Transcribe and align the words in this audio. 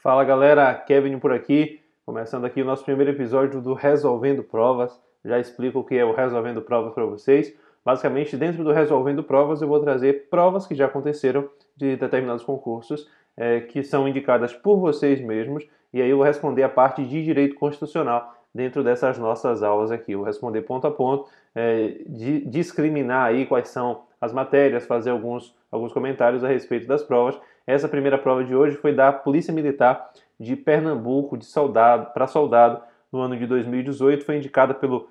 Fala 0.00 0.22
galera, 0.22 0.72
Kevin 0.74 1.18
por 1.18 1.32
aqui, 1.32 1.80
começando 2.06 2.44
aqui 2.44 2.62
o 2.62 2.64
nosso 2.64 2.84
primeiro 2.84 3.10
episódio 3.10 3.60
do 3.60 3.74
Resolvendo 3.74 4.44
Provas. 4.44 4.96
Já 5.24 5.40
explico 5.40 5.80
o 5.80 5.84
que 5.84 5.96
é 5.96 6.04
o 6.04 6.14
Resolvendo 6.14 6.62
Provas 6.62 6.94
para 6.94 7.04
vocês. 7.04 7.52
Basicamente, 7.84 8.36
dentro 8.36 8.62
do 8.62 8.70
Resolvendo 8.70 9.24
Provas, 9.24 9.60
eu 9.60 9.66
vou 9.66 9.80
trazer 9.80 10.28
provas 10.30 10.68
que 10.68 10.74
já 10.76 10.86
aconteceram 10.86 11.48
de 11.76 11.96
determinados 11.96 12.44
concursos, 12.44 13.10
é, 13.36 13.60
que 13.60 13.82
são 13.82 14.06
indicadas 14.06 14.52
por 14.52 14.78
vocês 14.78 15.20
mesmos, 15.20 15.66
e 15.92 16.00
aí 16.00 16.10
eu 16.10 16.18
vou 16.18 16.26
responder 16.26 16.62
a 16.62 16.68
parte 16.68 17.04
de 17.04 17.24
direito 17.24 17.56
constitucional 17.56 18.36
dentro 18.54 18.84
dessas 18.84 19.18
nossas 19.18 19.64
aulas 19.64 19.90
aqui. 19.90 20.14
Vou 20.14 20.24
responder 20.24 20.62
ponto 20.62 20.86
a 20.86 20.92
ponto, 20.92 21.28
é, 21.56 21.96
de, 22.06 22.44
discriminar 22.46 23.26
aí 23.26 23.46
quais 23.46 23.68
são 23.68 24.02
as 24.20 24.32
matérias, 24.32 24.86
fazer 24.86 25.10
alguns, 25.10 25.56
alguns 25.72 25.92
comentários 25.92 26.44
a 26.44 26.48
respeito 26.48 26.86
das 26.86 27.02
provas. 27.02 27.36
Essa 27.68 27.86
primeira 27.86 28.16
prova 28.16 28.42
de 28.42 28.54
hoje 28.54 28.78
foi 28.78 28.94
da 28.94 29.12
Polícia 29.12 29.52
Militar 29.52 30.10
de 30.40 30.56
Pernambuco, 30.56 31.36
de 31.36 31.44
soldado 31.44 32.14
para 32.14 32.26
soldado, 32.26 32.80
no 33.12 33.20
ano 33.20 33.36
de 33.36 33.46
2018. 33.46 34.24
Foi 34.24 34.38
indicada 34.38 34.72
pelo 34.72 35.06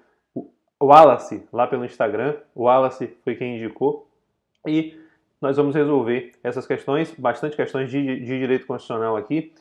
Wallace, 0.82 1.48
lá 1.54 1.68
pelo 1.68 1.86
Instagram. 1.86 2.36
O 2.56 2.64
Wallace 2.64 3.16
foi 3.24 3.36
quem 3.36 3.58
indicou. 3.58 4.10
E 4.66 5.00
nós 5.40 5.56
vamos 5.56 5.76
resolver 5.76 6.32
essas 6.44 6.66
questões, 6.66 7.14
bastante 7.16 7.56
questões 7.56 7.92
de, 7.92 8.22
de 8.22 8.40
direito 8.40 8.66
constitucional 8.66 9.16
aqui. 9.16 9.54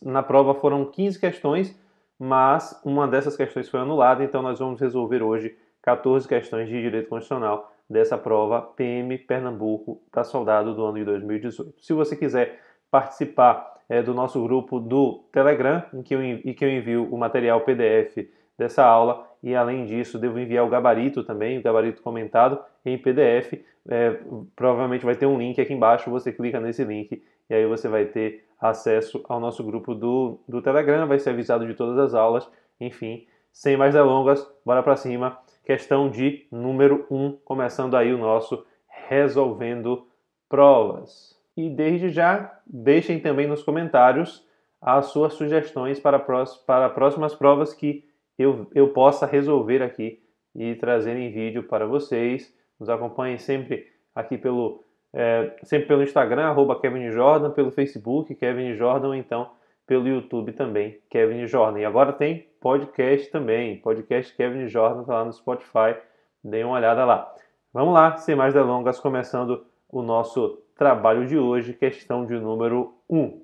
Na 0.00 0.22
prova 0.22 0.54
foram 0.54 0.84
15 0.84 1.18
questões, 1.18 1.76
mas 2.16 2.80
uma 2.84 3.08
dessas 3.08 3.36
questões 3.36 3.68
foi 3.68 3.80
anulada, 3.80 4.22
então 4.22 4.40
nós 4.40 4.60
vamos 4.60 4.80
resolver 4.80 5.20
hoje 5.20 5.58
14 5.82 6.28
questões 6.28 6.68
de 6.68 6.80
direito 6.80 7.08
constitucional 7.08 7.72
dessa 7.88 8.18
prova 8.18 8.60
PM 8.60 9.16
Pernambuco 9.18 10.02
para 10.10 10.24
soldado 10.24 10.74
do 10.74 10.84
ano 10.84 10.98
de 10.98 11.04
2018. 11.04 11.74
Se 11.80 11.92
você 11.92 12.16
quiser 12.16 12.60
participar 12.90 13.76
é, 13.88 14.02
do 14.02 14.12
nosso 14.12 14.42
grupo 14.42 14.80
do 14.80 15.24
Telegram, 15.32 15.82
em 15.94 16.02
que, 16.02 16.14
eu, 16.14 16.22
em 16.22 16.52
que 16.52 16.64
eu 16.64 16.70
envio 16.70 17.08
o 17.12 17.16
material 17.16 17.60
PDF 17.60 18.28
dessa 18.58 18.84
aula 18.84 19.26
e 19.42 19.54
além 19.54 19.84
disso 19.84 20.18
devo 20.18 20.38
enviar 20.38 20.64
o 20.64 20.68
gabarito 20.68 21.22
também, 21.22 21.58
o 21.58 21.62
gabarito 21.62 22.02
comentado 22.02 22.58
em 22.84 22.98
PDF. 22.98 23.64
É, 23.88 24.18
provavelmente 24.56 25.04
vai 25.04 25.14
ter 25.14 25.26
um 25.26 25.38
link 25.38 25.60
aqui 25.60 25.72
embaixo, 25.72 26.10
você 26.10 26.32
clica 26.32 26.58
nesse 26.58 26.82
link 26.82 27.22
e 27.48 27.54
aí 27.54 27.64
você 27.66 27.88
vai 27.88 28.06
ter 28.06 28.44
acesso 28.60 29.24
ao 29.28 29.38
nosso 29.38 29.62
grupo 29.62 29.94
do, 29.94 30.40
do 30.48 30.60
Telegram, 30.60 31.06
vai 31.06 31.20
ser 31.20 31.30
avisado 31.30 31.64
de 31.66 31.74
todas 31.74 31.98
as 31.98 32.14
aulas, 32.14 32.50
enfim. 32.80 33.26
Sem 33.52 33.76
mais 33.76 33.94
delongas, 33.94 34.46
bora 34.64 34.82
para 34.82 34.96
cima 34.96 35.38
questão 35.66 36.08
de 36.08 36.46
número 36.50 37.04
1, 37.10 37.38
começando 37.44 37.96
aí 37.96 38.14
o 38.14 38.18
nosso 38.18 38.64
resolvendo 39.08 40.06
provas. 40.48 41.36
E 41.56 41.68
desde 41.68 42.08
já, 42.08 42.60
deixem 42.64 43.18
também 43.18 43.48
nos 43.48 43.64
comentários 43.64 44.46
as 44.80 45.06
suas 45.06 45.32
sugestões 45.32 45.98
para, 45.98 46.20
para 46.20 46.88
próximas 46.90 47.34
provas 47.34 47.74
que 47.74 48.04
eu, 48.38 48.68
eu 48.72 48.92
possa 48.92 49.26
resolver 49.26 49.82
aqui 49.82 50.22
e 50.54 50.76
trazer 50.76 51.16
em 51.16 51.32
vídeo 51.32 51.64
para 51.64 51.84
vocês. 51.84 52.54
Nos 52.78 52.88
acompanhem 52.88 53.38
sempre 53.38 53.86
aqui 54.14 54.38
pelo, 54.38 54.84
é, 55.12 55.56
sempre 55.64 55.88
pelo 55.88 56.04
Instagram, 56.04 56.44
arroba 56.44 56.78
Kevin 56.80 57.10
Jordan, 57.10 57.50
pelo 57.50 57.72
Facebook, 57.72 58.32
Kevin 58.36 58.74
Jordan, 58.76 59.16
então 59.16 59.50
pelo 59.86 60.08
YouTube 60.08 60.52
também, 60.52 61.00
Kevin 61.08 61.46
Jordan. 61.46 61.78
E 61.80 61.84
agora 61.84 62.12
tem 62.12 62.48
podcast 62.60 63.30
também, 63.30 63.78
podcast 63.78 64.34
Kevin 64.34 64.66
Jordan, 64.66 65.04
tá 65.04 65.14
lá 65.14 65.24
no 65.24 65.32
Spotify, 65.32 65.96
dê 66.42 66.64
uma 66.64 66.76
olhada 66.76 67.04
lá. 67.04 67.32
Vamos 67.72 67.94
lá, 67.94 68.16
sem 68.16 68.34
mais 68.34 68.52
delongas, 68.52 68.98
começando 68.98 69.64
o 69.88 70.02
nosso 70.02 70.62
trabalho 70.76 71.26
de 71.26 71.38
hoje, 71.38 71.72
questão 71.72 72.26
de 72.26 72.34
número 72.34 72.94
1. 73.08 73.40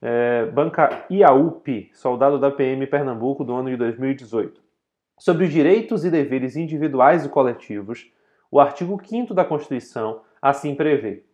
É, 0.00 0.46
banca 0.46 1.06
IAUP, 1.10 1.90
soldado 1.92 2.38
da 2.38 2.50
PM 2.50 2.86
Pernambuco 2.86 3.42
do 3.42 3.54
ano 3.54 3.68
de 3.70 3.76
2018. 3.76 4.60
Sobre 5.18 5.46
os 5.46 5.52
direitos 5.52 6.04
e 6.04 6.10
deveres 6.10 6.56
individuais 6.56 7.24
e 7.24 7.28
coletivos, 7.28 8.10
o 8.50 8.60
artigo 8.60 9.00
5 9.02 9.34
da 9.34 9.44
Constituição 9.44 10.20
assim 10.40 10.74
prevê: 10.74 11.24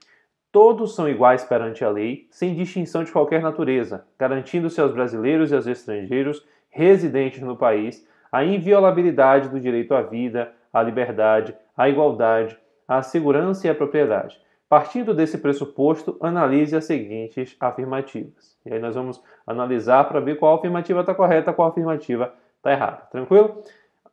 Todos 0.52 0.94
são 0.94 1.08
iguais 1.08 1.42
perante 1.42 1.82
a 1.82 1.88
lei, 1.88 2.28
sem 2.30 2.54
distinção 2.54 3.02
de 3.02 3.10
qualquer 3.10 3.40
natureza, 3.40 4.04
garantindo-se 4.18 4.78
aos 4.78 4.92
brasileiros 4.92 5.50
e 5.50 5.54
aos 5.54 5.66
estrangeiros 5.66 6.46
residentes 6.68 7.40
no 7.40 7.56
país 7.56 8.06
a 8.30 8.44
inviolabilidade 8.44 9.48
do 9.48 9.58
direito 9.58 9.94
à 9.94 10.02
vida, 10.02 10.52
à 10.70 10.82
liberdade, 10.82 11.56
à 11.74 11.88
igualdade, 11.88 12.58
à 12.86 13.02
segurança 13.02 13.66
e 13.66 13.70
à 13.70 13.74
propriedade. 13.74 14.38
Partindo 14.68 15.14
desse 15.14 15.38
pressuposto, 15.38 16.18
analise 16.20 16.76
as 16.76 16.84
seguintes 16.84 17.56
afirmativas. 17.58 18.58
E 18.66 18.74
aí 18.74 18.78
nós 18.78 18.94
vamos 18.94 19.22
analisar 19.46 20.04
para 20.04 20.20
ver 20.20 20.36
qual 20.38 20.56
afirmativa 20.56 21.00
está 21.00 21.14
correta, 21.14 21.52
qual 21.54 21.68
afirmativa 21.68 22.34
está 22.58 22.72
errada. 22.72 23.08
Tranquilo? 23.10 23.62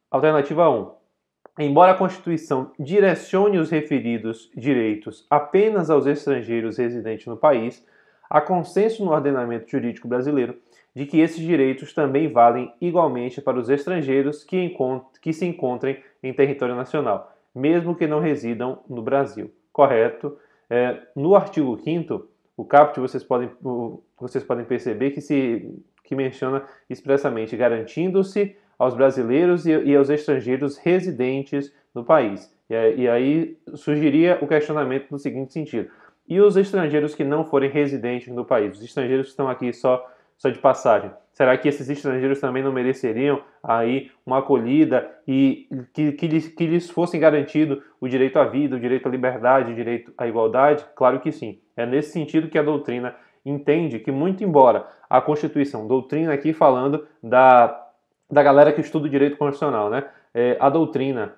Alternativa 0.09 0.69
1. 0.69 0.98
Embora 1.61 1.91
a 1.91 1.95
Constituição 1.95 2.71
direcione 2.79 3.57
os 3.57 3.69
referidos 3.69 4.49
direitos 4.55 5.27
apenas 5.29 5.89
aos 5.89 6.05
estrangeiros 6.05 6.77
residentes 6.77 7.27
no 7.27 7.35
país, 7.35 7.85
há 8.29 8.39
consenso 8.39 9.03
no 9.03 9.11
ordenamento 9.11 9.69
jurídico 9.69 10.07
brasileiro 10.07 10.55
de 10.95 11.05
que 11.05 11.19
esses 11.19 11.41
direitos 11.41 11.93
também 11.93 12.29
valem 12.29 12.73
igualmente 12.79 13.41
para 13.41 13.59
os 13.59 13.69
estrangeiros 13.69 14.41
que, 14.45 14.73
que 15.21 15.33
se 15.33 15.45
encontrem 15.45 16.01
em 16.23 16.31
território 16.31 16.75
nacional, 16.75 17.35
mesmo 17.53 17.93
que 17.93 18.07
não 18.07 18.21
residam 18.21 18.81
no 18.87 19.01
Brasil. 19.01 19.51
Correto? 19.73 20.37
É, 20.69 20.97
no 21.13 21.35
artigo 21.35 21.77
5 21.77 22.25
o 22.55 22.63
caput 22.63 23.01
vocês 23.01 23.23
podem, 23.23 23.49
vocês 24.17 24.45
podem 24.45 24.63
perceber 24.63 25.11
que 25.11 25.19
se 25.19 25.77
que 26.05 26.15
menciona 26.15 26.63
expressamente 26.89 27.55
garantindo-se 27.55 28.55
aos 28.79 28.95
brasileiros 28.95 29.65
e, 29.65 29.71
e 29.71 29.95
aos 29.95 30.09
estrangeiros 30.09 30.77
residentes 30.77 31.71
no 31.93 32.05
país. 32.05 32.49
E, 32.69 33.01
e 33.01 33.09
aí 33.09 33.57
surgiria 33.75 34.39
o 34.41 34.47
questionamento 34.47 35.11
no 35.11 35.19
seguinte 35.19 35.51
sentido: 35.51 35.89
e 36.27 36.39
os 36.39 36.55
estrangeiros 36.55 37.13
que 37.13 37.23
não 37.23 37.43
forem 37.43 37.69
residentes 37.69 38.33
no 38.33 38.45
país? 38.45 38.77
Os 38.77 38.83
estrangeiros 38.83 39.25
que 39.25 39.31
estão 39.31 39.49
aqui 39.49 39.73
só, 39.73 40.07
só 40.37 40.49
de 40.49 40.59
passagem? 40.59 41.11
Será 41.33 41.57
que 41.57 41.67
esses 41.67 41.89
estrangeiros 41.89 42.39
também 42.39 42.61
não 42.61 42.71
mereceriam 42.71 43.41
aí 43.63 44.11
uma 44.25 44.39
acolhida 44.39 45.09
e 45.27 45.67
que, 45.93 46.11
que, 46.11 46.27
lhes, 46.27 46.47
que 46.49 46.67
lhes 46.67 46.89
fossem 46.89 47.19
garantido 47.19 47.81
o 47.99 48.07
direito 48.07 48.37
à 48.37 48.45
vida, 48.45 48.75
o 48.75 48.79
direito 48.79 49.07
à 49.07 49.09
liberdade, 49.09 49.71
o 49.71 49.75
direito 49.75 50.13
à 50.17 50.27
igualdade? 50.27 50.85
Claro 50.95 51.19
que 51.19 51.31
sim. 51.31 51.59
É 51.75 51.85
nesse 51.85 52.11
sentido 52.11 52.49
que 52.49 52.57
a 52.57 52.63
doutrina 52.63 53.15
entende 53.45 53.99
que, 53.99 54.11
muito 54.11 54.43
embora 54.43 54.85
a 55.09 55.21
Constituição, 55.21 55.87
doutrina 55.87 56.33
aqui 56.33 56.53
falando 56.53 57.07
da 57.23 57.88
da 58.29 58.43
galera 58.43 58.71
que 58.71 58.81
estuda 58.81 59.07
o 59.07 59.09
direito 59.09 59.37
constitucional, 59.37 59.89
né? 59.89 60.07
É, 60.33 60.57
a 60.59 60.69
doutrina, 60.69 61.35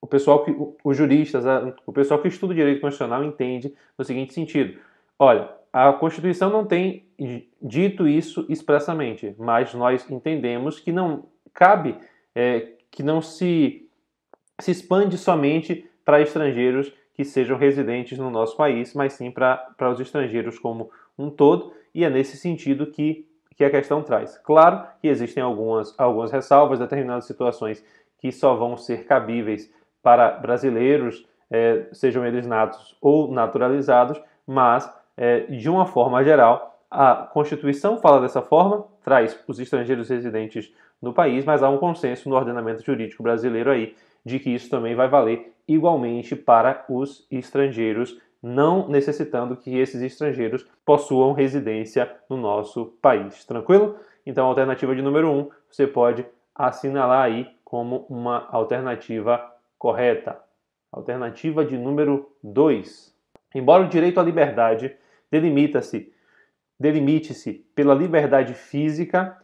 o 0.00 0.06
pessoal 0.06 0.44
que, 0.44 0.54
os 0.82 0.96
juristas, 0.96 1.46
a, 1.46 1.74
o 1.86 1.92
pessoal 1.92 2.20
que 2.20 2.28
estuda 2.28 2.52
o 2.52 2.56
direito 2.56 2.80
constitucional 2.80 3.22
entende 3.22 3.74
no 3.98 4.04
seguinte 4.04 4.32
sentido: 4.32 4.78
olha, 5.18 5.50
a 5.72 5.92
Constituição 5.92 6.50
não 6.50 6.66
tem 6.66 7.06
dito 7.60 8.06
isso 8.06 8.44
expressamente, 8.48 9.34
mas 9.38 9.72
nós 9.74 10.08
entendemos 10.10 10.78
que 10.80 10.92
não 10.92 11.26
cabe, 11.54 11.96
é, 12.34 12.72
que 12.90 13.02
não 13.02 13.22
se, 13.22 13.88
se 14.60 14.70
expande 14.70 15.16
somente 15.16 15.88
para 16.04 16.20
estrangeiros 16.20 16.92
que 17.14 17.24
sejam 17.24 17.56
residentes 17.56 18.18
no 18.18 18.30
nosso 18.30 18.56
país, 18.56 18.94
mas 18.94 19.12
sim 19.12 19.30
para 19.30 19.90
os 19.92 20.00
estrangeiros 20.00 20.58
como 20.58 20.90
um 21.18 21.30
todo, 21.30 21.72
e 21.94 22.04
é 22.04 22.10
nesse 22.10 22.36
sentido 22.36 22.86
que 22.86 23.26
que 23.54 23.64
a 23.64 23.70
questão 23.70 24.02
traz. 24.02 24.38
Claro 24.38 24.86
que 25.00 25.08
existem 25.08 25.42
algumas, 25.42 25.94
algumas 25.98 26.30
ressalvas, 26.30 26.78
determinadas 26.78 27.24
situações 27.24 27.84
que 28.18 28.30
só 28.30 28.54
vão 28.54 28.76
ser 28.76 29.04
cabíveis 29.04 29.72
para 30.02 30.30
brasileiros, 30.30 31.26
é, 31.50 31.86
sejam 31.92 32.24
eles 32.24 32.46
natos 32.46 32.96
ou 33.00 33.30
naturalizados, 33.30 34.20
mas, 34.46 34.92
é, 35.16 35.40
de 35.40 35.68
uma 35.68 35.86
forma 35.86 36.22
geral, 36.24 36.78
a 36.90 37.14
Constituição 37.14 37.98
fala 37.98 38.20
dessa 38.20 38.42
forma, 38.42 38.84
traz 39.02 39.38
os 39.46 39.58
estrangeiros 39.58 40.08
residentes 40.08 40.72
no 41.00 41.12
país, 41.12 41.44
mas 41.44 41.62
há 41.62 41.68
um 41.68 41.78
consenso 41.78 42.28
no 42.28 42.36
ordenamento 42.36 42.84
jurídico 42.84 43.22
brasileiro 43.22 43.70
aí 43.70 43.94
de 44.24 44.38
que 44.38 44.50
isso 44.50 44.70
também 44.70 44.94
vai 44.94 45.08
valer 45.08 45.52
igualmente 45.66 46.36
para 46.36 46.84
os 46.88 47.26
estrangeiros 47.30 48.20
não 48.42 48.88
necessitando 48.88 49.56
que 49.56 49.78
esses 49.78 50.02
estrangeiros 50.02 50.66
possuam 50.84 51.32
residência 51.32 52.10
no 52.28 52.36
nosso 52.36 52.86
país. 53.00 53.44
Tranquilo? 53.44 53.96
Então, 54.26 54.46
alternativa 54.46 54.94
de 54.94 55.02
número 55.02 55.30
1 55.30 55.38
um, 55.38 55.50
você 55.70 55.86
pode 55.86 56.26
assinalar 56.54 57.24
aí 57.24 57.48
como 57.64 58.04
uma 58.08 58.48
alternativa 58.50 59.52
correta. 59.78 60.38
Alternativa 60.90 61.64
de 61.64 61.78
número 61.78 62.30
2. 62.42 63.14
Embora 63.54 63.84
o 63.84 63.88
direito 63.88 64.18
à 64.18 64.22
liberdade 64.22 64.94
delimita-se 65.30 66.12
delimite-se 66.82 67.64
pela 67.76 67.94
liberdade 67.94 68.54
física 68.54 69.38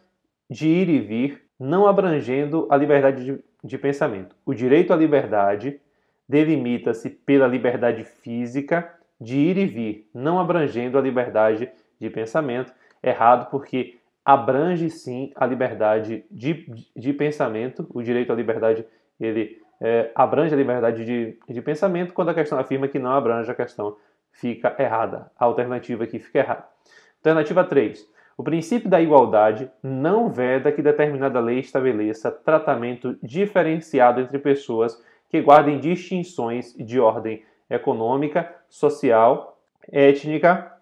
de 0.50 0.66
ir 0.66 0.88
e 0.88 0.98
vir, 0.98 1.42
não 1.58 1.86
abrangendo 1.86 2.66
a 2.68 2.76
liberdade 2.76 3.24
de, 3.24 3.44
de 3.62 3.78
pensamento. 3.78 4.34
O 4.44 4.52
direito 4.52 4.92
à 4.92 4.96
liberdade 4.96 5.80
delimita-se 6.28 7.08
pela 7.08 7.46
liberdade 7.46 8.04
física 8.04 8.92
de 9.20 9.36
ir 9.36 9.56
e 9.56 9.66
vir, 9.66 10.10
não 10.14 10.38
abrangendo 10.38 10.98
a 10.98 11.00
liberdade 11.00 11.70
de 12.00 12.10
pensamento. 12.10 12.72
errado 13.02 13.48
porque 13.50 13.96
abrange 14.24 14.90
sim 14.90 15.32
a 15.36 15.46
liberdade 15.46 16.24
de, 16.30 16.66
de 16.94 17.12
pensamento, 17.12 17.86
o 17.94 18.02
direito 18.02 18.32
à 18.32 18.36
liberdade 18.36 18.84
ele 19.18 19.60
é, 19.80 20.10
abrange 20.14 20.54
a 20.54 20.56
liberdade 20.56 21.04
de, 21.04 21.38
de 21.48 21.62
pensamento, 21.62 22.12
quando 22.12 22.30
a 22.30 22.34
questão 22.34 22.58
afirma 22.58 22.88
que 22.88 22.98
não 22.98 23.12
abrange, 23.12 23.50
a 23.50 23.54
questão 23.54 23.96
fica 24.32 24.74
errada. 24.78 25.30
A 25.38 25.44
alternativa 25.44 26.04
aqui 26.04 26.18
fica 26.18 26.40
errada. 26.40 26.64
Alternativa 27.18 27.64
3. 27.64 28.06
O 28.36 28.42
princípio 28.42 28.88
da 28.88 29.00
igualdade 29.00 29.70
não 29.82 30.28
veda 30.28 30.70
que 30.70 30.82
determinada 30.82 31.40
lei 31.40 31.58
estabeleça 31.58 32.30
tratamento 32.30 33.18
diferenciado 33.22 34.20
entre 34.20 34.38
pessoas 34.38 35.02
que 35.28 35.40
guardem 35.40 35.78
distinções 35.78 36.74
de 36.74 36.98
ordem 36.98 37.42
econômica, 37.68 38.54
social, 38.68 39.58
étnica, 39.90 40.72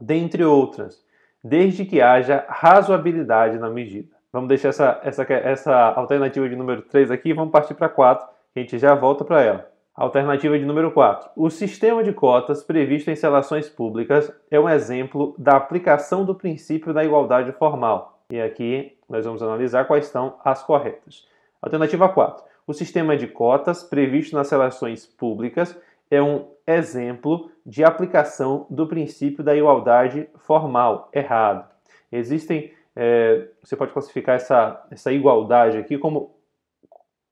dentre 0.00 0.44
outras, 0.44 1.04
desde 1.42 1.84
que 1.84 2.00
haja 2.00 2.44
razoabilidade 2.48 3.58
na 3.58 3.68
medida. 3.68 4.08
Vamos 4.32 4.48
deixar 4.48 4.68
essa, 4.68 5.00
essa, 5.02 5.22
essa 5.24 5.76
alternativa 5.94 6.48
de 6.48 6.56
número 6.56 6.82
3 6.82 7.10
aqui 7.10 7.30
e 7.30 7.34
vamos 7.34 7.50
partir 7.50 7.74
para 7.74 7.88
4, 7.88 8.26
que 8.52 8.60
a 8.60 8.62
gente 8.62 8.78
já 8.78 8.94
volta 8.94 9.24
para 9.24 9.42
ela. 9.42 9.70
Alternativa 9.94 10.58
de 10.58 10.64
número 10.64 10.92
4. 10.92 11.30
O 11.36 11.50
sistema 11.50 12.02
de 12.02 12.12
cotas 12.12 12.62
previsto 12.62 13.10
em 13.10 13.14
relações 13.14 13.68
públicas 13.68 14.32
é 14.50 14.58
um 14.58 14.68
exemplo 14.68 15.34
da 15.36 15.56
aplicação 15.56 16.24
do 16.24 16.34
princípio 16.34 16.94
da 16.94 17.04
igualdade 17.04 17.52
formal. 17.52 18.20
E 18.30 18.40
aqui 18.40 18.96
nós 19.08 19.26
vamos 19.26 19.42
analisar 19.42 19.86
quais 19.86 20.06
são 20.06 20.36
as 20.44 20.62
corretas. 20.62 21.26
Alternativa 21.60 22.08
4. 22.08 22.49
O 22.70 22.72
sistema 22.72 23.16
de 23.16 23.26
cotas 23.26 23.82
previsto 23.82 24.36
nas 24.36 24.48
relações 24.48 25.04
públicas 25.04 25.76
é 26.08 26.22
um 26.22 26.46
exemplo 26.64 27.50
de 27.66 27.82
aplicação 27.82 28.64
do 28.70 28.86
princípio 28.86 29.42
da 29.42 29.56
igualdade 29.56 30.28
formal. 30.36 31.10
Errado. 31.12 31.68
Existem, 32.12 32.72
é, 32.94 33.48
você 33.60 33.74
pode 33.74 33.92
classificar 33.92 34.36
essa, 34.36 34.86
essa 34.88 35.12
igualdade 35.12 35.78
aqui 35.78 35.98
como, 35.98 36.36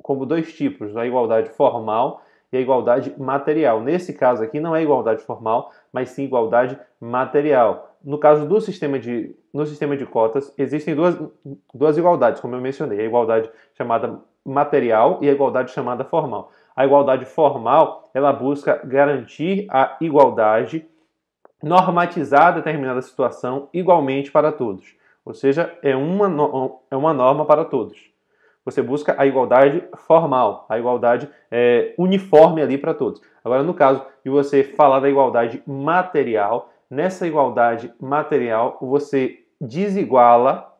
como 0.02 0.26
dois 0.26 0.52
tipos: 0.52 0.96
a 0.96 1.06
igualdade 1.06 1.50
formal 1.50 2.20
e 2.52 2.56
a 2.56 2.60
igualdade 2.60 3.14
material. 3.16 3.80
Nesse 3.80 4.14
caso 4.14 4.42
aqui 4.42 4.58
não 4.58 4.74
é 4.74 4.82
igualdade 4.82 5.22
formal, 5.22 5.70
mas 5.92 6.08
sim 6.08 6.24
igualdade 6.24 6.76
material. 7.00 7.96
No 8.02 8.18
caso 8.18 8.44
do 8.44 8.60
sistema 8.60 8.98
de, 8.98 9.36
no 9.54 9.64
sistema 9.66 9.96
de 9.96 10.04
cotas, 10.04 10.52
existem 10.58 10.96
duas, 10.96 11.16
duas 11.72 11.96
igualdades, 11.96 12.40
como 12.40 12.56
eu 12.56 12.60
mencionei: 12.60 12.98
a 12.98 13.04
igualdade 13.04 13.48
chamada 13.74 14.20
material 14.48 15.18
e 15.20 15.28
a 15.28 15.32
igualdade 15.32 15.72
chamada 15.72 16.04
formal. 16.04 16.50
A 16.74 16.84
igualdade 16.84 17.24
formal, 17.24 18.10
ela 18.14 18.32
busca 18.32 18.80
garantir 18.84 19.66
a 19.68 19.96
igualdade, 20.00 20.86
normatizar 21.62 22.54
determinada 22.54 23.02
situação 23.02 23.68
igualmente 23.72 24.30
para 24.30 24.52
todos. 24.52 24.96
Ou 25.24 25.34
seja, 25.34 25.76
é 25.82 25.94
uma, 25.94 26.26
é 26.90 26.96
uma 26.96 27.12
norma 27.12 27.44
para 27.44 27.64
todos. 27.64 28.10
Você 28.64 28.82
busca 28.82 29.14
a 29.18 29.26
igualdade 29.26 29.82
formal, 29.96 30.66
a 30.68 30.78
igualdade 30.78 31.28
é, 31.50 31.94
uniforme 31.98 32.62
ali 32.62 32.78
para 32.78 32.94
todos. 32.94 33.20
Agora, 33.44 33.62
no 33.62 33.74
caso 33.74 34.04
de 34.24 34.30
você 34.30 34.62
falar 34.62 35.00
da 35.00 35.08
igualdade 35.08 35.62
material, 35.66 36.70
nessa 36.90 37.26
igualdade 37.26 37.92
material 38.00 38.78
você 38.80 39.40
desiguala 39.60 40.74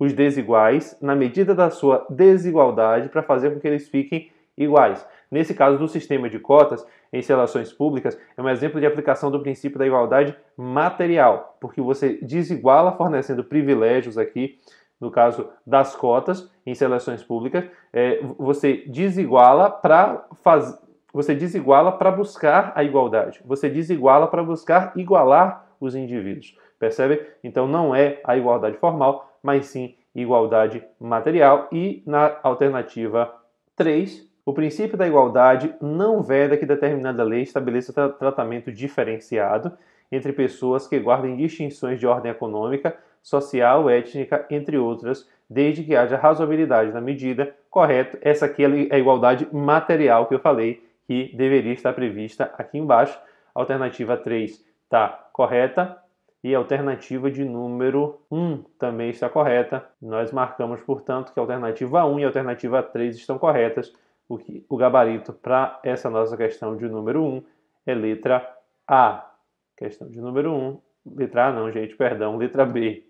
os 0.00 0.14
desiguais 0.14 0.96
na 1.00 1.14
medida 1.14 1.54
da 1.54 1.68
sua 1.68 2.06
desigualdade 2.08 3.10
para 3.10 3.22
fazer 3.22 3.50
com 3.50 3.60
que 3.60 3.68
eles 3.68 3.88
fiquem 3.88 4.32
iguais. 4.56 5.06
Nesse 5.30 5.54
caso 5.54 5.78
do 5.78 5.86
sistema 5.86 6.28
de 6.28 6.38
cotas 6.38 6.84
em 7.12 7.20
relações 7.20 7.72
públicas, 7.72 8.18
é 8.36 8.42
um 8.42 8.48
exemplo 8.48 8.80
de 8.80 8.86
aplicação 8.86 9.30
do 9.30 9.40
princípio 9.40 9.78
da 9.78 9.86
igualdade 9.86 10.34
material, 10.56 11.56
porque 11.60 11.80
você 11.80 12.18
desiguala 12.22 12.92
fornecendo 12.92 13.44
privilégios 13.44 14.16
aqui, 14.16 14.58
no 15.00 15.10
caso 15.10 15.48
das 15.66 15.94
cotas 15.94 16.50
em 16.64 16.74
seleções 16.74 17.22
públicas, 17.22 17.64
é, 17.92 18.20
você 18.38 18.84
desiguala 18.86 19.70
para 19.70 20.26
fazer 20.42 20.78
você 21.12 21.34
desiguala 21.34 21.90
para 21.90 22.12
buscar 22.12 22.72
a 22.76 22.84
igualdade. 22.84 23.40
Você 23.44 23.68
desiguala 23.68 24.28
para 24.28 24.44
buscar 24.44 24.92
igualar 24.94 25.66
os 25.80 25.96
indivíduos. 25.96 26.56
Percebe? 26.78 27.26
Então 27.42 27.66
não 27.66 27.94
é 27.94 28.20
a 28.24 28.36
igualdade 28.36 28.76
formal, 28.78 29.29
mas 29.42 29.66
sim 29.66 29.94
igualdade 30.14 30.84
material. 30.98 31.68
E 31.72 32.02
na 32.06 32.38
alternativa 32.42 33.34
3, 33.76 34.28
o 34.44 34.52
princípio 34.52 34.96
da 34.96 35.06
igualdade 35.06 35.74
não 35.80 36.22
veda 36.22 36.56
que 36.56 36.66
determinada 36.66 37.22
lei 37.22 37.42
estabeleça 37.42 37.92
tra 37.92 38.08
tratamento 38.08 38.72
diferenciado 38.72 39.72
entre 40.10 40.32
pessoas 40.32 40.86
que 40.86 40.98
guardem 40.98 41.36
distinções 41.36 42.00
de 42.00 42.06
ordem 42.06 42.32
econômica, 42.32 42.96
social, 43.22 43.88
étnica, 43.88 44.46
entre 44.50 44.76
outras, 44.76 45.28
desde 45.48 45.84
que 45.84 45.94
haja 45.94 46.16
razoabilidade 46.16 46.92
na 46.92 47.00
medida. 47.00 47.54
Correto, 47.70 48.18
essa 48.22 48.46
aqui 48.46 48.64
é 48.64 48.94
a 48.94 48.98
igualdade 48.98 49.46
material 49.52 50.26
que 50.26 50.34
eu 50.34 50.40
falei, 50.40 50.82
que 51.06 51.34
deveria 51.36 51.72
estar 51.72 51.92
prevista 51.92 52.52
aqui 52.56 52.78
embaixo. 52.78 53.18
Alternativa 53.54 54.16
3 54.16 54.64
está 54.84 55.28
correta. 55.32 55.96
E 56.42 56.54
a 56.54 56.58
alternativa 56.58 57.30
de 57.30 57.44
número 57.44 58.20
1 58.30 58.62
também 58.78 59.10
está 59.10 59.28
correta. 59.28 59.86
Nós 60.00 60.32
marcamos, 60.32 60.80
portanto, 60.80 61.32
que 61.32 61.38
a 61.38 61.42
alternativa 61.42 62.04
1 62.06 62.20
e 62.20 62.24
a 62.24 62.26
alternativa 62.28 62.82
3 62.82 63.16
estão 63.16 63.38
corretas 63.38 63.92
o, 64.30 64.38
que, 64.38 64.64
o 64.68 64.76
gabarito 64.76 65.32
para 65.32 65.80
essa 65.82 66.08
nossa 66.08 66.36
questão 66.36 66.76
de 66.76 66.88
número 66.88 67.22
1 67.24 67.42
é 67.86 67.94
letra 67.94 68.56
A. 68.86 69.28
Questão 69.76 70.08
de 70.08 70.20
número 70.20 70.52
1, 70.52 70.80
letra 71.16 71.48
A 71.48 71.52
não, 71.52 71.70
gente, 71.70 71.96
perdão, 71.96 72.36
letra 72.36 72.64
B. 72.64 73.04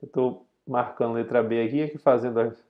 Eu 0.00 0.06
estou 0.06 0.46
marcando 0.66 1.14
letra 1.14 1.42
B 1.42 1.62
aqui, 1.62 1.82
aqui 1.82 1.98
fazendo 1.98 2.38
as 2.38 2.64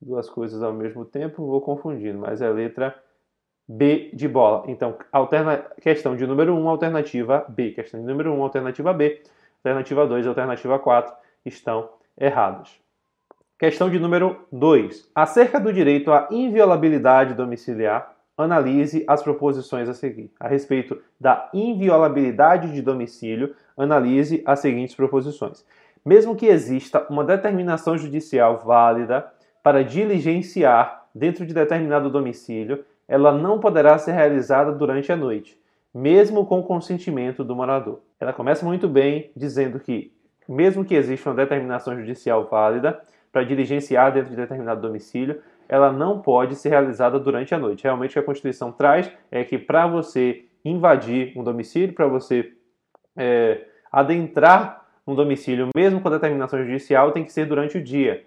duas 0.00 0.28
coisas 0.28 0.62
ao 0.62 0.72
mesmo 0.72 1.04
tempo, 1.04 1.46
vou 1.46 1.60
confundindo, 1.60 2.18
mas 2.18 2.42
é 2.42 2.50
letra 2.50 2.90
B 2.90 3.11
de 3.68 4.28
bola. 4.28 4.64
Então, 4.68 4.96
alterna, 5.10 5.64
questão 5.80 6.16
de 6.16 6.26
número 6.26 6.54
1, 6.54 6.68
alternativa 6.68 7.44
B. 7.48 7.70
Questão 7.70 8.00
de 8.00 8.06
número 8.06 8.32
1, 8.32 8.42
alternativa 8.42 8.92
B. 8.92 9.22
Alternativa 9.64 10.06
2 10.06 10.26
alternativa 10.26 10.78
4 10.78 11.14
estão 11.44 11.88
erradas. 12.18 12.80
Questão 13.58 13.88
de 13.88 13.98
número 13.98 14.44
2. 14.50 15.10
Acerca 15.14 15.60
do 15.60 15.72
direito 15.72 16.10
à 16.12 16.28
inviolabilidade 16.32 17.34
domiciliar, 17.34 18.12
analise 18.36 19.04
as 19.06 19.22
proposições 19.22 19.88
a 19.88 19.94
seguir. 19.94 20.32
A 20.40 20.48
respeito 20.48 21.00
da 21.20 21.48
inviolabilidade 21.54 22.72
de 22.72 22.82
domicílio, 22.82 23.54
analise 23.76 24.42
as 24.44 24.58
seguintes 24.58 24.94
proposições. 24.94 25.64
Mesmo 26.04 26.34
que 26.34 26.46
exista 26.46 27.06
uma 27.08 27.22
determinação 27.22 27.96
judicial 27.96 28.58
válida 28.58 29.32
para 29.62 29.84
diligenciar 29.84 31.06
dentro 31.14 31.46
de 31.46 31.54
determinado 31.54 32.10
domicílio, 32.10 32.84
ela 33.12 33.30
não 33.30 33.60
poderá 33.60 33.98
ser 33.98 34.12
realizada 34.12 34.72
durante 34.72 35.12
a 35.12 35.16
noite, 35.16 35.60
mesmo 35.92 36.46
com 36.46 36.62
consentimento 36.62 37.44
do 37.44 37.54
morador. 37.54 38.00
Ela 38.18 38.32
começa 38.32 38.64
muito 38.64 38.88
bem 38.88 39.30
dizendo 39.36 39.78
que, 39.78 40.10
mesmo 40.48 40.82
que 40.82 40.94
exista 40.94 41.28
uma 41.28 41.36
determinação 41.36 41.94
judicial 41.94 42.48
válida, 42.48 43.02
para 43.30 43.44
diligenciar 43.44 44.14
dentro 44.14 44.30
de 44.30 44.36
determinado 44.36 44.80
domicílio, 44.80 45.42
ela 45.68 45.92
não 45.92 46.22
pode 46.22 46.56
ser 46.56 46.70
realizada 46.70 47.18
durante 47.18 47.54
a 47.54 47.58
noite. 47.58 47.84
Realmente 47.84 48.12
o 48.12 48.12
que 48.14 48.18
a 48.18 48.22
Constituição 48.22 48.72
traz 48.72 49.12
é 49.30 49.44
que 49.44 49.58
para 49.58 49.86
você 49.86 50.46
invadir 50.64 51.34
um 51.36 51.44
domicílio, 51.44 51.94
para 51.94 52.06
você 52.06 52.50
é, 53.14 53.66
adentrar 53.92 54.86
um 55.06 55.14
domicílio, 55.14 55.68
mesmo 55.76 56.00
com 56.00 56.08
determinação 56.08 56.64
judicial, 56.64 57.12
tem 57.12 57.24
que 57.24 57.32
ser 57.32 57.44
durante 57.44 57.76
o 57.76 57.84
dia. 57.84 58.24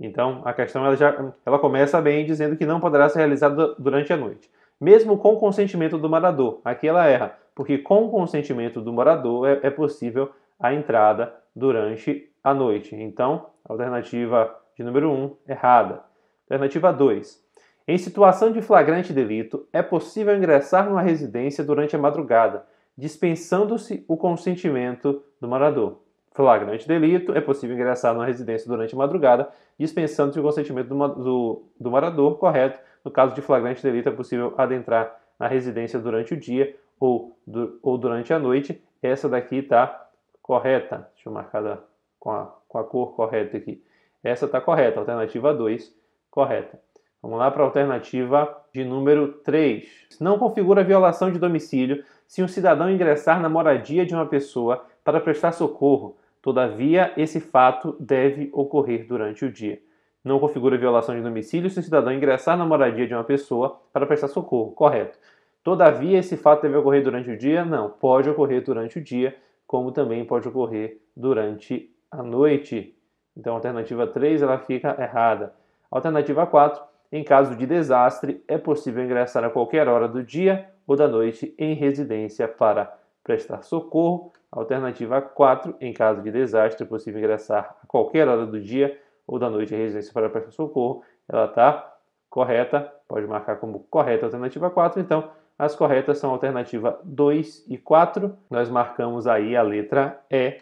Então, 0.00 0.40
a 0.46 0.52
questão 0.54 0.84
ela 0.84 0.96
já 0.96 1.32
ela 1.44 1.58
começa 1.58 2.00
bem 2.00 2.24
dizendo 2.24 2.56
que 2.56 2.64
não 2.64 2.80
poderá 2.80 3.08
ser 3.10 3.18
realizada 3.18 3.74
durante 3.78 4.10
a 4.12 4.16
noite. 4.16 4.50
Mesmo 4.80 5.18
com 5.18 5.36
consentimento 5.36 5.98
do 5.98 6.08
morador. 6.08 6.60
Aqui 6.64 6.88
ela 6.88 7.06
erra, 7.06 7.38
porque 7.54 7.76
com 7.76 8.08
consentimento 8.08 8.80
do 8.80 8.92
morador 8.94 9.46
é, 9.46 9.60
é 9.62 9.70
possível 9.70 10.30
a 10.58 10.72
entrada 10.72 11.34
durante 11.54 12.32
a 12.42 12.54
noite. 12.54 12.96
Então, 12.96 13.46
alternativa 13.68 14.56
de 14.74 14.82
número 14.82 15.10
1, 15.10 15.36
errada. 15.48 16.02
Alternativa 16.48 16.90
2. 16.90 17.44
Em 17.86 17.98
situação 17.98 18.50
de 18.52 18.62
flagrante 18.62 19.12
delito, 19.12 19.66
é 19.72 19.82
possível 19.82 20.34
ingressar 20.34 20.88
numa 20.88 21.02
residência 21.02 21.62
durante 21.62 21.94
a 21.94 21.98
madrugada, 21.98 22.64
dispensando-se 22.96 24.04
o 24.08 24.16
consentimento 24.16 25.22
do 25.40 25.48
morador. 25.48 26.00
Flagrante 26.32 26.86
delito, 26.86 27.32
é 27.32 27.40
possível 27.40 27.74
ingressar 27.74 28.14
numa 28.14 28.24
residência 28.24 28.68
durante 28.68 28.94
a 28.94 28.98
madrugada, 28.98 29.48
dispensando-se 29.78 30.38
o 30.38 30.42
consentimento 30.42 30.88
do, 30.88 31.08
do, 31.08 31.62
do 31.78 31.90
morador, 31.90 32.38
correto. 32.38 32.78
No 33.04 33.10
caso 33.10 33.34
de 33.34 33.42
flagrante 33.42 33.82
delito, 33.82 34.08
é 34.08 34.12
possível 34.12 34.54
adentrar 34.56 35.18
na 35.38 35.48
residência 35.48 35.98
durante 35.98 36.34
o 36.34 36.36
dia 36.36 36.76
ou, 37.00 37.36
do, 37.46 37.78
ou 37.82 37.98
durante 37.98 38.32
a 38.32 38.38
noite. 38.38 38.80
Essa 39.02 39.28
daqui 39.28 39.56
está 39.56 40.08
correta. 40.42 41.08
Deixa 41.14 41.28
eu 41.28 41.32
marcar 41.32 41.82
com 42.18 42.30
a, 42.30 42.54
com 42.68 42.78
a 42.78 42.84
cor 42.84 43.14
correta 43.14 43.56
aqui. 43.56 43.82
Essa 44.22 44.44
está 44.44 44.60
correta, 44.60 45.00
alternativa 45.00 45.54
2, 45.54 45.94
correta. 46.30 46.78
Vamos 47.22 47.38
lá 47.38 47.50
para 47.50 47.62
a 47.62 47.66
alternativa 47.66 48.64
de 48.72 48.84
número 48.84 49.32
3. 49.44 50.16
Não 50.20 50.38
configura 50.38 50.84
violação 50.84 51.30
de 51.32 51.38
domicílio 51.38 52.04
se 52.26 52.42
um 52.42 52.48
cidadão 52.48 52.90
ingressar 52.90 53.40
na 53.40 53.48
moradia 53.48 54.06
de 54.06 54.14
uma 54.14 54.26
pessoa 54.26 54.84
para 55.04 55.20
prestar 55.20 55.52
socorro, 55.52 56.16
Todavia, 56.42 57.12
esse 57.16 57.40
fato 57.40 57.96
deve 58.00 58.50
ocorrer 58.52 59.06
durante 59.06 59.44
o 59.44 59.52
dia. 59.52 59.80
Não 60.24 60.38
configura 60.38 60.76
violação 60.76 61.14
de 61.14 61.22
domicílio 61.22 61.70
se 61.70 61.80
o 61.80 61.82
cidadão 61.82 62.12
ingressar 62.12 62.56
na 62.56 62.64
moradia 62.64 63.06
de 63.06 63.14
uma 63.14 63.24
pessoa 63.24 63.80
para 63.92 64.06
prestar 64.06 64.28
socorro. 64.28 64.72
Correto. 64.72 65.18
Todavia, 65.62 66.18
esse 66.18 66.36
fato 66.36 66.62
deve 66.62 66.76
ocorrer 66.76 67.02
durante 67.02 67.30
o 67.30 67.36
dia? 67.36 67.64
Não. 67.64 67.90
Pode 67.90 68.28
ocorrer 68.28 68.62
durante 68.62 68.98
o 68.98 69.02
dia, 69.02 69.36
como 69.66 69.92
também 69.92 70.24
pode 70.24 70.48
ocorrer 70.48 70.98
durante 71.16 71.90
a 72.10 72.22
noite. 72.22 72.96
Então, 73.36 73.52
a 73.52 73.56
alternativa 73.56 74.06
3 74.06 74.42
ela 74.42 74.58
fica 74.58 74.96
errada. 74.98 75.54
Alternativa 75.90 76.46
4. 76.46 76.82
Em 77.12 77.24
caso 77.24 77.56
de 77.56 77.66
desastre, 77.66 78.42
é 78.46 78.56
possível 78.56 79.04
ingressar 79.04 79.44
a 79.44 79.50
qualquer 79.50 79.88
hora 79.88 80.08
do 80.08 80.22
dia 80.22 80.70
ou 80.86 80.96
da 80.96 81.08
noite 81.08 81.54
em 81.58 81.74
residência 81.74 82.46
para 82.46 82.96
prestar 83.24 83.62
socorro. 83.62 84.32
Alternativa 84.50 85.20
4. 85.22 85.76
Em 85.80 85.92
caso 85.92 86.22
de 86.22 86.30
desastre, 86.30 86.84
é 86.84 86.88
possível 86.88 87.20
ingressar 87.20 87.76
a 87.82 87.86
qualquer 87.86 88.28
hora 88.28 88.46
do 88.46 88.60
dia 88.60 88.98
ou 89.26 89.38
da 89.38 89.48
noite 89.48 89.74
em 89.74 89.78
residência 89.78 90.12
para 90.12 90.28
prestar 90.28 90.50
socorro. 90.50 91.04
Ela 91.28 91.44
está 91.44 91.96
correta, 92.28 92.92
pode 93.06 93.26
marcar 93.26 93.56
como 93.56 93.80
correta 93.90 94.24
a 94.24 94.28
alternativa 94.28 94.70
4. 94.70 95.00
Então, 95.00 95.30
as 95.58 95.76
corretas 95.76 96.18
são 96.18 96.30
a 96.30 96.32
alternativa 96.32 96.98
2 97.04 97.66
e 97.68 97.76
4. 97.76 98.36
Nós 98.48 98.70
marcamos 98.70 99.26
aí 99.26 99.56
a 99.56 99.62
letra 99.62 100.20
E. 100.30 100.58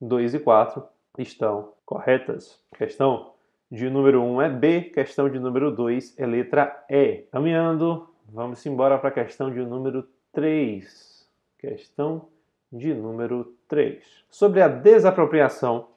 2 0.00 0.34
e 0.34 0.38
4 0.38 0.82
estão 1.18 1.72
corretas. 1.84 2.58
Questão 2.76 3.32
de 3.70 3.90
número 3.90 4.22
1 4.22 4.42
é 4.42 4.48
B, 4.48 4.80
questão 4.82 5.28
de 5.28 5.38
número 5.38 5.70
2 5.70 6.18
é 6.18 6.26
letra 6.26 6.84
E. 6.88 7.24
Caminhando, 7.30 8.08
vamos 8.26 8.64
embora 8.64 8.98
para 8.98 9.10
a 9.10 9.12
questão 9.12 9.50
de 9.52 9.60
número 9.60 10.08
3. 10.32 11.28
Questão 11.58 12.28
de 12.72 12.92
número 12.94 13.54
3. 13.68 14.02
Sobre 14.30 14.60
a 14.62 14.68
desapropriação 14.68 15.88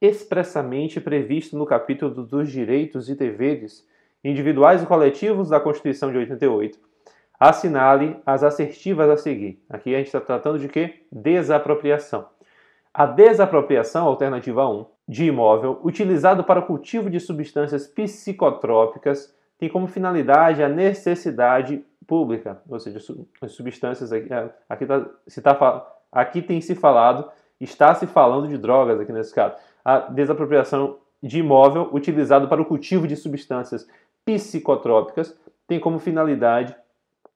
expressamente 0.00 1.00
previsto 1.00 1.56
no 1.56 1.66
capítulo 1.66 2.24
dos 2.24 2.50
direitos 2.50 3.08
e 3.08 3.14
deveres 3.14 3.86
individuais 4.22 4.82
e 4.82 4.86
coletivos 4.86 5.48
da 5.48 5.60
Constituição 5.60 6.10
de 6.10 6.18
88, 6.18 6.78
assinale 7.38 8.16
as 8.26 8.42
assertivas 8.42 9.08
a 9.08 9.16
seguir. 9.16 9.62
Aqui 9.68 9.94
a 9.94 9.98
gente 9.98 10.08
está 10.08 10.20
tratando 10.20 10.58
de 10.58 10.68
quê? 10.68 11.02
Desapropriação. 11.10 12.28
A 12.92 13.06
desapropriação, 13.06 14.06
alternativa 14.06 14.68
1, 14.68 14.86
de 15.06 15.24
imóvel 15.26 15.80
utilizado 15.84 16.44
para 16.44 16.60
o 16.60 16.66
cultivo 16.66 17.08
de 17.08 17.20
substâncias 17.20 17.86
psicotrópicas 17.86 19.34
tem 19.58 19.68
como 19.68 19.86
finalidade 19.88 20.62
a 20.62 20.68
necessidade 20.68 21.84
pública, 22.06 22.62
ou 22.68 22.78
seja, 22.78 22.98
as 23.42 23.52
substâncias 23.52 24.12
aqui, 24.12 24.28
aqui, 24.68 24.86
tá, 24.86 25.06
se 25.26 25.42
tá, 25.42 25.54
aqui 26.10 26.42
tem 26.42 26.60
se 26.60 26.74
falado, 26.74 27.30
está 27.60 27.94
se 27.94 28.06
falando 28.06 28.48
de 28.48 28.58
drogas 28.58 29.00
aqui 29.00 29.12
nesse 29.12 29.34
caso. 29.34 29.56
A 29.84 29.98
desapropriação 30.00 30.98
de 31.22 31.40
imóvel 31.40 31.88
utilizado 31.92 32.48
para 32.48 32.62
o 32.62 32.64
cultivo 32.64 33.06
de 33.06 33.16
substâncias 33.16 33.88
psicotrópicas 34.24 35.38
tem 35.66 35.80
como 35.80 35.98
finalidade 35.98 36.74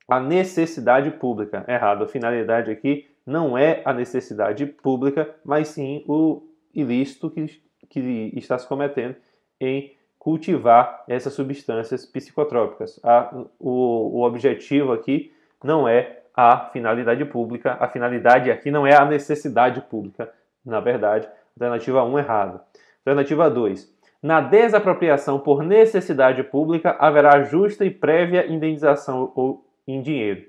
a 0.09 0.21
necessidade 0.21 1.11
pública. 1.11 1.65
Errado, 1.67 2.05
a 2.05 2.09
finalidade 2.09 2.71
aqui 2.71 3.09
não 3.27 3.57
é 3.57 3.83
a 3.85 3.93
necessidade 3.93 4.67
pública, 4.67 5.35
mas 5.45 5.69
sim 5.69 6.05
o 6.07 6.43
ilícito 6.75 7.31
que, 7.31 7.63
que 7.89 8.33
está 8.37 8.59
se 8.59 8.67
cometendo 8.67 9.17
em 9.61 9.95
cultivar 10.19 11.05
essas 11.09 11.33
substâncias 11.33 12.07
psicotrópicas. 12.07 13.01
A, 13.03 13.45
o, 13.59 14.19
o 14.19 14.23
objetivo 14.25 14.93
aqui 14.93 15.33
não 15.63 15.89
é 15.89 16.22
a 16.35 16.71
finalidade 16.73 17.25
pública, 17.25 17.77
a 17.79 17.89
finalidade 17.89 18.51
aqui 18.51 18.71
não 18.71 18.87
é 18.87 18.95
a 18.95 19.05
necessidade 19.05 19.81
pública, 19.83 20.31
na 20.65 20.81
verdade. 20.81 21.29
Alternativa 21.55 22.05
1 22.05 22.19
errada. 22.19 22.61
Alternativa 23.05 23.51
2. 23.51 23.93
Na 24.23 24.41
desapropriação 24.41 25.39
por 25.39 25.63
necessidade 25.63 26.43
pública, 26.45 26.97
haverá 26.99 27.43
justa 27.43 27.85
e 27.85 27.91
prévia 27.91 28.47
indenização 28.47 29.33
ou 29.35 29.67
em 29.87 30.01
dinheiro. 30.01 30.45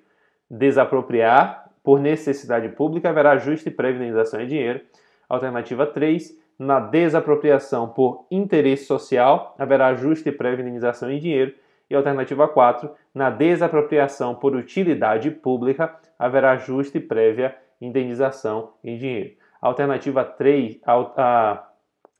Desapropriar 0.50 1.72
por 1.84 2.00
necessidade 2.00 2.70
pública 2.70 3.10
haverá 3.10 3.36
justa 3.38 3.70
e 3.70 3.72
prévia 3.72 3.98
indenização 3.98 4.40
em 4.40 4.48
dinheiro. 4.48 4.82
Alternativa 5.28 5.86
3. 5.88 6.42
Na 6.60 6.80
desapropriação 6.80 7.90
por 7.90 8.28
interesse 8.30 8.86
social, 8.86 9.56
haverá 9.58 9.96
justa 9.96 10.30
e 10.30 10.32
prévia 10.32 10.62
indenização 10.62 11.12
em 11.12 11.20
dinheiro. 11.20 11.54
E 11.90 11.96
alternativa 11.96 12.48
4. 12.48 12.90
Na 13.13 13.30
desapropriação 13.30 14.36
por 14.36 14.56
utilidade 14.56 15.30
pública, 15.30 15.96
haverá 16.18 16.58
justa 16.58 16.98
e 16.98 17.02
prévia 17.02 17.56
indenização 17.82 18.74
em 18.84 18.98
dinheiro. 18.98 19.36
Alternativa 19.62 20.24
3, 20.24 20.80
a, 20.86 20.94
a, 21.18 21.70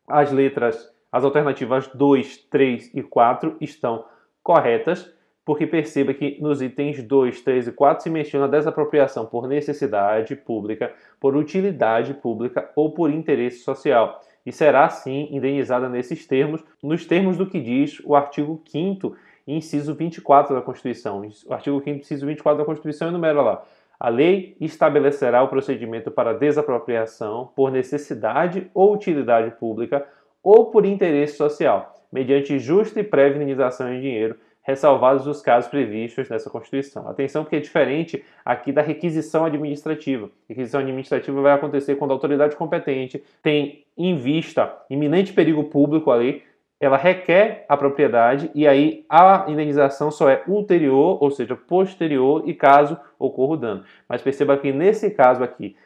as 0.08 0.32
letras, 0.32 0.93
as 1.12 1.24
alternativas 1.24 1.88
2, 1.88 2.38
3 2.50 2.91
e 2.93 3.01
4 3.03 3.58
estão 3.60 4.05
corretas 4.41 5.13
porque 5.46 5.67
perceba 5.67 6.13
que 6.13 6.41
nos 6.41 6.62
itens 6.62 7.03
2, 7.03 7.41
3 7.41 7.67
e 7.67 7.72
4 7.72 8.03
se 8.03 8.10
menciona 8.10 8.48
desapropriação 8.48 9.25
por 9.25 9.48
necessidade 9.48 10.36
pública, 10.36 10.93
por 11.20 11.36
utilidade 11.36 12.13
pública 12.13 12.70
ou 12.75 12.91
por 12.93 13.10
interesse 13.10 13.60
social, 13.60 14.22
e 14.46 14.51
será 14.51 14.89
sim 14.89 15.27
indenizada 15.32 15.89
nesses 15.89 16.25
termos, 16.25 16.63
nos 16.82 17.05
termos 17.05 17.38
do 17.38 17.46
que 17.46 17.60
diz 17.60 18.01
o 18.05 18.15
artigo 18.15 18.62
5 18.67 19.15
inciso 19.47 19.93
24 19.93 20.55
da 20.55 20.62
Constituição. 20.62 21.21
O 21.45 21.53
artigo 21.53 21.81
5 21.83 22.00
inciso 22.00 22.25
24 22.25 22.59
da 22.59 22.65
Constituição 22.65 23.09
enumera 23.09 23.41
lá: 23.41 23.63
a 24.00 24.09
lei 24.09 24.55
estabelecerá 24.59 25.43
o 25.43 25.47
procedimento 25.47 26.12
para 26.12 26.33
desapropriação 26.33 27.51
por 27.55 27.71
necessidade 27.71 28.69
ou 28.73 28.93
utilidade 28.93 29.51
pública 29.51 30.05
ou 30.41 30.65
por 30.71 30.85
interesse 30.85 31.38
social, 31.38 31.95
mediante 32.12 32.59
justa 32.59 33.00
e 33.00 33.03
prévia 33.03 33.38
indenização 33.38 33.93
em 33.93 34.01
dinheiro 34.01 34.35
ressalvados 34.63 35.27
os 35.27 35.41
casos 35.41 35.69
previstos 35.69 36.29
nessa 36.29 36.50
Constituição. 36.50 37.07
Atenção, 37.07 37.43
porque 37.43 37.57
é 37.57 37.59
diferente 37.59 38.23
aqui 38.43 38.71
da 38.71 38.81
requisição 38.81 39.45
administrativa. 39.45 40.29
Requisição 40.47 40.79
administrativa 40.79 41.41
vai 41.41 41.53
acontecer 41.53 41.95
quando 41.95 42.12
a 42.12 42.13
autoridade 42.13 42.55
competente 42.55 43.21
tem 43.41 43.83
em 43.97 44.15
vista 44.15 44.73
iminente 44.89 45.33
perigo 45.33 45.65
público 45.65 46.09
ali, 46.09 46.41
ela 46.83 46.97
requer 46.97 47.65
a 47.69 47.77
propriedade 47.77 48.51
e 48.53 48.67
aí 48.67 49.05
a 49.07 49.45
indenização 49.47 50.11
só 50.11 50.29
é 50.29 50.43
ulterior, 50.47 51.17
ou 51.23 51.31
seja, 51.31 51.55
posterior 51.55 52.43
e 52.45 52.53
caso 52.53 52.99
ocorra 53.17 53.53
o 53.53 53.57
dano. 53.57 53.85
Mas 54.07 54.21
perceba 54.21 54.57
que 54.57 54.73
nesse 54.73 55.09
caso 55.09 55.43
aqui, 55.43 55.77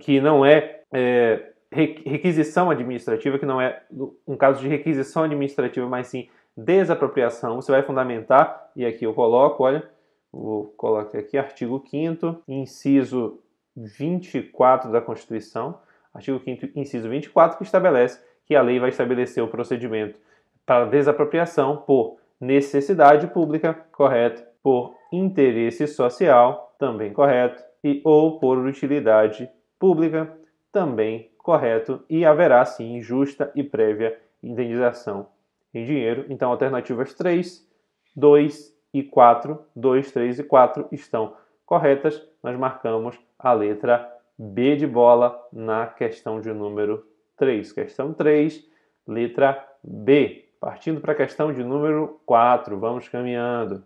que 0.00 0.22
não 0.22 0.44
é, 0.44 0.80
é 0.90 1.50
requisição 1.70 2.70
administrativa, 2.70 3.38
que 3.38 3.44
não 3.44 3.60
é 3.60 3.82
um 4.26 4.34
caso 4.34 4.60
de 4.62 4.68
requisição 4.68 5.24
administrativa, 5.24 5.86
mas 5.86 6.06
sim 6.06 6.28
desapropriação, 6.56 7.56
você 7.56 7.70
vai 7.70 7.82
fundamentar, 7.82 8.70
e 8.74 8.86
aqui 8.86 9.04
eu 9.04 9.12
coloco, 9.12 9.64
olha, 9.64 9.86
vou 10.32 10.72
colocar 10.78 11.18
aqui 11.18 11.36
artigo 11.36 11.82
5 11.86 12.42
inciso 12.48 13.38
24 13.76 14.90
da 14.90 15.00
Constituição, 15.02 15.78
artigo 16.14 16.40
5 16.42 16.78
inciso 16.78 17.08
24, 17.08 17.58
que 17.58 17.64
estabelece 17.64 18.31
que 18.52 18.56
a 18.56 18.60
lei 18.60 18.78
vai 18.78 18.90
estabelecer 18.90 19.42
o 19.42 19.48
procedimento 19.48 20.18
para 20.66 20.84
desapropriação 20.84 21.78
por 21.78 22.18
necessidade 22.38 23.26
pública, 23.28 23.72
correto, 23.90 24.42
por 24.62 24.94
interesse 25.10 25.86
social, 25.86 26.74
também 26.78 27.14
correto, 27.14 27.64
e 27.82 28.02
ou 28.04 28.38
por 28.38 28.58
utilidade 28.58 29.48
pública, 29.78 30.30
também 30.70 31.30
correto, 31.38 32.04
e 32.10 32.26
haverá 32.26 32.62
sim 32.66 33.00
justa 33.00 33.50
e 33.54 33.62
prévia 33.62 34.18
indenização 34.42 35.28
em 35.72 35.86
dinheiro. 35.86 36.26
Então, 36.28 36.50
alternativas 36.50 37.14
3, 37.14 37.66
2 38.14 38.76
e 38.92 39.02
4, 39.02 39.58
2, 39.74 40.12
3 40.12 40.38
e 40.40 40.44
4 40.44 40.88
estão 40.92 41.34
corretas. 41.64 42.22
Nós 42.42 42.58
marcamos 42.58 43.18
a 43.38 43.54
letra 43.54 44.12
B 44.38 44.76
de 44.76 44.86
bola 44.86 45.42
na 45.50 45.86
questão 45.86 46.38
de 46.38 46.52
número 46.52 47.10
3. 47.42 47.72
Questão 47.72 48.14
3, 48.14 48.64
letra 49.04 49.68
B. 49.82 50.48
Partindo 50.60 51.00
para 51.00 51.10
a 51.10 51.16
questão 51.16 51.52
de 51.52 51.64
número 51.64 52.20
4, 52.24 52.78
vamos 52.78 53.08
caminhando. 53.08 53.82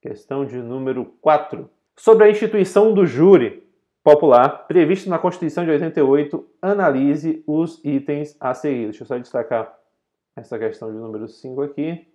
Questão 0.00 0.46
de 0.46 0.58
número 0.58 1.06
4. 1.20 1.68
Sobre 1.96 2.26
a 2.26 2.30
instituição 2.30 2.94
do 2.94 3.04
júri 3.04 3.66
popular, 4.04 4.68
previsto 4.68 5.10
na 5.10 5.18
Constituição 5.18 5.64
de 5.64 5.72
88, 5.72 6.48
analise 6.62 7.42
os 7.48 7.84
itens 7.84 8.36
a 8.38 8.54
seguir. 8.54 8.84
Deixa 8.84 9.02
eu 9.02 9.08
só 9.08 9.18
destacar 9.18 9.76
essa 10.36 10.56
questão 10.56 10.92
de 10.92 10.98
número 10.98 11.26
5 11.26 11.60
aqui. 11.62 12.06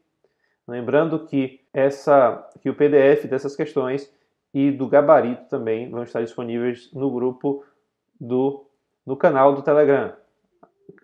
Lembrando 0.66 1.26
que, 1.26 1.60
essa, 1.74 2.50
que 2.62 2.70
o 2.70 2.74
PDF 2.74 3.26
dessas 3.26 3.54
questões 3.54 4.10
e 4.54 4.72
do 4.72 4.88
gabarito 4.88 5.44
também 5.50 5.92
vão 5.92 6.04
estar 6.04 6.22
disponíveis 6.22 6.90
no 6.94 7.12
grupo 7.12 7.66
do 8.18 8.66
no 9.06 9.18
canal 9.18 9.54
do 9.54 9.62
Telegram. 9.62 10.14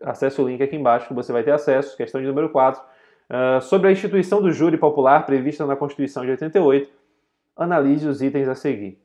Acesse 0.02 0.42
o 0.42 0.48
link 0.48 0.62
aqui 0.62 0.76
embaixo 0.76 1.08
que 1.08 1.14
você 1.14 1.32
vai 1.32 1.44
ter 1.44 1.52
acesso. 1.52 1.96
Questão 1.98 2.22
de 2.22 2.28
número 2.28 2.50
4. 2.50 2.82
Uh, 2.82 2.86
ah, 3.30 3.62
sobre 3.62 3.90
a 3.90 3.92
instituição 3.92 4.42
do 4.42 4.52
júri 4.52 4.78
popular 4.78 5.26
prevista 5.26 5.66
na 5.66 5.76
Constituição 5.76 6.24
de 6.24 6.32
88, 6.32 6.92
analise 7.56 8.08
os 8.08 8.22
itens 8.22 8.48
a 8.48 8.56
seguir. 8.56 9.00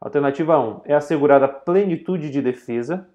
Alternativa 0.00 0.58
1 0.58 0.82
é 0.84 0.94
assegurada 0.94 1.48
plenitude 1.48 2.30
de 2.30 2.40
defesa. 2.40 3.08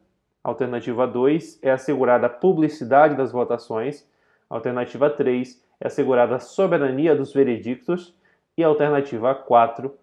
Alternativa 0.43 1.07
2 1.07 1.59
é 1.61 1.71
assegurada 1.71 2.27
publicidade 2.27 3.15
das 3.15 3.31
votações. 3.31 4.07
Alternativa 4.49 5.09
3 5.09 5.63
é 5.79 5.87
assegurada 5.87 6.35
a 6.35 6.39
soberania 6.39 7.15
dos 7.15 7.33
veredictos. 7.33 8.15
E 8.57 8.63
alternativa 8.63 9.33
4 9.33 9.93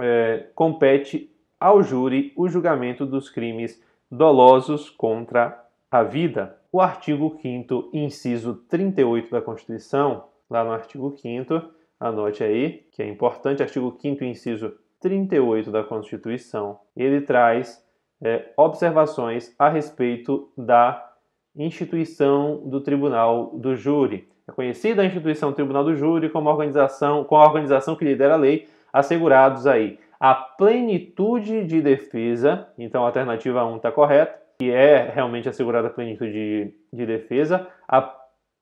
é, 0.00 0.46
compete 0.54 1.30
ao 1.60 1.82
júri 1.82 2.32
o 2.36 2.48
julgamento 2.48 3.04
dos 3.04 3.28
crimes 3.28 3.82
dolosos 4.10 4.88
contra 4.88 5.67
a 5.90 6.02
vida. 6.02 6.56
O 6.70 6.80
artigo 6.80 7.38
5 7.40 7.90
inciso 7.92 8.54
38 8.68 9.30
da 9.30 9.40
Constituição, 9.40 10.24
lá 10.48 10.64
no 10.64 10.72
artigo 10.72 11.10
5 11.16 11.62
anote 11.98 12.44
aí, 12.44 12.86
que 12.92 13.02
é 13.02 13.08
importante, 13.08 13.62
artigo 13.62 13.96
5 14.00 14.24
inciso 14.24 14.72
38 15.00 15.70
da 15.70 15.82
Constituição, 15.82 16.78
ele 16.96 17.20
traz 17.20 17.84
é, 18.20 18.52
observações 18.56 19.54
a 19.58 19.68
respeito 19.68 20.50
da 20.56 21.12
instituição 21.56 22.62
do 22.68 22.80
Tribunal 22.80 23.52
do 23.56 23.74
Júri. 23.74 24.28
É 24.46 24.52
conhecida 24.52 25.02
a 25.02 25.04
instituição 25.04 25.52
Tribunal 25.52 25.84
do 25.84 25.94
Júri 25.94 26.28
como 26.28 26.50
organização, 26.50 27.24
com 27.24 27.36
a 27.36 27.46
organização 27.46 27.96
que 27.96 28.04
lidera 28.04 28.34
a 28.34 28.38
lei, 28.38 28.68
assegurados 28.92 29.66
aí 29.66 29.98
a 30.20 30.34
plenitude 30.34 31.64
de 31.64 31.80
defesa, 31.80 32.66
então 32.76 33.04
a 33.04 33.06
alternativa 33.06 33.64
1 33.64 33.76
está 33.76 33.92
correta, 33.92 34.36
que 34.58 34.70
é 34.70 35.10
realmente 35.10 35.48
assegurada 35.48 35.86
a 35.88 35.90
plenitude 35.90 36.32
de, 36.32 36.74
de 36.92 37.06
defesa, 37.06 37.68
a 37.86 38.16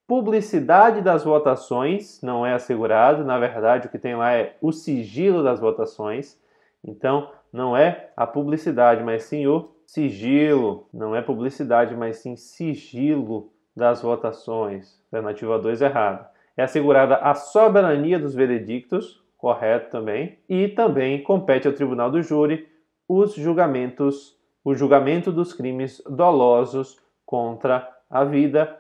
publicidade 0.07 1.01
das 1.01 1.25
votações 1.25 2.21
não 2.23 2.45
é 2.45 2.53
assegurado, 2.53 3.25
na 3.25 3.39
verdade 3.39 3.87
o 3.87 3.91
que 3.91 3.99
tem 3.99 4.15
lá 4.15 4.33
é 4.33 4.57
o 4.61 4.73
sigilo 4.73 5.43
das 5.43 5.59
votações. 5.59 6.39
Então, 6.85 7.31
não 7.53 7.77
é 7.77 8.11
a 8.17 8.27
publicidade, 8.27 9.03
mas 9.03 9.25
sim 9.25 9.47
o 9.47 9.71
sigilo. 9.87 10.87
Não 10.93 11.17
é 11.17 11.23
publicidade, 11.23 11.97
mas 11.97 12.19
sim 12.19 12.37
sigilo 12.37 13.51
das 13.75 14.03
votações. 14.03 15.01
Alternativa 15.11 15.59
2 15.59 15.81
errada. 15.81 16.29
É 16.57 16.63
assegurada 16.63 17.17
a 17.17 17.35
soberania 17.35 18.19
dos 18.19 18.35
veredictos, 18.35 19.23
correto 19.37 19.91
também, 19.91 20.39
e 20.49 20.69
também 20.69 21.23
compete 21.23 21.67
ao 21.67 21.73
tribunal 21.73 22.11
do 22.11 22.23
júri 22.23 22.69
os 23.09 23.35
julgamentos, 23.35 24.36
o 24.67 24.75
julgamento 24.75 25.31
dos 25.31 25.53
crimes 25.53 26.03
dolosos 26.11 26.99
contra 27.25 27.89
a 28.11 28.25
vida 28.25 28.77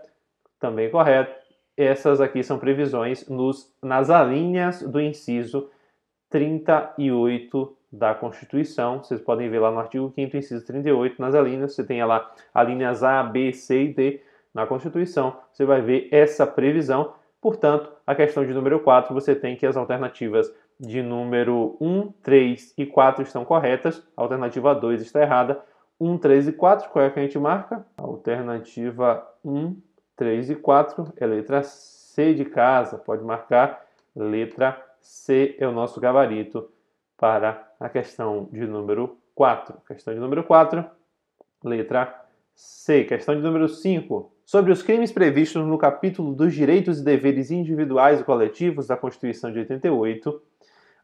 também 0.59 0.91
correto. 0.91 1.33
Essas 1.77 2.21
aqui 2.21 2.43
são 2.43 2.59
previsões 2.59 3.29
nos, 3.29 3.73
nas 3.81 4.11
alíneas 4.11 4.83
do 4.83 5.01
inciso 5.01 5.71
38 6.29 7.77
da 7.93 8.17
Constituição. 8.17 8.99
Vocês 8.99 9.21
podem 9.21 9.49
ver 9.49 9.61
lá 9.61 9.71
no 9.71 9.79
artigo 9.79 10.11
5 10.13 10.37
inciso 10.37 10.67
38, 10.67 11.23
nas 11.23 11.37
alíneas, 11.37 11.77
você 11.77 11.85
tem 11.85 12.05
lá 12.05 12.33
alíneas 12.53 13.05
A, 13.05 13.23
B, 13.23 13.53
C 13.53 13.85
e 13.85 13.95
D 13.95 14.21
na 14.53 14.67
Constituição. 14.67 15.37
Você 15.53 15.65
vai 15.65 15.83
ver 15.83 16.09
essa 16.11 16.45
previsão. 16.45 17.15
Portanto, 17.41 17.93
a 18.05 18.13
questão 18.13 18.45
de 18.45 18.53
número 18.53 18.81
4, 18.81 19.15
você 19.15 19.37
tem 19.37 19.55
que 19.55 19.65
as 19.65 19.77
alternativas 19.77 20.53
de 20.81 21.01
número 21.01 21.77
1, 21.81 22.13
3 22.25 22.75
e 22.77 22.87
4 22.87 23.23
estão 23.23 23.45
corretas, 23.45 24.03
a 24.17 24.23
alternativa 24.23 24.75
2 24.75 25.01
está 25.01 25.23
errada. 25.23 25.63
1, 26.01 26.19
3 26.19 26.49
e 26.49 26.53
4, 26.53 26.91
qual 26.91 27.05
é 27.05 27.11
que 27.11 27.19
a 27.19 27.23
gente 27.23 27.39
marca? 27.39 27.87
Alternativa 27.97 29.27
1, 29.45 29.77
3 30.17 30.51
e 30.51 30.55
4 30.55 31.13
é 31.17 31.27
letra 31.27 31.63
C 31.63 32.35
de 32.35 32.45
casa, 32.45 32.99
pode 32.99 33.25
marcar 33.25 33.87
letra 34.15 34.83
C 35.01 35.57
é 35.59 35.69
o 35.69 35.73
nosso 35.73 36.01
gabarito 36.01 36.69
para 37.17 37.71
a 37.79 37.89
questão 37.89 38.49
de 38.53 38.67
número 38.67 39.17
4. 39.35 39.77
Questão 39.87 40.13
de 40.13 40.21
número 40.21 40.43
4, 40.43 40.85
letra 41.63 42.25
C. 42.55 43.05
Questão 43.05 43.37
de 43.37 43.43
número 43.43 43.69
5. 43.69 44.33
Sobre 44.45 44.73
os 44.73 44.83
crimes 44.83 45.13
previstos 45.13 45.65
no 45.65 45.79
capítulo 45.79 46.35
dos 46.35 46.55
direitos 46.55 47.01
e 47.01 47.05
deveres 47.05 47.51
individuais 47.51 48.21
e 48.21 48.25
coletivos 48.25 48.87
da 48.87 48.97
Constituição 48.97 49.53
de 49.53 49.59
88, 49.61 50.43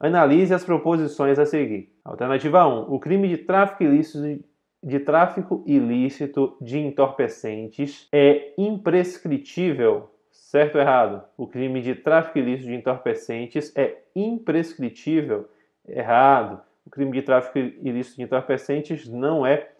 analise 0.00 0.54
as 0.54 0.64
proposições 0.64 1.38
a 1.38 1.46
seguir. 1.46 1.92
Alternativa 2.04 2.66
1. 2.66 2.92
O 2.92 2.98
crime 2.98 3.28
de 3.28 3.38
tráfico 3.38 3.82
ilícito 3.82 4.42
de 4.82 4.98
tráfico 4.98 5.62
ilícito 5.66 6.56
de 6.60 6.78
entorpecentes 6.78 8.08
é 8.12 8.52
imprescritível. 8.58 10.10
Certo 10.30 10.74
ou 10.74 10.80
errado? 10.80 11.24
O 11.36 11.46
crime 11.46 11.80
de 11.80 11.94
tráfico 11.94 12.38
ilícito 12.38 12.68
de 12.68 12.74
entorpecentes 12.74 13.72
é 13.76 13.98
imprescritível. 14.14 15.48
Errado. 15.86 16.60
O 16.84 16.90
crime 16.90 17.12
de 17.12 17.22
tráfico 17.22 17.58
ilícito 17.58 18.16
de 18.16 18.22
entorpecentes 18.22 19.08
não 19.08 19.46
é 19.46 19.70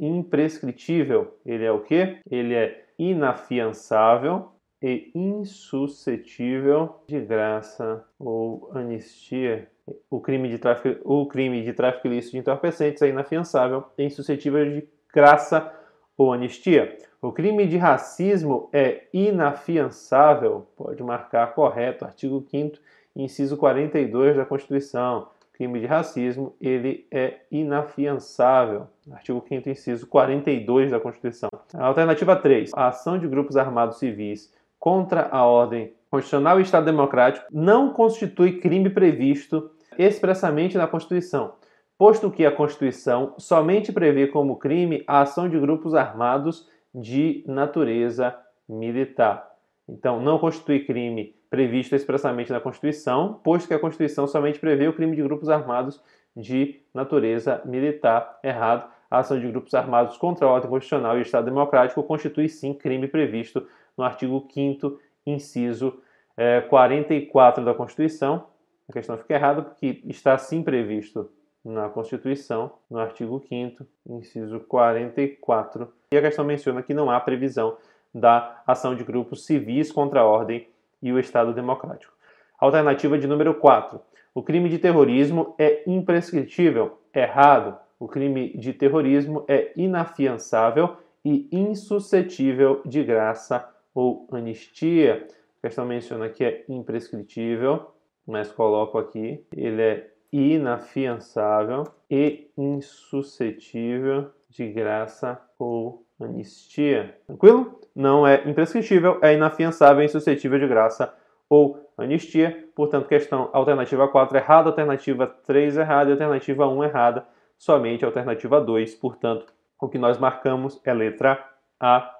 imprescritível. 0.00 1.38
Ele 1.44 1.64
é 1.64 1.70
o 1.70 1.80
quê? 1.80 2.18
Ele 2.30 2.54
é 2.54 2.84
inafiançável 2.98 4.55
e 4.82 5.10
insuscetível 5.14 7.00
de 7.06 7.20
graça 7.20 8.04
ou 8.18 8.70
anistia 8.74 9.68
o 10.10 10.20
crime 10.20 10.48
de 10.48 10.58
tráfico, 10.58 11.00
o 11.04 11.26
crime 11.26 11.62
de 11.62 11.72
tráfico 11.72 12.08
ilícito 12.08 12.32
de 12.32 12.38
entorpecentes 12.38 13.02
é 13.02 13.08
inafiançável 13.08 13.84
e 13.96 14.04
insuscetível 14.04 14.64
de 14.64 14.88
graça 15.14 15.72
ou 16.16 16.32
anistia. 16.32 16.96
O 17.20 17.32
crime 17.32 17.66
de 17.66 17.76
racismo 17.76 18.68
é 18.72 19.04
inafiançável, 19.12 20.66
pode 20.76 21.02
marcar 21.02 21.54
correto, 21.54 22.04
artigo 22.04 22.44
5 22.50 22.78
inciso 23.14 23.56
42 23.56 24.36
da 24.36 24.44
Constituição. 24.44 25.28
O 25.52 25.56
crime 25.56 25.80
de 25.80 25.86
racismo, 25.86 26.54
ele 26.60 27.06
é 27.10 27.40
inafiançável, 27.50 28.88
artigo 29.10 29.42
5 29.48 29.70
inciso 29.70 30.06
42 30.06 30.90
da 30.90 31.00
Constituição. 31.00 31.48
Alternativa 31.72 32.36
3, 32.36 32.72
a 32.74 32.88
ação 32.88 33.18
de 33.18 33.26
grupos 33.26 33.56
armados 33.56 33.98
civis 33.98 34.52
contra 34.78 35.28
a 35.30 35.44
ordem 35.44 35.92
constitucional 36.10 36.58
e 36.58 36.62
Estado 36.62 36.86
democrático 36.86 37.46
não 37.50 37.92
constitui 37.92 38.60
crime 38.60 38.90
previsto 38.90 39.70
expressamente 39.98 40.76
na 40.76 40.86
Constituição, 40.86 41.54
posto 41.98 42.30
que 42.30 42.44
a 42.44 42.52
Constituição 42.52 43.34
somente 43.38 43.92
prevê 43.92 44.26
como 44.26 44.56
crime 44.56 45.02
a 45.06 45.22
ação 45.22 45.48
de 45.48 45.58
grupos 45.58 45.94
armados 45.94 46.68
de 46.94 47.44
natureza 47.46 48.36
militar. 48.68 49.50
Então, 49.88 50.20
não 50.20 50.38
constitui 50.38 50.84
crime 50.84 51.34
previsto 51.48 51.94
expressamente 51.94 52.52
na 52.52 52.60
Constituição, 52.60 53.34
posto 53.42 53.68
que 53.68 53.74
a 53.74 53.78
Constituição 53.78 54.26
somente 54.26 54.58
prevê 54.58 54.88
o 54.88 54.92
crime 54.92 55.14
de 55.14 55.22
grupos 55.22 55.48
armados 55.48 56.02
de 56.36 56.80
natureza 56.92 57.62
militar. 57.64 58.38
Errado. 58.42 58.90
A 59.08 59.20
ação 59.20 59.38
de 59.38 59.46
grupos 59.46 59.72
armados 59.72 60.16
contra 60.16 60.46
a 60.46 60.50
ordem 60.50 60.68
constitucional 60.68 61.16
e 61.16 61.20
o 61.20 61.22
Estado 61.22 61.44
democrático 61.44 62.02
constitui 62.02 62.48
sim 62.48 62.74
crime 62.74 63.06
previsto 63.06 63.64
no 63.96 64.04
artigo 64.04 64.46
5 64.52 64.98
inciso 65.26 66.00
é, 66.36 66.60
44 66.60 67.64
da 67.64 67.74
Constituição, 67.74 68.46
a 68.88 68.92
questão 68.92 69.16
fica 69.16 69.34
errada 69.34 69.62
porque 69.62 70.02
está 70.06 70.34
assim 70.34 70.62
previsto 70.62 71.30
na 71.64 71.88
Constituição, 71.88 72.72
no 72.88 72.98
artigo 72.98 73.42
5 73.48 73.84
inciso 74.08 74.60
44. 74.60 75.92
E 76.12 76.16
a 76.16 76.22
questão 76.22 76.44
menciona 76.44 76.82
que 76.82 76.94
não 76.94 77.10
há 77.10 77.18
previsão 77.18 77.76
da 78.14 78.62
ação 78.66 78.94
de 78.94 79.02
grupos 79.02 79.44
civis 79.44 79.90
contra 79.90 80.20
a 80.20 80.24
ordem 80.24 80.68
e 81.02 81.12
o 81.12 81.18
Estado 81.18 81.52
democrático. 81.52 82.12
Alternativa 82.58 83.18
de 83.18 83.26
número 83.26 83.54
4. 83.54 84.00
O 84.34 84.42
crime 84.42 84.68
de 84.68 84.78
terrorismo 84.78 85.54
é 85.58 85.82
imprescritível. 85.86 86.98
Errado. 87.12 87.76
O 87.98 88.06
crime 88.06 88.56
de 88.56 88.72
terrorismo 88.72 89.44
é 89.48 89.72
inafiançável 89.76 90.96
e 91.24 91.48
insuscetível 91.50 92.82
de 92.84 93.02
graça 93.02 93.68
ou 93.96 94.28
anistia. 94.30 95.26
A 95.58 95.66
questão 95.66 95.84
menciona 95.84 96.28
que 96.28 96.44
é 96.44 96.64
imprescritível 96.68 97.96
mas 98.26 98.50
coloco 98.50 98.98
aqui, 98.98 99.46
ele 99.54 99.82
é 99.82 100.10
inafiançável 100.32 101.84
e 102.10 102.50
insuscetível 102.58 104.30
de 104.50 104.68
graça 104.72 105.40
ou 105.58 106.04
anistia. 106.20 107.16
Tranquilo? 107.26 107.80
Não 107.94 108.26
é 108.26 108.42
imprescritível, 108.48 109.18
é 109.22 109.34
inafiançável 109.34 110.02
e 110.02 110.06
insuscetível 110.06 110.58
de 110.58 110.66
graça 110.66 111.14
ou 111.48 111.88
anistia. 111.96 112.68
Portanto, 112.74 113.06
questão 113.06 113.48
alternativa 113.52 114.08
4 114.08 114.36
errada, 114.36 114.70
alternativa 114.70 115.26
3 115.26 115.76
errada 115.76 116.10
e 116.10 116.12
alternativa 116.12 116.66
1 116.68 116.84
errada. 116.84 117.26
Somente 117.56 118.04
alternativa 118.04 118.60
2. 118.60 118.96
Portanto, 118.96 119.46
o 119.80 119.88
que 119.88 119.98
nós 119.98 120.18
marcamos 120.18 120.80
é 120.84 120.92
letra 120.92 121.42
A. 121.78 122.15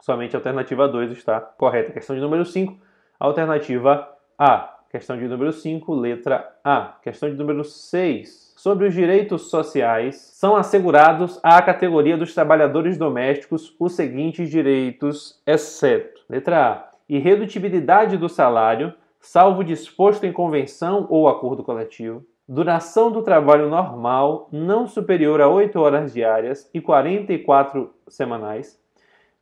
Somente 0.00 0.34
a 0.34 0.38
alternativa 0.38 0.88
2 0.88 1.12
está 1.12 1.40
correta. 1.40 1.92
Questão 1.92 2.16
de 2.16 2.22
número 2.22 2.44
5, 2.44 2.76
alternativa 3.18 4.08
A. 4.38 4.76
Questão 4.90 5.16
de 5.16 5.28
número 5.28 5.52
5, 5.52 5.94
letra 5.94 6.56
A. 6.64 6.94
Questão 7.02 7.30
de 7.30 7.36
número 7.36 7.62
6. 7.62 8.54
Sobre 8.56 8.88
os 8.88 8.94
direitos 8.94 9.50
sociais, 9.50 10.16
são 10.34 10.56
assegurados 10.56 11.38
à 11.42 11.62
categoria 11.62 12.16
dos 12.16 12.34
trabalhadores 12.34 12.98
domésticos 12.98 13.74
os 13.78 13.94
seguintes 13.94 14.50
direitos, 14.50 15.40
exceto: 15.46 16.22
letra 16.28 16.66
A. 16.66 16.90
Irredutibilidade 17.08 18.16
do 18.16 18.28
salário, 18.28 18.94
salvo 19.20 19.62
disposto 19.62 20.24
em 20.24 20.32
convenção 20.32 21.06
ou 21.10 21.28
acordo 21.28 21.62
coletivo. 21.62 22.24
Duração 22.48 23.12
do 23.12 23.22
trabalho 23.22 23.68
normal 23.68 24.48
não 24.50 24.86
superior 24.86 25.40
a 25.40 25.48
8 25.48 25.78
horas 25.78 26.12
diárias 26.12 26.68
e 26.74 26.80
44 26.80 27.94
semanais. 28.08 28.79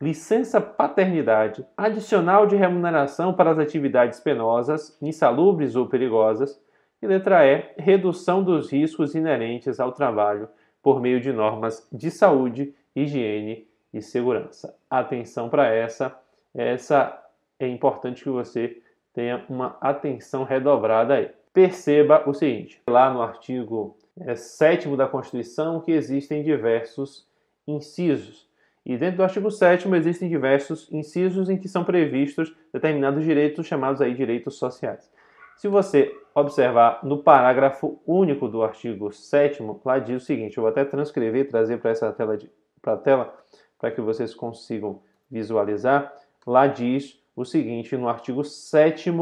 Licença 0.01 0.61
paternidade, 0.61 1.67
adicional 1.77 2.47
de 2.47 2.55
remuneração 2.55 3.35
para 3.35 3.51
as 3.51 3.59
atividades 3.59 4.21
penosas, 4.21 4.97
insalubres 5.03 5.75
ou 5.75 5.89
perigosas. 5.89 6.63
E 7.03 7.07
letra 7.07 7.45
E, 7.45 7.75
redução 7.77 8.43
dos 8.43 8.71
riscos 8.71 9.15
inerentes 9.15 9.81
ao 9.81 9.91
trabalho 9.91 10.49
por 10.81 11.01
meio 11.01 11.21
de 11.21 11.33
normas 11.33 11.87
de 11.93 12.11
saúde, 12.11 12.75
higiene 12.95 13.69
e 13.93 14.01
segurança. 14.01 14.77
Atenção 14.89 15.49
para 15.49 15.67
essa, 15.67 16.17
essa 16.55 17.21
é 17.59 17.67
importante 17.67 18.23
que 18.23 18.31
você 18.31 18.81
tenha 19.13 19.45
uma 19.49 19.77
atenção 19.81 20.45
redobrada 20.45 21.15
aí. 21.15 21.31
Perceba 21.53 22.23
o 22.29 22.33
seguinte, 22.33 22.81
lá 22.89 23.13
no 23.13 23.21
artigo 23.21 23.97
é, 24.21 24.37
7 24.37 24.97
da 24.97 25.09
Constituição 25.09 25.81
que 25.81 25.91
existem 25.91 26.43
diversos 26.43 27.27
incisos. 27.67 28.48
E 28.89 28.97
dentro 28.97 29.19
do 29.19 29.23
artigo 29.23 29.51
7 29.51 29.87
existem 29.95 30.31
diversos 30.31 30.91
incisos 30.91 31.51
em 31.51 31.59
que 31.59 31.69
são 31.69 31.85
previstos 31.85 32.57
determinados 32.73 33.23
direitos 33.23 33.67
chamados 33.67 34.01
aí 34.01 34.15
direitos 34.15 34.55
sociais. 34.55 35.13
Se 35.59 35.69
você 35.69 36.11
observar 36.35 37.01
no 37.03 37.19
parágrafo 37.19 38.01
único 38.07 38.49
do 38.49 38.63
artigo 38.63 39.13
7 39.13 39.63
lá 39.85 39.99
diz 39.99 40.23
o 40.23 40.25
seguinte, 40.25 40.57
eu 40.57 40.63
vou 40.63 40.71
até 40.71 40.87
transcrever 40.87 41.43
e 41.43 41.45
trazer 41.45 41.79
para 41.79 41.91
essa 41.91 42.11
tela 42.13 42.39
para 42.81 42.95
a 42.95 42.97
tela 42.97 43.35
para 43.79 43.91
que 43.91 44.01
vocês 44.01 44.35
consigam 44.35 45.03
visualizar. 45.31 46.11
Lá 46.47 46.67
diz 46.67 47.23
o 47.37 47.45
seguinte 47.45 47.95
no 47.95 48.09
artigo 48.09 48.43
7 48.43 49.13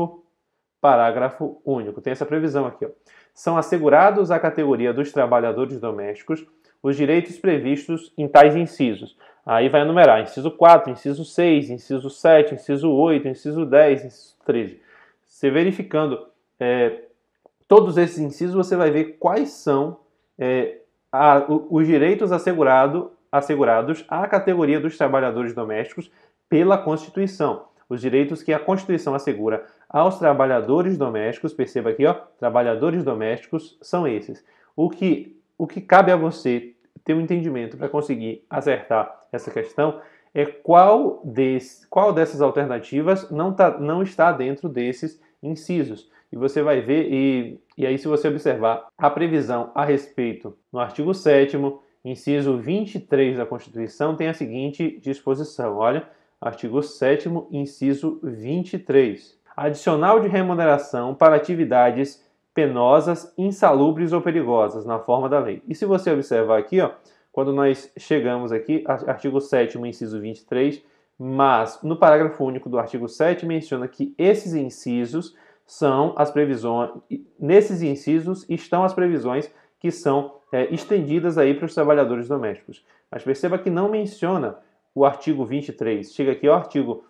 parágrafo 0.81 1.61
único. 1.65 2.01
Tem 2.01 2.13
essa 2.13 2.25
previsão 2.25 2.67
aqui, 2.67 2.87
ó. 2.87 2.91
São 3.35 3.57
assegurados 3.57 4.31
à 4.31 4.39
categoria 4.39 4.95
dos 4.95 5.11
trabalhadores 5.11 5.81
domésticos 5.81 6.47
os 6.83 6.97
direitos 6.97 7.37
previstos 7.39 8.13
em 8.17 8.29
tais 8.29 8.55
incisos. 8.55 9.17
Aí 9.47 9.69
vai 9.69 9.83
enumerar 9.83 10.21
inciso 10.21 10.51
4, 10.51 10.91
inciso 10.91 11.25
6, 11.25 11.71
inciso 11.71 12.11
7, 12.11 12.55
inciso 12.57 12.91
8, 12.91 13.29
inciso 13.29 13.65
10, 13.65 14.05
inciso 14.07 14.37
13. 14.45 14.81
Você 15.25 15.51
verificando 15.51 16.27
é, 16.59 17.03
todos 17.69 17.97
esses 17.97 18.19
incisos, 18.19 18.57
você 18.57 18.75
vai 18.75 18.91
ver 18.91 19.19
quais 19.21 19.51
são 19.51 19.99
é, 20.37 20.79
a, 21.13 21.45
os 21.49 21.87
direitos 21.87 22.33
assegurado, 22.33 23.13
assegurados 23.31 24.05
à 24.09 24.27
categoria 24.27 24.81
dos 24.81 24.97
trabalhadores 24.97 25.55
domésticos 25.55 26.11
pela 26.49 26.77
Constituição. 26.77 27.67
Os 27.89 28.01
direitos 28.01 28.43
que 28.43 28.53
a 28.53 28.59
Constituição 28.59 29.15
assegura 29.15 29.65
aos 29.89 30.19
trabalhadores 30.19 30.99
domésticos, 30.99 31.53
perceba 31.53 31.91
aqui, 31.91 32.05
ó, 32.05 32.15
trabalhadores 32.39 33.05
domésticos 33.05 33.79
são 33.81 34.09
esses. 34.09 34.45
O 34.75 34.91
que, 34.91 35.39
o 35.57 35.67
que 35.69 35.81
cabe 35.81 36.11
a 36.11 36.17
você 36.17 36.75
ter 37.07 37.15
um 37.15 37.21
entendimento 37.21 37.77
para 37.77 37.89
conseguir 37.89 38.45
acertar 38.51 39.27
essa 39.33 39.51
questão 39.51 40.01
é 40.35 40.45
qual, 40.45 41.23
desse, 41.25 41.87
qual 41.87 42.13
dessas 42.13 42.43
alternativas 42.43 43.31
não, 43.31 43.55
tá, 43.55 43.79
não 43.79 44.03
está 44.03 44.33
dentro 44.33 44.69
desses 44.69 45.19
incisos. 45.43 46.11
E 46.31 46.37
você 46.37 46.63
vai 46.63 46.81
ver, 46.81 47.11
e, 47.11 47.61
e 47.79 47.87
aí 47.87 47.97
se 47.97 48.09
você 48.09 48.29
observar 48.29 48.89
a 48.99 49.09
previsão 49.09 49.71
a 49.75 49.85
respeito 49.85 50.59
no 50.71 50.81
artigo 50.81 51.15
7 51.15 51.57
inciso 52.05 52.59
23 52.59 53.39
da 53.39 53.47
Constituição, 53.47 54.17
tem 54.17 54.29
a 54.29 54.35
seguinte 54.35 55.01
disposição, 55.01 55.77
olha, 55.77 56.07
artigo 56.41 56.83
7 56.83 57.29
inciso 57.53 58.19
23. 58.23 59.39
Adicional 59.57 60.21
de 60.21 60.29
remuneração 60.29 61.15
para 61.15 61.37
atividades 61.37 62.26
penosas, 62.57 63.31
insalubres 63.37 64.15
ou 64.15 64.23
perigosas, 64.23 64.87
na 64.87 64.99
forma 64.99 65.29
da 65.29 65.39
lei. 65.39 65.63
E 65.69 65.75
se 65.75 65.85
você 65.85 66.11
observar 66.11 66.59
aqui, 66.59 66.81
ó, 66.81 66.91
quando 67.31 67.53
nós 67.53 67.93
chegamos 67.99 68.51
aqui, 68.51 68.83
artigo 68.87 69.43
7 69.43 69.77
inciso 69.79 70.19
23, 70.19 70.83
mas 71.19 71.79
no 71.83 71.99
parágrafo 71.99 72.43
único 72.43 72.71
do 72.71 72.79
artigo 72.79 73.11
7 73.11 73.45
menciona 73.45 73.87
que 73.87 74.15
esses 74.17 74.55
incisos 74.55 75.37
são 75.67 76.15
as 76.17 76.31
previsões, 76.31 76.93
nesses 77.39 77.83
incisos 77.83 78.47
estão 78.49 78.85
as 78.85 78.95
previsões 78.95 79.53
que 79.79 79.91
são 79.91 80.37
é, 80.51 80.73
estendidas 80.73 81.37
aí 81.37 81.53
para 81.53 81.67
os 81.67 81.75
trabalhadores 81.75 82.27
domésticos. 82.27 82.83
Mas 83.11 83.23
perceba 83.23 83.59
que 83.59 83.69
não 83.69 83.91
menciona 83.91 84.57
o 84.95 85.05
artigo 85.05 85.45
23. 85.45 86.11
Chega 86.11 86.33
aqui 86.33 86.49
o 86.49 86.55
artigo, 86.55 87.05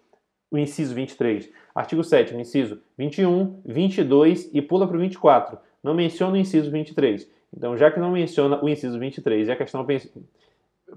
o 0.56 0.58
inciso 0.58 0.94
23. 0.94 1.50
Artigo 1.74 2.02
7 2.02 2.34
inciso 2.36 2.80
21, 2.98 3.60
22 3.64 4.50
e 4.52 4.60
pula 4.62 4.86
para 4.86 4.96
o 4.96 5.00
24. 5.00 5.58
Não 5.82 5.94
menciona 5.94 6.34
o 6.34 6.36
inciso 6.36 6.70
23. 6.70 7.30
Então, 7.56 7.76
já 7.76 7.90
que 7.90 8.00
não 8.00 8.10
menciona 8.10 8.62
o 8.62 8.68
inciso 8.68 8.98
23 8.98 9.48
e 9.48 9.50
a 9.52 9.56
questão 9.56 9.86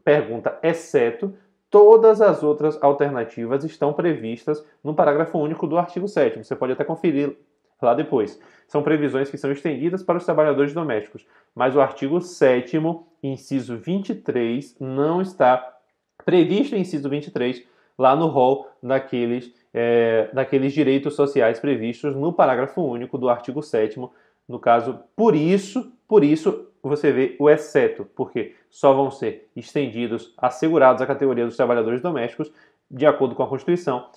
pergunta, 0.04 0.58
exceto, 0.64 1.34
todas 1.70 2.22
as 2.22 2.44
outras 2.44 2.82
alternativas 2.82 3.64
estão 3.64 3.94
previstas 3.94 4.66
no 4.84 4.94
parágrafo 4.94 5.38
único 5.38 5.68
do 5.68 5.78
artigo 5.78 6.08
7 6.08 6.44
Você 6.44 6.56
pode 6.56 6.74
até 6.74 6.84
conferir 6.84 7.36
lá 7.82 7.94
depois. 7.94 8.40
São 8.68 8.84
previsões 8.84 9.30
que 9.30 9.38
são 9.38 9.52
estendidas 9.52 10.04
para 10.04 10.18
os 10.18 10.26
trabalhadores 10.26 10.74
domésticos, 10.74 11.26
mas 11.56 11.76
o 11.76 11.82
artigo 11.82 12.20
7 12.22 12.78
inciso 13.22 13.78
23, 13.78 14.76
não 14.80 15.22
está 15.22 15.78
previsto 16.26 16.76
em 16.76 16.82
inciso 16.82 17.10
23 17.10 17.66
lá 18.00 18.16
no 18.16 18.28
rol 18.28 18.68
daqueles, 18.82 19.54
é, 19.74 20.30
daqueles 20.34 20.74
direitos 20.74 21.16
sociais 21.16 21.60
previstos 21.60 22.16
no 22.16 22.32
parágrafo 22.32 22.82
único 22.82 23.18
do 23.18 23.28
artigo 23.28 23.62
7 23.62 24.00
no 24.48 24.58
caso, 24.58 25.00
por 25.16 25.36
isso, 25.36 25.92
por 26.08 26.24
isso 26.24 26.68
você 26.82 27.12
vê 27.12 27.36
o 27.38 27.50
exceto, 27.50 28.06
porque 28.16 28.56
só 28.70 28.94
vão 28.94 29.12
ser 29.12 29.50
estendidos, 29.56 30.34
assegurados 30.38 31.02
à 31.02 31.06
categoria 31.06 31.46
dos 31.46 31.58
trabalhadores 31.58 32.02
domésticos, 32.02 32.52
de 32.90 33.06
acordo 33.06 33.36
com 33.36 33.44
a 33.44 33.48
Constituição, 33.48 34.08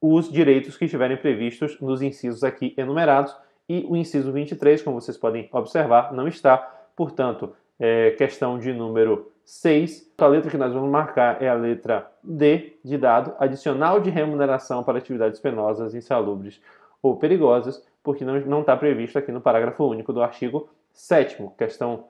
os 0.00 0.30
direitos 0.30 0.76
que 0.76 0.84
estiverem 0.84 1.16
previstos 1.16 1.80
nos 1.80 2.02
incisos 2.02 2.44
aqui 2.44 2.74
enumerados 2.76 3.34
e 3.68 3.86
o 3.88 3.96
inciso 3.96 4.30
23, 4.30 4.82
como 4.82 5.00
vocês 5.00 5.16
podem 5.16 5.48
observar, 5.52 6.12
não 6.12 6.28
está. 6.28 6.58
Portanto, 6.94 7.54
é 7.80 8.10
questão 8.10 8.58
de 8.58 8.72
número 8.72 9.31
6. 9.44 10.12
A 10.18 10.26
letra 10.26 10.50
que 10.50 10.56
nós 10.56 10.72
vamos 10.72 10.90
marcar 10.90 11.42
é 11.42 11.48
a 11.48 11.54
letra 11.54 12.10
D 12.22 12.76
de 12.84 12.96
dado, 12.96 13.34
adicional 13.38 14.00
de 14.00 14.08
remuneração 14.08 14.84
para 14.84 14.98
atividades 14.98 15.40
penosas, 15.40 15.94
insalubres 15.94 16.60
ou 17.02 17.16
perigosas, 17.16 17.84
porque 18.02 18.24
não 18.24 18.60
está 18.60 18.76
previsto 18.76 19.18
aqui 19.18 19.32
no 19.32 19.40
parágrafo 19.40 19.84
único 19.84 20.12
do 20.12 20.22
artigo 20.22 20.68
7 20.92 21.50
questão, 21.56 22.08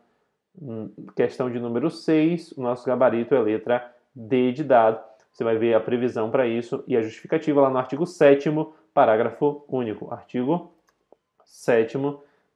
hum, 0.60 0.90
questão 1.16 1.50
de 1.50 1.58
número 1.58 1.90
6, 1.90 2.52
o 2.52 2.62
nosso 2.62 2.86
gabarito 2.86 3.34
é 3.34 3.38
a 3.38 3.42
letra 3.42 3.94
D 4.14 4.52
de 4.52 4.64
dado. 4.64 5.00
Você 5.32 5.44
vai 5.44 5.56
ver 5.56 5.74
a 5.74 5.80
previsão 5.80 6.30
para 6.30 6.46
isso 6.46 6.84
e 6.86 6.96
a 6.96 7.02
justificativa 7.02 7.62
lá 7.62 7.70
no 7.70 7.78
artigo 7.78 8.06
7 8.06 8.50
parágrafo 8.92 9.64
único. 9.66 10.12
Artigo 10.12 10.72
7 11.44 11.96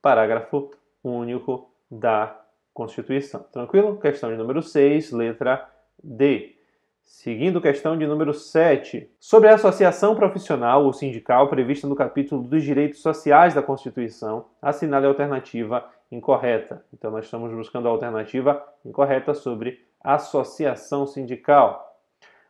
parágrafo 0.02 0.70
único 1.02 1.70
da 1.90 2.45
Constituição. 2.76 3.42
Tranquilo? 3.50 3.96
Questão 3.96 4.30
de 4.30 4.36
número 4.36 4.62
6, 4.62 5.10
letra 5.10 5.66
D. 6.04 6.56
Seguindo 7.02 7.58
questão 7.58 7.96
de 7.96 8.06
número 8.06 8.34
7. 8.34 9.10
Sobre 9.18 9.48
a 9.48 9.54
associação 9.54 10.14
profissional 10.14 10.84
ou 10.84 10.92
sindical 10.92 11.48
prevista 11.48 11.86
no 11.86 11.96
capítulo 11.96 12.42
dos 12.42 12.62
direitos 12.62 13.00
sociais 13.00 13.54
da 13.54 13.62
Constituição, 13.62 14.44
assinale 14.60 15.06
a 15.06 15.08
alternativa 15.08 15.88
incorreta. 16.12 16.84
Então, 16.92 17.10
nós 17.10 17.24
estamos 17.24 17.50
buscando 17.50 17.88
a 17.88 17.90
alternativa 17.90 18.62
incorreta 18.84 19.32
sobre 19.32 19.80
associação 20.04 21.06
sindical. 21.06 21.98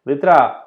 Letra 0.05 0.33
A. 0.33 0.67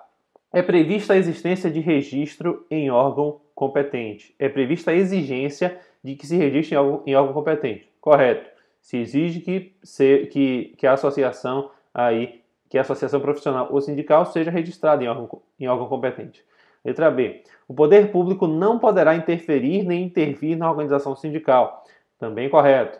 É 0.54 0.62
prevista 0.62 1.14
a 1.14 1.18
existência 1.18 1.70
de 1.70 1.82
registro 1.82 2.66
em 2.72 2.90
órgão 2.90 3.42
competente. 3.54 4.34
É 4.40 4.48
prevista 4.48 4.92
a 4.92 4.96
exigência 4.96 5.78
de 6.02 6.16
que 6.16 6.26
se 6.26 6.38
registre 6.38 6.76
em 6.76 6.80
órgão, 6.80 7.04
em 7.06 7.14
órgão 7.14 7.34
competente. 7.34 7.90
Correto. 8.00 8.59
Se 8.82 8.98
exige 8.98 9.42
que, 9.42 9.76
se, 9.84 10.28
que, 10.28 10.76
que 10.78 10.88
a 10.88 10.94
associação 10.94 11.72
aí, 11.94 12.42
que 12.70 12.78
a 12.78 12.82
associação 12.82 13.20
profissional 13.20 13.68
ou 13.72 13.82
sindical 13.82 14.26
seja 14.26 14.52
registrada 14.52 15.04
em 15.04 15.08
órgão, 15.08 15.42
em 15.60 15.68
órgão 15.68 15.88
competente. 15.88 16.44
Letra 16.84 17.12
B. 17.12 17.44
O 17.68 17.74
poder 17.74 18.12
público 18.12 18.48
não 18.48 18.80
poderá 18.80 19.16
interferir 19.16 19.84
nem 19.84 20.04
intervir 20.04 20.58
na 20.58 20.70
organização 20.70 21.16
sindical. 21.16 21.84
Também 22.18 22.50
correto. 22.50 23.00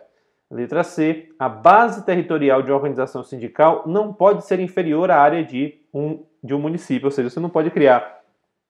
Letra 0.50 0.82
C. 0.82 1.28
A 1.38 1.48
base 1.48 2.04
territorial 2.04 2.62
de 2.62 2.72
organização 2.72 3.22
sindical 3.22 3.84
não 3.86 4.12
pode 4.12 4.44
ser 4.44 4.58
inferior 4.60 5.10
à 5.10 5.20
área 5.20 5.44
de 5.44 5.80
um, 5.94 6.24
de 6.42 6.54
um 6.54 6.58
município, 6.58 7.06
ou 7.06 7.10
seja, 7.10 7.30
você 7.30 7.40
não 7.40 7.48
pode 7.50 7.70
criar 7.70 8.20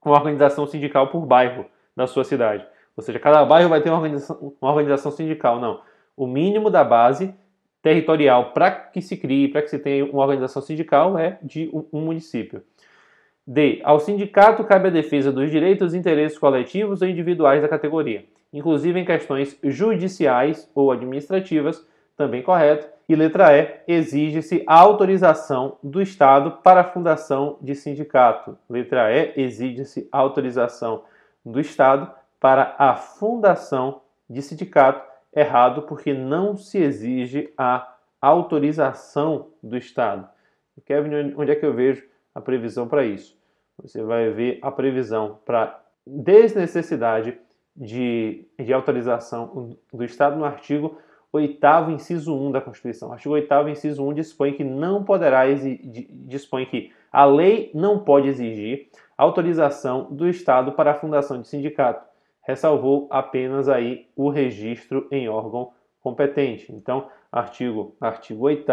uma 0.05 0.15
organização 0.17 0.67
sindical 0.67 1.09
por 1.09 1.25
bairro 1.27 1.67
da 1.97 2.07
sua 2.07 2.25
cidade. 2.25 2.67
Ou 2.97 3.03
seja, 3.03 3.19
cada 3.19 3.45
bairro 3.45 3.69
vai 3.69 3.81
ter 3.81 3.89
uma 3.89 3.99
organização, 3.99 4.55
uma 4.61 4.71
organização 4.71 5.11
sindical. 5.11 5.59
Não. 5.59 5.81
O 6.21 6.27
mínimo 6.27 6.69
da 6.69 6.85
base 6.85 7.35
territorial 7.81 8.53
para 8.53 8.71
que 8.71 9.01
se 9.01 9.17
crie, 9.17 9.49
para 9.49 9.63
que 9.63 9.71
se 9.71 9.79
tenha 9.79 10.05
uma 10.05 10.21
organização 10.21 10.61
sindical 10.61 11.19
é 11.19 11.39
de 11.43 11.71
um, 11.73 11.99
município. 11.99 12.63
D. 13.47 13.81
Ao 13.83 13.99
sindicato 13.99 14.63
cabe 14.65 14.89
a 14.89 14.91
defesa 14.91 15.33
dos 15.33 15.51
direitos 15.51 15.95
e 15.95 15.97
interesses 15.97 16.37
coletivos 16.39 17.01
ou 17.01 17.09
individuais 17.09 17.63
da 17.63 17.69
categoria. 17.69 18.27
inclusive 18.53 19.01
em 19.01 19.05
questões 19.07 19.57
judiciais 19.65 20.71
ou 20.75 20.93
administrativas, 20.93 21.89
também 22.19 22.43
correto. 22.43 22.87
E 23.09 23.17
letra 23.17 23.57
E, 23.57 23.81
exige-se 23.89 24.63
autorização 24.67 25.79
do 25.83 26.03
Estado 26.03 26.59
para 26.63 26.83
a 26.83 26.85
fundação 26.85 27.57
de 27.63 27.75
sindicato. 27.75 28.59
Letra 28.69 29.11
E, 29.11 29.33
exige-se 29.41 30.07
autorização 30.13 31.03
do 31.43 31.59
Estado 31.59 32.11
para 32.39 32.75
a 32.79 32.95
fundação 32.95 34.03
de 34.29 34.43
sindicato. 34.43 35.10
Errado, 35.35 35.83
porque 35.83 36.13
não 36.13 36.57
se 36.57 36.79
exige 36.79 37.53
a 37.57 37.95
autorização 38.21 39.49
do 39.63 39.77
Estado. 39.77 40.29
Kevin, 40.85 41.35
onde 41.37 41.53
é 41.53 41.55
que 41.55 41.65
eu 41.65 41.75
vejo 41.75 42.05
a 42.35 42.41
previsão 42.41 42.89
para 42.89 43.05
isso? 43.05 43.39
Você 43.83 44.03
vai 44.03 44.31
ver 44.31 44.59
a 44.63 44.71
previsão 44.71 45.39
para 45.45 45.81
desnecessidade 46.07 47.39
de, 47.77 48.47
de 48.59 48.73
autorização 48.73 49.77
do 49.93 50.05
Estado 50.05 50.37
no 50.37 50.45
artigo 50.45 50.99
8 51.33 51.91
inciso 51.93 52.35
1 52.35 52.51
da 52.51 52.61
Constituição. 52.61 53.11
O 53.11 53.13
artigo 53.13 53.35
8 53.35 53.69
inciso 53.69 54.07
1 54.07 54.15
dispõe 54.15 54.53
que 54.53 54.65
não 54.65 55.05
poderá 55.05 55.49
exigir, 55.49 56.09
dispõe 56.11 56.67
que 56.67 56.93
a 57.13 57.25
lei 57.25 57.71
não 57.75 58.01
pode 58.01 58.29
exigir 58.29 58.89
autorização 59.17 60.09
do 60.11 60.29
Estado 60.29 60.73
para 60.73 60.93
a 60.93 60.95
fundação 60.95 61.41
de 61.41 61.47
sindicato. 61.47 62.10
Ressalvou 62.43 63.07
apenas 63.11 63.69
aí 63.69 64.09
o 64.17 64.29
registro 64.29 65.07
em 65.11 65.29
órgão 65.29 65.73
competente. 66.01 66.73
Então, 66.73 67.09
artigo 67.31 67.95
artigo 68.01 68.45
8 68.45 68.73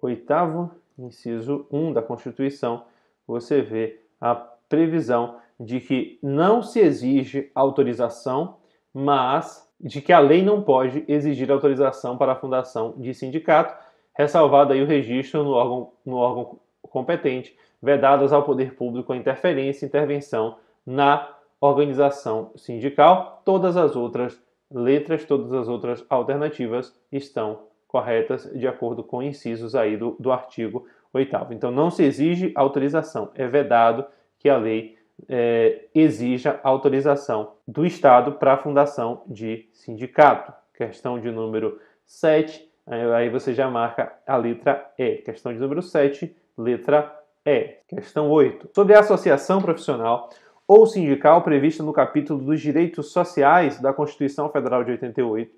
8 0.00 0.70
inciso 0.98 1.66
1 1.70 1.92
da 1.92 2.02
Constituição, 2.02 2.84
você 3.26 3.60
vê 3.62 4.00
a 4.20 4.34
previsão 4.34 5.38
de 5.58 5.80
que 5.80 6.18
não 6.22 6.62
se 6.62 6.80
exige 6.80 7.50
autorização, 7.54 8.56
mas 8.92 9.68
de 9.80 10.00
que 10.00 10.12
a 10.12 10.18
lei 10.18 10.42
não 10.42 10.62
pode 10.62 11.04
exigir 11.08 11.50
autorização 11.50 12.16
para 12.16 12.32
a 12.32 12.36
fundação 12.36 12.94
de 12.96 13.12
sindicato, 13.14 13.76
ressalvado 14.14 14.72
aí 14.72 14.82
o 14.82 14.86
registro 14.86 15.42
no 15.42 15.50
órgão, 15.50 15.92
no 16.04 16.16
órgão 16.16 16.58
competente, 16.82 17.56
vedadas 17.82 18.32
ao 18.32 18.44
poder 18.44 18.74
público 18.74 19.12
a 19.12 19.16
interferência 19.16 19.84
e 19.84 19.88
intervenção 19.88 20.56
na 20.86 21.33
organização 21.68 22.50
sindical. 22.56 23.42
Todas 23.44 23.76
as 23.76 23.96
outras 23.96 24.40
letras, 24.70 25.24
todas 25.24 25.52
as 25.52 25.68
outras 25.68 26.04
alternativas 26.08 26.94
estão 27.10 27.60
corretas 27.86 28.50
de 28.52 28.66
acordo 28.66 29.04
com 29.04 29.22
incisos 29.22 29.74
aí 29.74 29.96
do, 29.96 30.16
do 30.18 30.32
artigo 30.32 30.86
8 31.12 31.36
Então 31.50 31.70
não 31.70 31.90
se 31.90 32.02
exige 32.02 32.52
autorização, 32.56 33.30
é 33.36 33.46
vedado 33.46 34.04
que 34.38 34.48
a 34.48 34.56
lei 34.56 34.98
é, 35.28 35.84
exija 35.94 36.58
autorização 36.64 37.52
do 37.66 37.86
Estado 37.86 38.32
para 38.32 38.54
a 38.54 38.58
fundação 38.58 39.22
de 39.26 39.68
sindicato. 39.72 40.52
Questão 40.74 41.20
de 41.20 41.30
número 41.30 41.80
7, 42.04 42.68
aí 43.14 43.30
você 43.30 43.54
já 43.54 43.70
marca 43.70 44.12
a 44.26 44.36
letra 44.36 44.92
E. 44.98 45.18
Questão 45.18 45.52
de 45.52 45.60
número 45.60 45.80
7, 45.80 46.34
letra 46.58 47.16
E. 47.46 47.76
Questão 47.86 48.28
8. 48.28 48.70
Sobre 48.74 48.94
a 48.94 49.00
associação 49.00 49.62
profissional 49.62 50.30
ou 50.66 50.86
sindical 50.86 51.42
prevista 51.42 51.82
no 51.82 51.92
capítulo 51.92 52.42
dos 52.42 52.60
direitos 52.60 53.12
sociais 53.12 53.80
da 53.80 53.92
Constituição 53.92 54.48
Federal 54.48 54.82
de 54.82 54.92
88, 54.92 55.54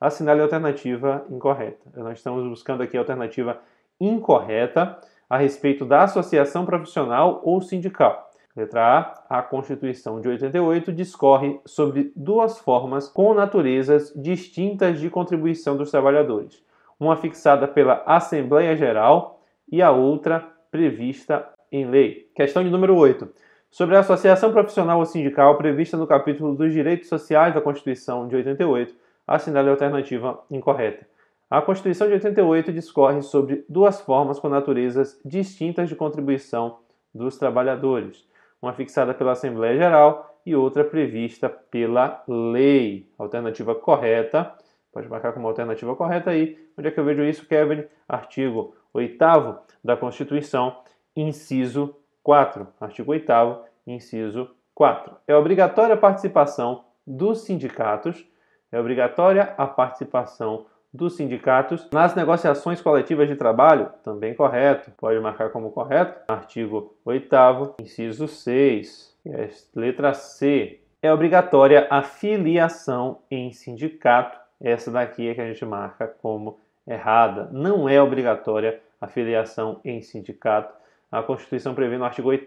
assinale 0.00 0.40
a 0.40 0.44
alternativa 0.44 1.24
incorreta. 1.30 1.90
Nós 1.96 2.18
estamos 2.18 2.46
buscando 2.46 2.82
aqui 2.82 2.96
a 2.96 3.00
alternativa 3.00 3.60
incorreta 4.00 4.98
a 5.28 5.36
respeito 5.36 5.84
da 5.84 6.04
associação 6.04 6.64
profissional 6.64 7.40
ou 7.44 7.60
sindical. 7.60 8.28
Letra 8.56 9.24
A. 9.28 9.38
A 9.38 9.42
Constituição 9.42 10.20
de 10.20 10.28
88 10.28 10.92
discorre 10.92 11.60
sobre 11.64 12.12
duas 12.16 12.58
formas 12.58 13.08
com 13.08 13.32
naturezas 13.32 14.12
distintas 14.16 14.98
de 14.98 15.08
contribuição 15.08 15.76
dos 15.76 15.92
trabalhadores, 15.92 16.60
uma 16.98 17.16
fixada 17.16 17.68
pela 17.68 18.02
Assembleia 18.04 18.74
Geral 18.74 19.40
e 19.70 19.80
a 19.80 19.92
outra 19.92 20.44
prevista 20.72 21.48
em 21.70 21.86
lei. 21.86 22.28
Questão 22.34 22.64
de 22.64 22.70
número 22.70 22.96
8. 22.96 23.28
Sobre 23.70 23.96
a 23.96 24.00
associação 24.00 24.52
profissional 24.52 24.98
ou 24.98 25.04
sindical 25.04 25.56
prevista 25.56 25.96
no 25.96 26.06
capítulo 26.06 26.54
dos 26.54 26.72
Direitos 26.72 27.08
Sociais 27.08 27.54
da 27.54 27.60
Constituição 27.60 28.26
de 28.26 28.36
88, 28.36 28.94
assinale 29.26 29.68
a 29.68 29.72
alternativa 29.72 30.42
incorreta. 30.50 31.06
A 31.50 31.62
Constituição 31.62 32.06
de 32.06 32.14
88 32.14 32.72
discorre 32.72 33.22
sobre 33.22 33.64
duas 33.68 34.00
formas 34.00 34.38
com 34.38 34.48
naturezas 34.48 35.20
distintas 35.24 35.88
de 35.88 35.96
contribuição 35.96 36.78
dos 37.14 37.38
trabalhadores 37.38 38.28
uma 38.60 38.72
fixada 38.72 39.14
pela 39.14 39.32
Assembleia 39.32 39.76
Geral 39.76 40.40
e 40.44 40.54
outra 40.54 40.84
prevista 40.84 41.48
pela 41.48 42.22
lei. 42.26 43.08
Alternativa 43.18 43.74
correta, 43.74 44.52
pode 44.92 45.08
marcar 45.08 45.32
como 45.32 45.48
alternativa 45.48 45.94
correta 45.94 46.30
aí. 46.30 46.58
Onde 46.76 46.88
é 46.88 46.90
que 46.90 46.98
eu 46.98 47.04
vejo 47.04 47.22
isso, 47.22 47.46
Kevin? 47.46 47.84
Artigo 48.08 48.74
8 48.92 49.16
da 49.82 49.96
Constituição, 49.96 50.80
inciso 51.14 51.94
4. 52.22 52.66
Artigo 52.80 53.12
8 53.12 53.32
inciso 53.86 54.50
4. 54.74 55.16
É 55.26 55.34
obrigatória 55.34 55.94
a 55.94 55.98
participação 55.98 56.84
dos 57.06 57.40
sindicatos, 57.40 58.26
é 58.70 58.78
obrigatória 58.78 59.54
a 59.56 59.66
participação 59.66 60.66
dos 60.92 61.16
sindicatos 61.16 61.88
nas 61.92 62.14
negociações 62.14 62.80
coletivas 62.80 63.28
de 63.28 63.36
trabalho, 63.36 63.90
também 64.02 64.34
correto, 64.34 64.90
pode 64.96 65.18
marcar 65.20 65.50
como 65.50 65.70
correto. 65.70 66.32
Artigo 66.32 66.94
8, 67.04 67.74
inciso 67.80 68.26
6, 68.26 69.16
é 69.26 69.48
letra 69.74 70.14
C. 70.14 70.80
É 71.00 71.12
obrigatória 71.12 71.86
a 71.90 72.02
filiação 72.02 73.18
em 73.30 73.52
sindicato. 73.52 74.38
Essa 74.60 74.90
daqui 74.90 75.28
é 75.28 75.34
que 75.34 75.40
a 75.40 75.46
gente 75.46 75.64
marca 75.64 76.08
como 76.08 76.58
errada. 76.86 77.48
Não 77.52 77.88
é 77.88 78.02
obrigatória 78.02 78.80
a 79.00 79.06
filiação 79.06 79.80
em 79.84 80.02
sindicato. 80.02 80.74
A 81.10 81.22
Constituição 81.22 81.74
prevê 81.74 81.96
no 81.96 82.04
artigo 82.04 82.28
8, 82.28 82.44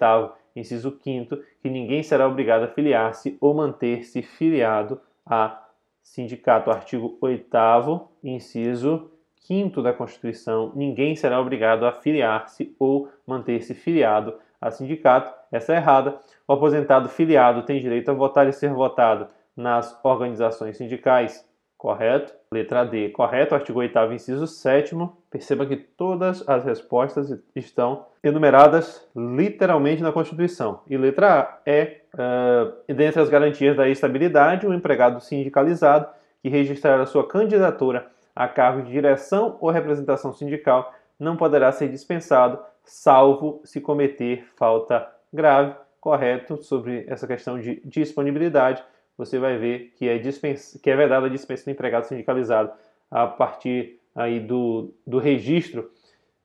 inciso 0.56 0.97
5, 1.02 1.38
que 1.62 1.69
ninguém 1.69 2.04
será 2.04 2.28
obrigado 2.28 2.63
a 2.63 2.67
filiar-se 2.67 3.38
ou 3.41 3.54
manter-se 3.54 4.21
filiado 4.21 5.00
a 5.26 5.62
sindicato, 6.02 6.71
artigo 6.71 7.17
8 7.21 8.10
inciso 8.24 9.12
5 9.41 9.82
da 9.82 9.93
Constituição, 9.93 10.71
ninguém 10.76 11.15
será 11.15 11.39
obrigado 11.39 11.86
a 11.86 11.91
filiar-se 11.91 12.76
ou 12.80 13.10
manter-se 13.26 13.74
filiado 13.74 14.36
a 14.60 14.69
sindicato. 14.69 15.34
Essa 15.52 15.74
é 15.74 15.78
errada. 15.78 16.19
O 16.47 16.54
aposentado 16.54 17.10
filiado 17.10 17.63
tem 17.63 17.82
direito 17.82 18.10
a 18.10 18.13
votar 18.13 18.47
e 18.47 18.54
ser 18.54 18.71
votado 18.71 19.28
nas 19.56 20.00
organizações 20.04 20.78
sindicais. 20.78 21.45
Correto? 21.82 22.32
Letra 22.54 22.84
D. 22.84 23.10
Correto. 23.10 23.56
Artigo 23.56 23.80
8 23.80 24.13
inciso 24.13 24.46
7 24.46 24.96
Perceba 25.32 25.65
que 25.65 25.76
todas 25.76 26.48
as 26.48 26.63
respostas 26.63 27.36
estão 27.56 28.06
enumeradas 28.24 29.10
literalmente 29.15 30.04
na 30.04 30.12
Constituição. 30.12 30.82
E 30.88 30.96
letra 30.96 31.41
A 31.41 31.60
é, 31.65 32.02
uh, 32.13 32.94
dentre 32.94 33.20
as 33.20 33.30
garantias 33.30 33.76
da 33.76 33.89
estabilidade, 33.89 34.67
o 34.67 34.76
empregado 34.76 35.20
sindicalizado 35.22 36.08
que 36.44 36.50
registrar 36.50 37.02
a 37.02 37.08
sua 37.08 37.28
candidatura 37.28 38.12
a 38.36 38.48
cargo 38.48 38.84
de 38.84 38.91
direção 38.91 39.58
ou 39.60 39.72
representação 39.72 40.32
sindical 40.32 40.94
não 41.20 41.36
poderá 41.36 41.72
ser 41.72 41.89
dispensado, 41.89 42.60
salvo 42.84 43.60
se 43.63 43.82
cometer 43.82 44.46
falta 44.56 45.08
grave. 45.34 45.74
Correto 46.00 46.62
sobre 46.62 47.06
essa 47.08 47.26
questão 47.26 47.60
de 47.60 47.82
disponibilidade, 47.84 48.84
você 49.22 49.38
vai 49.38 49.56
ver 49.58 49.94
que 49.96 50.10
é, 50.10 50.18
dispens... 50.18 50.80
que 50.82 50.90
é 50.90 50.96
vedada 50.96 51.28
a 51.28 51.30
dispensa 51.30 51.66
do 51.66 51.72
empregado 51.72 52.06
sindicalizado 52.06 52.72
a 53.10 53.28
partir 53.28 54.00
aí 54.16 54.40
do, 54.40 54.92
do 55.06 55.20
registro 55.20 55.92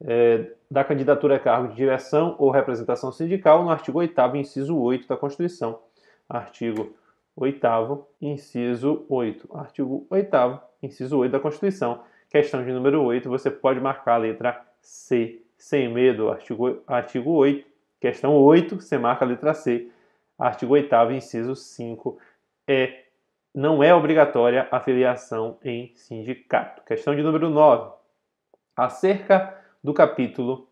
é, 0.05 0.51
da 0.71 0.85
candidatura 0.85 1.37
a 1.37 1.39
cargo 1.39 1.69
de 1.69 1.77
direção 1.77 2.37
ou 2.39 2.51
representação 2.51 3.11
sindical 3.11 3.65
no 3.65 3.71
artigo 3.71 3.99
8 3.99 4.37
inciso 4.37 4.77
8 4.77 5.09
da 5.09 5.17
Constituição. 5.17 5.79
Artigo 6.29 6.95
8 7.35 8.07
inciso 8.21 9.07
8. 9.09 9.57
Artigo 9.57 10.07
8 10.11 10.61
inciso 10.83 11.19
8 11.19 11.33
da 11.33 11.41
Constituição. 11.41 12.03
Questão 12.29 12.63
de 12.63 12.73
número 12.73 13.03
8, 13.03 13.27
você 13.29 13.51
pode 13.51 13.81
marcar 13.81 14.17
a 14.17 14.19
letra 14.19 14.63
C, 14.83 15.41
sem 15.57 15.89
medo. 15.89 16.29
Artigo, 16.29 16.83
artigo 16.87 17.31
8, 17.31 17.67
questão 17.99 18.35
8, 18.35 18.83
você 18.83 18.99
marca 18.99 19.25
a 19.25 19.29
letra 19.29 19.55
C. 19.55 19.89
Artigo 20.39 20.75
8 20.75 20.95
inciso 21.13 21.57
5, 21.57 22.19
é, 22.67 23.05
não 23.55 23.83
é 23.83 23.95
obrigatória 23.95 24.69
a 24.71 24.81
filiação 24.81 25.59
em 25.65 25.93
sindicato. 25.97 26.83
Questão 26.85 27.15
de 27.15 27.23
número 27.23 27.49
9. 27.49 27.95
Acerca 28.77 29.59
do 29.83 29.95
capítulo 29.95 30.69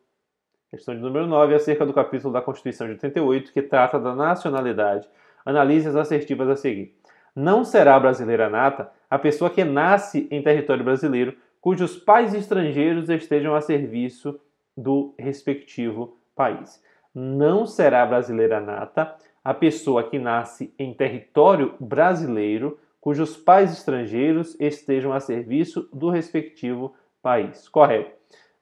Questão 0.74 0.92
de 0.92 1.00
número 1.00 1.24
9, 1.28 1.54
acerca 1.54 1.86
do 1.86 1.92
capítulo 1.92 2.32
da 2.32 2.42
Constituição 2.42 2.88
de 2.88 2.94
88, 2.94 3.52
que 3.52 3.62
trata 3.62 3.96
da 3.96 4.12
nacionalidade 4.12 5.08
Analise 5.46 5.88
as 5.88 5.94
assertivas 5.94 6.48
a 6.48 6.56
seguir. 6.56 6.96
Não 7.36 7.64
será 7.64 8.00
brasileira 8.00 8.48
nata 8.48 8.90
a 9.10 9.18
pessoa 9.18 9.50
que 9.50 9.62
nasce 9.62 10.26
em 10.30 10.42
território 10.42 10.82
brasileiro 10.82 11.36
cujos 11.60 11.96
pais 11.96 12.34
estrangeiros 12.34 13.08
estejam 13.08 13.54
a 13.54 13.60
serviço 13.60 14.40
do 14.76 15.14
respectivo 15.18 16.18
país. 16.34 16.82
Não 17.14 17.66
será 17.66 18.04
brasileira 18.06 18.60
nata 18.60 19.14
a 19.44 19.52
pessoa 19.52 20.02
que 20.02 20.18
nasce 20.18 20.72
em 20.78 20.94
território 20.94 21.74
brasileiro 21.78 22.78
cujos 22.98 23.36
pais 23.36 23.70
estrangeiros 23.70 24.58
estejam 24.58 25.12
a 25.12 25.20
serviço 25.20 25.86
do 25.92 26.08
respectivo 26.08 26.94
país. 27.22 27.68
Correto. 27.68 28.10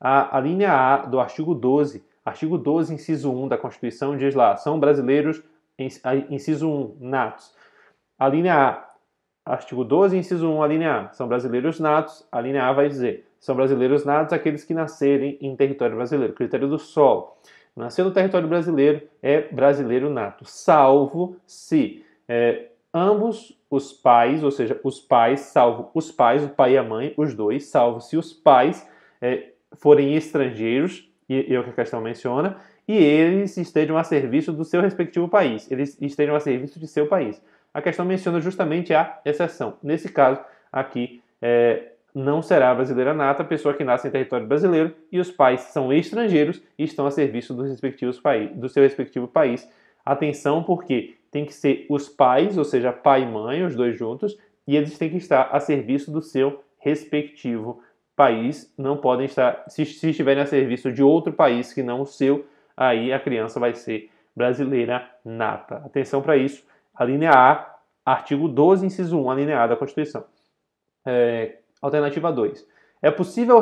A, 0.01 0.37
a 0.37 0.41
linha 0.41 0.73
A 0.73 0.97
do 1.07 1.21
artigo 1.21 1.55
12, 1.55 2.05
artigo 2.25 2.59
12, 2.59 2.93
inciso 2.93 3.33
1 3.33 3.47
da 3.47 3.57
Constituição 3.57 4.17
diz 4.17 4.35
lá: 4.35 4.57
são 4.57 4.81
brasileiros, 4.81 5.41
inciso 6.29 6.69
1, 6.69 6.97
natos. 6.99 7.55
A 8.19 8.29
linha 8.29 8.57
A, 8.57 9.53
artigo 9.53 9.85
12, 9.85 10.17
inciso 10.17 10.51
1, 10.51 10.61
a 10.61 10.67
linha 10.67 10.97
A, 10.97 11.13
são 11.13 11.29
brasileiros 11.29 11.79
natos. 11.79 12.27
A 12.33 12.41
linha 12.41 12.65
A 12.65 12.73
vai 12.73 12.89
dizer: 12.89 13.29
são 13.39 13.55
brasileiros 13.55 14.05
natos 14.05 14.33
aqueles 14.33 14.65
que 14.65 14.75
nascerem 14.75 15.39
em 15.41 15.55
território 15.55 15.95
brasileiro. 15.95 16.33
Critério 16.33 16.69
do 16.69 16.81
solo. 16.81 17.37
Nascer 17.75 18.05
no 18.05 18.11
território 18.11 18.47
brasileiro 18.47 19.03
é 19.23 19.41
brasileiro 19.41 20.11
nato, 20.11 20.45
salvo 20.45 21.37
se 21.47 22.05
é, 22.29 22.67
ambos 22.93 23.59
os 23.71 23.93
pais, 23.93 24.45
ou 24.45 24.51
seja, 24.51 24.79
os 24.85 25.01
pais, 25.01 25.41
salvo 25.41 25.91
os 25.95 26.13
pais, 26.13 26.45
o 26.45 26.51
pai 26.51 26.75
e 26.75 26.79
a 26.79 26.83
mãe, 26.83 27.15
os 27.17 27.35
dois, 27.35 27.67
salvo 27.67 28.01
se 28.01 28.17
os 28.17 28.33
pais 28.33 28.87
é, 29.21 29.53
forem 29.73 30.15
estrangeiros, 30.15 31.11
e 31.29 31.55
é 31.55 31.59
o 31.59 31.65
que 31.65 31.71
a 31.71 31.75
questão 31.75 32.01
menciona, 32.03 32.59
e 32.87 32.97
eles 32.97 33.57
estejam 33.57 33.97
a 33.97 34.05
serviço 34.05 34.53
do 34.53 34.65
seu 34.65 34.83
respectivo 34.83 35.27
país, 35.29 35.71
eles 35.71 35.97
estejam 36.03 36.35
a 36.35 36.41
serviço 36.41 36.79
de 36.79 36.87
seu 36.87 37.07
país. 37.07 37.43
A 37.73 37.81
questão 37.81 38.05
menciona 38.05 38.39
justamente 38.39 38.93
a 38.93 39.19
exceção. 39.25 39.79
Nesse 39.83 40.11
caso, 40.11 40.41
aqui, 40.71 41.23
é, 41.41 41.92
não 42.15 42.43
será 42.43 42.75
brasileira 42.75 43.15
nata 43.15 43.43
pessoa 43.43 43.75
que 43.75 43.85
nasce 43.85 44.09
em 44.09 44.11
território 44.11 44.47
brasileiro 44.47 44.95
e 45.11 45.19
os 45.19 45.31
pais 45.31 45.61
são 45.63 45.93
estrangeiros 45.93 46.63
e 46.79 46.85
estão 46.85 47.07
a 47.07 47.11
serviço 47.11 47.55
dos 47.55 47.69
respectivos 47.69 48.21
do 48.55 48.69
seu 48.69 48.83
respectivo 48.83 49.27
país. 49.27 49.69
Atenção, 50.05 50.63
porque 50.63 51.17
tem 51.31 51.47
que 51.47 51.55
ser 51.55 51.87
os 51.89 52.09
pais, 52.09 52.59
ou 52.59 52.65
seja, 52.65 52.93
pai 52.93 53.23
e 53.23 53.27
mãe, 53.27 53.65
os 53.65 53.75
dois 53.75 53.97
juntos, 53.97 54.37
e 54.67 54.77
eles 54.77 54.99
têm 54.99 55.11
que 55.11 55.17
estar 55.17 55.49
a 55.51 55.59
serviço 55.59 56.11
do 56.11 56.21
seu 56.21 56.63
respectivo 56.79 57.83
país. 58.15 58.73
Não 58.77 58.97
podem 58.99 59.27
estar, 59.27 59.65
se, 59.69 59.85
se 59.87 60.11
estiverem 60.11 60.43
a 60.43 60.47
serviço 60.47 60.93
de 60.93 61.03
outro 61.03 61.33
país 61.33 61.73
que 61.73 61.83
não 61.83 62.03
o 62.03 62.07
seu, 62.07 62.45
aí 62.77 63.13
a 63.13 63.19
criança 63.19 63.59
vai 63.59 63.75
ser 63.75 64.11
brasileira 64.37 65.09
nata. 65.25 65.77
Atenção 65.77 66.21
para 66.21 66.37
isso. 66.37 66.65
A 66.95 67.05
linha 67.05 67.31
A, 67.31 67.75
artigo 68.05 68.49
12, 68.49 68.85
inciso 68.85 69.19
1, 69.19 69.31
a 69.31 69.35
linha 69.35 69.63
A 69.63 69.67
da 69.67 69.77
Constituição. 69.77 70.25
É, 71.07 71.59
alternativa 71.83 72.33
2. 72.33 72.67
É 73.03 73.11
possível 73.11 73.61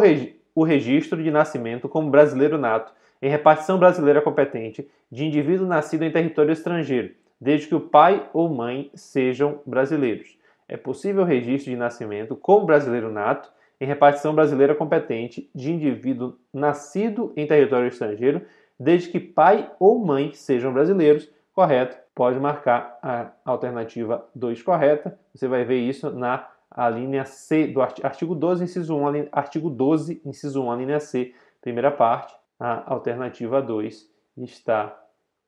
o 0.55 0.63
registro 0.63 1.23
de 1.23 1.31
nascimento 1.31 1.89
como 1.89 2.11
brasileiro 2.11 2.59
nato 2.59 2.93
em 3.21 3.29
repartição 3.29 3.79
brasileira 3.79 4.21
competente 4.21 4.89
de 5.11 5.25
indivíduo 5.25 5.67
nascido 5.67 6.05
em 6.05 6.13
território 6.13 6.53
estrangeiro, 6.53 7.15
desde 7.41 7.67
que 7.67 7.75
o 7.75 7.81
pai 7.81 8.29
ou 8.33 8.49
mãe 8.49 8.91
sejam 8.95 9.61
brasileiros. 9.67 10.39
É 10.69 10.77
possível 10.77 11.23
o 11.23 11.27
registro 11.27 11.71
de 11.71 11.77
nascimento 11.77 12.37
como 12.37 12.67
brasileiro 12.67 13.11
nato 13.11 13.51
em 13.81 13.87
repartição 13.87 14.35
brasileira 14.35 14.75
competente 14.75 15.51
de 15.55 15.73
indivíduo 15.73 16.37
nascido 16.53 17.33
em 17.35 17.47
território 17.47 17.89
estrangeiro, 17.89 18.43
desde 18.79 19.09
que 19.09 19.19
pai 19.19 19.71
ou 19.81 19.99
mãe 19.99 20.33
sejam 20.33 20.73
brasileiros. 20.73 21.29
Correto? 21.53 21.97
Pode 22.15 22.39
marcar 22.39 22.99
a 23.03 23.33
alternativa 23.45 24.27
2 24.35 24.63
correta. 24.63 25.19
Você 25.35 25.49
vai 25.49 25.65
ver 25.65 25.79
isso 25.79 26.11
na 26.11 26.47
a 26.71 26.89
linha 26.89 27.25
C 27.25 27.67
do 27.67 27.81
artigo 27.81 28.35
12, 28.35 28.65
inciso 28.65 28.97
1, 28.97 29.29
artigo 29.33 29.69
12, 29.69 30.23
inciso 30.25 30.63
1, 30.63 30.71
a 30.71 30.77
linha 30.77 31.01
C, 31.01 31.35
primeira 31.61 31.91
parte 31.91 32.35
a 32.61 32.93
alternativa 32.93 33.63
2 33.63 34.07
está 34.37 34.95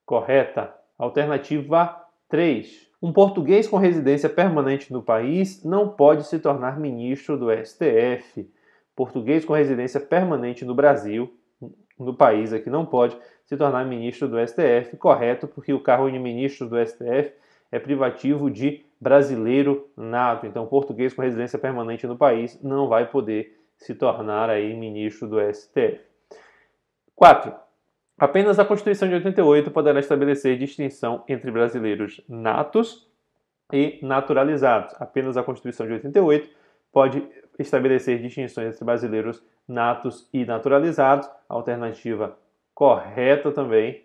correta. 0.06 0.74
Alternativa 0.98 2.02
3. 2.28 2.90
Um 3.02 3.12
português 3.12 3.68
com 3.68 3.76
residência 3.76 4.30
permanente 4.30 4.90
no 4.90 5.02
país 5.02 5.62
não 5.62 5.90
pode 5.90 6.26
se 6.26 6.38
tornar 6.38 6.80
ministro 6.80 7.36
do 7.36 7.48
STF. 7.52 8.50
Português 8.96 9.44
com 9.44 9.52
residência 9.52 10.00
permanente 10.00 10.64
no 10.64 10.74
Brasil, 10.74 11.30
no 11.98 12.14
país 12.14 12.52
aqui, 12.52 12.70
não 12.70 12.86
pode 12.86 13.16
se 13.44 13.56
tornar 13.56 13.84
ministro 13.84 14.28
do 14.28 14.38
STF. 14.46 14.96
Correto, 14.96 15.46
porque 15.46 15.74
o 15.74 15.80
cargo 15.80 16.10
de 16.10 16.18
ministro 16.18 16.68
do 16.68 16.76
STF 16.84 17.32
é 17.70 17.78
privativo 17.78 18.50
de 18.50 18.84
brasileiro 19.02 19.90
nato. 19.96 20.46
Então, 20.46 20.64
português 20.64 21.12
com 21.12 21.22
residência 21.22 21.58
permanente 21.58 22.06
no 22.06 22.16
país 22.16 22.62
não 22.62 22.86
vai 22.86 23.10
poder 23.10 23.58
se 23.76 23.96
tornar 23.96 24.48
aí 24.48 24.72
ministro 24.74 25.28
do 25.28 25.40
STF. 25.52 26.00
4. 27.16 27.52
Apenas 28.16 28.60
a 28.60 28.64
Constituição 28.64 29.08
de 29.08 29.14
88 29.14 29.72
poderá 29.72 29.98
estabelecer 29.98 30.56
distinção 30.56 31.24
entre 31.26 31.50
brasileiros 31.50 32.20
natos 32.28 33.10
e 33.72 33.98
naturalizados. 34.02 34.94
Apenas 35.00 35.36
a 35.36 35.42
Constituição 35.42 35.84
de 35.84 35.94
88 35.94 36.48
pode 36.92 37.26
estabelecer 37.58 38.22
distinções 38.22 38.68
entre 38.68 38.84
brasileiros 38.84 39.42
natos 39.66 40.28
e 40.32 40.44
naturalizados. 40.44 41.28
alternativa 41.48 42.38
correta 42.72 43.50
também, 43.50 44.04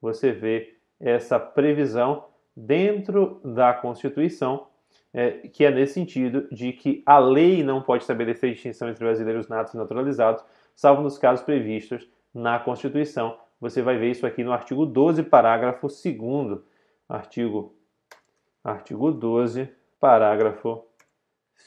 você 0.00 0.32
vê 0.32 0.74
essa 0.98 1.38
previsão 1.38 2.24
dentro 2.58 3.40
da 3.44 3.72
Constituição, 3.72 4.66
é, 5.14 5.30
que 5.30 5.64
é 5.64 5.70
nesse 5.70 5.94
sentido 5.94 6.48
de 6.50 6.72
que 6.72 7.02
a 7.06 7.18
lei 7.18 7.62
não 7.62 7.80
pode 7.80 8.02
estabelecer 8.02 8.52
distinção 8.52 8.88
entre 8.88 9.04
brasileiros 9.04 9.48
natos 9.48 9.74
e 9.74 9.76
naturalizados, 9.76 10.44
salvo 10.74 11.02
nos 11.02 11.16
casos 11.16 11.44
previstos 11.44 12.08
na 12.34 12.58
Constituição. 12.58 13.38
Você 13.60 13.80
vai 13.80 13.96
ver 13.96 14.10
isso 14.10 14.26
aqui 14.26 14.42
no 14.42 14.52
artigo 14.52 14.84
12, 14.84 15.22
parágrafo 15.22 15.86
2 15.86 16.60
artigo 17.08 17.74
artigo 18.64 19.12
12, 19.12 19.70
parágrafo 20.00 20.84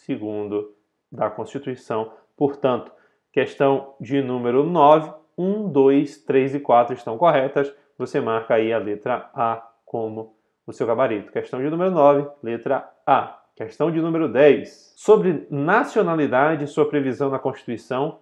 2 0.08 0.66
da 1.10 1.30
Constituição. 1.30 2.14
Portanto, 2.36 2.92
questão 3.32 3.96
de 4.00 4.22
número 4.22 4.64
9, 4.64 5.14
1, 5.38 5.72
2, 5.72 6.18
3 6.24 6.56
e 6.56 6.60
4 6.60 6.96
estão 6.96 7.18
corretas. 7.18 7.74
Você 7.98 8.20
marca 8.20 8.56
aí 8.56 8.74
a 8.74 8.78
letra 8.78 9.30
A 9.34 9.68
como 9.86 10.41
o 10.66 10.74
seu 10.74 10.86
gabarito. 10.88 11.32
Questão 11.32 11.60
de 11.60 11.70
número 11.70 11.92
9, 11.92 12.30
letra 12.44 12.90
A. 13.06 13.40
Questão 13.56 13.92
de 13.92 14.02
número 14.02 14.28
10. 14.28 14.94
Sobre 14.96 15.46
nacionalidade 15.50 16.68
sua 16.68 16.88
previsão 16.88 17.30
na 17.30 17.40
Constituição, 17.40 18.20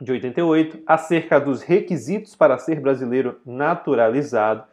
de 0.00 0.12
88, 0.12 0.82
acerca 0.86 1.38
dos 1.38 1.62
requisitos 1.62 2.34
para 2.34 2.56
ser 2.56 2.80
brasileiro 2.80 3.40
naturalizado, 3.44 4.64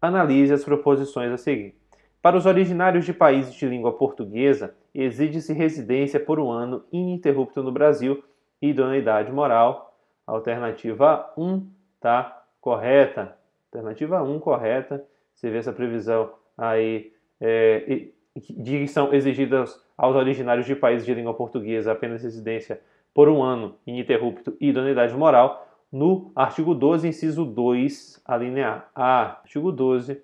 analise 0.00 0.52
as 0.52 0.64
proposições 0.64 1.30
a 1.30 1.36
seguir. 1.36 1.76
Para 2.20 2.36
os 2.36 2.46
originários 2.46 3.04
de 3.04 3.12
países 3.12 3.54
de 3.54 3.66
língua 3.66 3.92
portuguesa, 3.92 4.74
exige-se 4.94 5.52
residência 5.52 6.20
por 6.20 6.38
um 6.38 6.50
ano 6.50 6.84
ininterrupto 6.92 7.62
no 7.62 7.72
Brasil 7.72 8.22
e 8.60 8.70
idoneidade 8.70 9.30
moral. 9.32 9.96
Alternativa 10.26 11.32
1 11.36 11.66
tá 12.00 12.44
correta. 12.60 13.36
Alternativa 13.72 14.22
1 14.22 14.38
correta. 14.38 15.04
Você 15.34 15.50
vê 15.50 15.58
essa 15.58 15.72
previsão 15.72 16.32
aí 16.56 17.12
é, 17.40 18.08
de 18.36 18.86
são 18.88 19.12
exigidas 19.12 19.80
aos 19.96 20.16
originários 20.16 20.66
de 20.66 20.74
países 20.74 21.04
de 21.04 21.14
língua 21.14 21.34
portuguesa 21.34 21.92
apenas 21.92 22.22
residência 22.22 22.80
por 23.14 23.28
um 23.28 23.42
ano 23.42 23.76
ininterrupto 23.86 24.56
e 24.60 24.68
idoneidade 24.68 25.14
moral, 25.14 25.68
no 25.92 26.32
artigo 26.34 26.74
12, 26.74 27.08
inciso 27.08 27.44
2, 27.44 28.22
a 28.24 28.36
linha 28.36 28.84
A. 28.94 29.40
Artigo 29.42 29.70
12, 29.70 30.22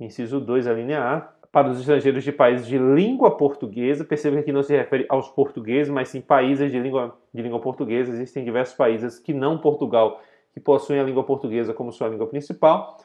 inciso 0.00 0.40
2, 0.40 0.66
a 0.66 0.72
linha 0.72 1.02
A. 1.02 1.40
Para 1.52 1.68
os 1.68 1.80
estrangeiros 1.80 2.24
de 2.24 2.32
países 2.32 2.66
de 2.66 2.78
língua 2.78 3.36
portuguesa, 3.36 4.04
perceba 4.04 4.36
que 4.36 4.42
aqui 4.42 4.52
não 4.52 4.62
se 4.62 4.74
refere 4.74 5.04
aos 5.08 5.28
portugueses, 5.28 5.92
mas 5.92 6.08
sim 6.08 6.20
países 6.20 6.70
de 6.70 6.78
língua, 6.78 7.18
de 7.34 7.42
língua 7.42 7.60
portuguesa. 7.60 8.12
Existem 8.12 8.44
diversos 8.44 8.74
países 8.76 9.18
que 9.18 9.34
não 9.34 9.58
Portugal, 9.58 10.20
que 10.54 10.60
possuem 10.60 11.00
a 11.00 11.02
língua 11.02 11.24
portuguesa 11.24 11.74
como 11.74 11.92
sua 11.92 12.08
língua 12.08 12.28
principal. 12.28 12.96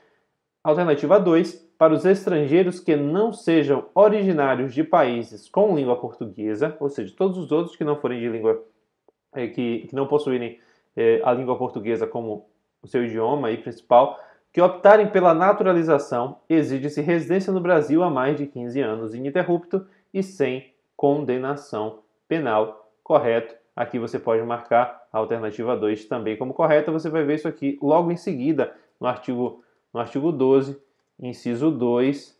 Alternativa 0.65 1.19
2, 1.19 1.73
para 1.77 1.93
os 1.93 2.05
estrangeiros 2.05 2.79
que 2.79 2.95
não 2.95 3.31
sejam 3.31 3.85
originários 3.93 4.73
de 4.73 4.83
países 4.83 5.47
com 5.47 5.75
língua 5.75 5.95
portuguesa, 5.95 6.75
ou 6.79 6.89
seja, 6.89 7.13
todos 7.15 7.37
os 7.37 7.51
outros 7.51 7.75
que 7.75 7.83
não 7.83 7.95
forem 7.97 8.19
de 8.19 8.27
língua 8.27 8.65
é, 9.31 9.45
que, 9.45 9.85
que, 9.87 9.93
não 9.93 10.07
possuírem 10.07 10.59
é, 10.97 11.21
a 11.23 11.31
língua 11.33 11.55
portuguesa 11.55 12.07
como 12.07 12.47
o 12.81 12.87
seu 12.87 13.05
idioma 13.05 13.49
aí 13.49 13.57
principal, 13.57 14.19
que 14.51 14.59
optarem 14.59 15.07
pela 15.07 15.35
naturalização, 15.35 16.39
exige-se 16.49 16.99
residência 16.99 17.53
no 17.53 17.61
Brasil 17.61 18.01
há 18.01 18.09
mais 18.09 18.35
de 18.35 18.47
15 18.47 18.81
anos 18.81 19.13
ininterrupto 19.13 19.85
e 20.11 20.23
sem 20.23 20.73
condenação 20.97 21.99
penal. 22.27 22.89
Correto? 23.03 23.53
Aqui 23.75 23.99
você 23.99 24.17
pode 24.17 24.41
marcar 24.41 25.05
a 25.13 25.19
alternativa 25.19 25.77
2 25.77 26.05
também 26.05 26.35
como 26.35 26.55
correta. 26.55 26.91
Você 26.91 27.07
vai 27.07 27.23
ver 27.23 27.35
isso 27.35 27.47
aqui 27.47 27.77
logo 27.83 28.11
em 28.11 28.17
seguida 28.17 28.73
no 28.99 29.05
artigo, 29.05 29.63
no 29.95 30.01
artigo 30.01 30.29
12, 30.29 30.77
inciso 31.17 31.71
2, 31.71 32.37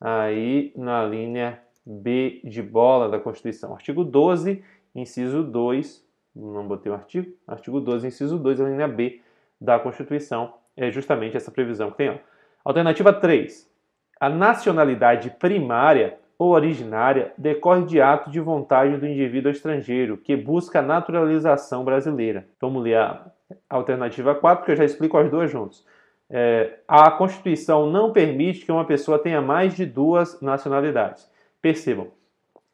aí 0.00 0.72
na 0.74 1.04
linha 1.04 1.60
B 1.86 2.40
de 2.42 2.60
bola 2.60 3.08
da 3.08 3.20
Constituição. 3.20 3.72
Artigo 3.72 4.02
12, 4.02 4.64
inciso 4.92 5.44
2, 5.44 6.04
não 6.34 6.66
botei 6.66 6.90
o 6.90 6.94
artigo, 6.96 7.32
artigo 7.46 7.80
12, 7.80 8.08
inciso 8.08 8.36
2, 8.36 8.60
a 8.60 8.68
linha 8.68 8.88
B 8.88 9.20
da 9.60 9.78
Constituição, 9.78 10.54
é 10.76 10.90
justamente 10.90 11.36
essa 11.36 11.52
previsão 11.52 11.92
que 11.92 11.98
tem. 11.98 12.10
Ó. 12.10 12.16
Alternativa 12.64 13.12
3. 13.12 13.70
A 14.18 14.28
nacionalidade 14.28 15.30
primária 15.38 16.18
ou 16.36 16.50
originária 16.50 17.32
decorre 17.38 17.84
de 17.84 18.00
ato 18.00 18.28
de 18.28 18.40
vontade 18.40 18.96
do 18.96 19.06
indivíduo 19.06 19.52
estrangeiro 19.52 20.18
que 20.18 20.34
busca 20.34 20.80
a 20.80 20.82
naturalização 20.82 21.84
brasileira. 21.84 22.48
Vamos 22.60 22.82
ler 22.82 22.96
a 22.96 23.30
alternativa 23.70 24.34
4, 24.34 24.64
que 24.64 24.72
eu 24.72 24.76
já 24.76 24.84
explico 24.84 25.16
as 25.16 25.30
duas 25.30 25.48
juntos. 25.48 25.86
É, 26.34 26.78
a 26.88 27.10
Constituição 27.10 27.90
não 27.90 28.10
permite 28.10 28.64
que 28.64 28.72
uma 28.72 28.86
pessoa 28.86 29.18
tenha 29.18 29.42
mais 29.42 29.76
de 29.76 29.84
duas 29.84 30.40
nacionalidades. 30.40 31.30
Percebam, 31.60 32.08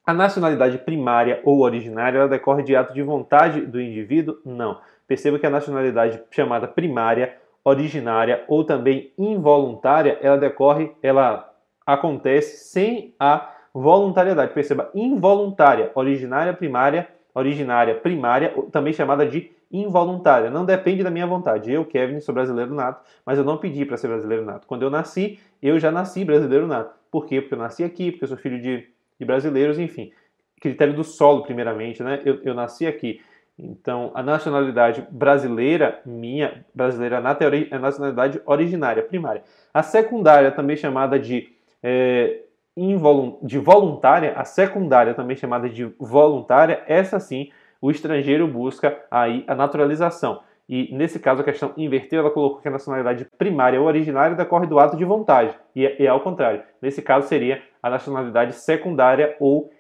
a 0.06 0.14
nacionalidade 0.14 0.78
primária 0.78 1.40
ou 1.44 1.60
originária 1.60 2.18
ela 2.18 2.28
decorre 2.28 2.62
de 2.62 2.76
ato 2.76 2.94
de 2.94 3.02
vontade 3.02 3.62
do 3.62 3.80
indivíduo? 3.80 4.38
Não. 4.44 4.80
Perceba 5.08 5.40
que 5.40 5.46
a 5.46 5.50
nacionalidade 5.50 6.22
chamada 6.30 6.68
primária, 6.68 7.36
originária 7.64 8.44
ou 8.46 8.62
também 8.62 9.12
involuntária, 9.18 10.18
ela 10.22 10.38
decorre, 10.38 10.92
ela 11.02 11.52
acontece 11.84 12.70
sem 12.70 13.14
a 13.18 13.50
voluntariedade. 13.74 14.54
Perceba, 14.54 14.88
involuntária, 14.94 15.90
originária, 15.96 16.52
primária, 16.52 17.08
originária, 17.38 17.94
primária, 17.94 18.52
também 18.72 18.92
chamada 18.92 19.26
de 19.26 19.50
involuntária. 19.70 20.50
Não 20.50 20.64
depende 20.64 21.02
da 21.02 21.10
minha 21.10 21.26
vontade. 21.26 21.72
Eu, 21.72 21.84
Kevin, 21.84 22.20
sou 22.20 22.34
brasileiro 22.34 22.74
nato, 22.74 23.04
mas 23.24 23.38
eu 23.38 23.44
não 23.44 23.56
pedi 23.56 23.84
para 23.84 23.96
ser 23.96 24.08
brasileiro 24.08 24.44
nato. 24.44 24.66
Quando 24.66 24.82
eu 24.82 24.90
nasci, 24.90 25.38
eu 25.62 25.78
já 25.78 25.90
nasci 25.90 26.24
brasileiro 26.24 26.66
nato. 26.66 26.94
Por 27.10 27.26
quê? 27.26 27.40
Porque 27.40 27.54
eu 27.54 27.58
nasci 27.58 27.84
aqui, 27.84 28.10
porque 28.10 28.24
eu 28.24 28.28
sou 28.28 28.36
filho 28.36 28.60
de, 28.60 28.88
de 29.18 29.26
brasileiros, 29.26 29.78
enfim. 29.78 30.10
Critério 30.60 30.94
do 30.94 31.04
solo, 31.04 31.42
primeiramente, 31.42 32.02
né? 32.02 32.20
Eu, 32.24 32.40
eu 32.42 32.54
nasci 32.54 32.86
aqui. 32.86 33.20
Então, 33.58 34.12
a 34.14 34.22
nacionalidade 34.22 35.06
brasileira, 35.10 36.00
minha, 36.06 36.64
brasileira 36.72 37.20
na 37.20 37.34
teoria, 37.34 37.66
é 37.70 37.76
a 37.76 37.78
nacionalidade 37.78 38.40
originária, 38.46 39.02
primária. 39.02 39.42
A 39.74 39.82
secundária, 39.82 40.52
também 40.52 40.76
chamada 40.76 41.18
de, 41.18 41.48
é, 41.82 42.42
de 43.42 43.58
voluntária, 43.58 44.34
a 44.36 44.44
secundária, 44.44 45.14
também 45.14 45.36
chamada 45.36 45.68
de 45.68 45.84
voluntária, 45.98 46.82
essa 46.86 47.18
sim, 47.18 47.50
o 47.80 47.90
estrangeiro 47.90 48.46
busca 48.46 48.98
aí 49.10 49.44
a 49.46 49.54
naturalização. 49.54 50.40
E 50.68 50.94
nesse 50.94 51.18
caso, 51.18 51.40
a 51.40 51.44
questão 51.44 51.72
invertida, 51.76 52.16
ela 52.16 52.30
colocou 52.30 52.60
que 52.60 52.68
a 52.68 52.70
nacionalidade 52.70 53.24
primária 53.38 53.80
ou 53.80 53.86
originária 53.86 54.36
decorre 54.36 54.66
do 54.66 54.78
ato 54.78 54.96
de 54.96 55.04
vontade. 55.04 55.56
E 55.74 55.86
é, 55.86 56.04
é 56.04 56.06
ao 56.08 56.20
contrário. 56.20 56.62
Nesse 56.80 57.00
caso, 57.00 57.26
seria 57.26 57.62
a 57.82 57.88
nacionalidade 57.88 58.52
secundária 58.52 59.34
ou, 59.40 59.70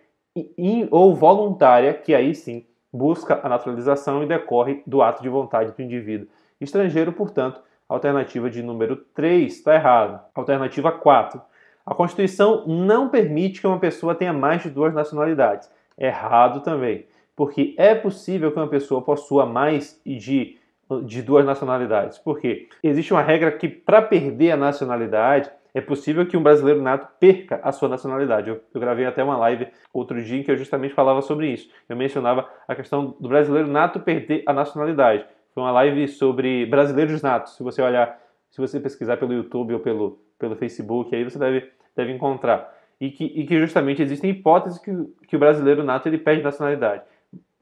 in, 0.56 0.88
ou 0.90 1.14
voluntária, 1.14 1.92
que 1.92 2.14
aí 2.14 2.34
sim 2.34 2.64
busca 2.90 3.38
a 3.42 3.48
naturalização 3.50 4.22
e 4.22 4.26
decorre 4.26 4.82
do 4.86 5.02
ato 5.02 5.22
de 5.22 5.28
vontade 5.28 5.72
do 5.72 5.82
indivíduo. 5.82 6.26
Estrangeiro, 6.58 7.12
portanto, 7.12 7.60
alternativa 7.86 8.48
de 8.48 8.62
número 8.62 8.96
3 8.96 9.52
está 9.52 9.74
errada. 9.74 10.24
Alternativa 10.34 10.90
4. 10.90 11.40
A 11.88 11.94
Constituição 11.94 12.66
não 12.66 13.08
permite 13.08 13.62
que 13.62 13.66
uma 13.66 13.78
pessoa 13.78 14.14
tenha 14.14 14.30
mais 14.30 14.62
de 14.62 14.68
duas 14.68 14.92
nacionalidades. 14.92 15.72
Errado 15.96 16.60
também. 16.60 17.06
Porque 17.34 17.74
é 17.78 17.94
possível 17.94 18.52
que 18.52 18.58
uma 18.58 18.68
pessoa 18.68 19.00
possua 19.00 19.46
mais 19.46 19.98
de, 20.04 20.58
de 21.04 21.22
duas 21.22 21.46
nacionalidades. 21.46 22.18
Por 22.18 22.40
quê? 22.40 22.68
Existe 22.82 23.14
uma 23.14 23.22
regra 23.22 23.50
que, 23.50 23.66
para 23.66 24.02
perder 24.02 24.50
a 24.50 24.56
nacionalidade, 24.58 25.50
é 25.72 25.80
possível 25.80 26.26
que 26.26 26.36
um 26.36 26.42
brasileiro 26.42 26.82
nato 26.82 27.08
perca 27.18 27.58
a 27.62 27.72
sua 27.72 27.88
nacionalidade. 27.88 28.50
Eu, 28.50 28.60
eu, 28.74 28.80
gravei 28.82 29.06
até 29.06 29.24
uma 29.24 29.38
live 29.38 29.68
outro 29.90 30.22
dia 30.22 30.40
em 30.40 30.42
que 30.42 30.50
eu 30.50 30.58
justamente 30.58 30.92
falava 30.92 31.22
sobre 31.22 31.50
isso. 31.50 31.70
Eu 31.88 31.96
mencionava 31.96 32.46
a 32.68 32.74
questão 32.74 33.16
do 33.18 33.30
brasileiro 33.30 33.66
nato 33.66 33.98
perder 34.00 34.42
a 34.44 34.52
nacionalidade. 34.52 35.24
Foi 35.54 35.62
uma 35.62 35.72
live 35.72 36.06
sobre 36.06 36.66
brasileiros 36.66 37.22
natos. 37.22 37.56
Se 37.56 37.62
você 37.62 37.80
olhar, 37.80 38.20
se 38.50 38.60
você 38.60 38.78
pesquisar 38.78 39.16
pelo 39.16 39.32
YouTube 39.32 39.72
ou 39.72 39.80
pelo, 39.80 40.20
pelo 40.38 40.54
Facebook, 40.54 41.16
aí 41.16 41.24
você 41.24 41.38
deve, 41.38 41.77
deve 41.98 42.12
encontrar. 42.12 42.74
E 43.00 43.10
que, 43.10 43.24
e 43.24 43.46
que 43.46 43.58
justamente 43.58 44.02
existem 44.02 44.30
hipóteses 44.30 44.78
que, 44.78 44.90
que 45.28 45.36
o 45.36 45.38
brasileiro 45.38 45.84
nato 45.84 46.08
ele 46.08 46.18
perde 46.18 46.42
nacionalidade. 46.42 47.02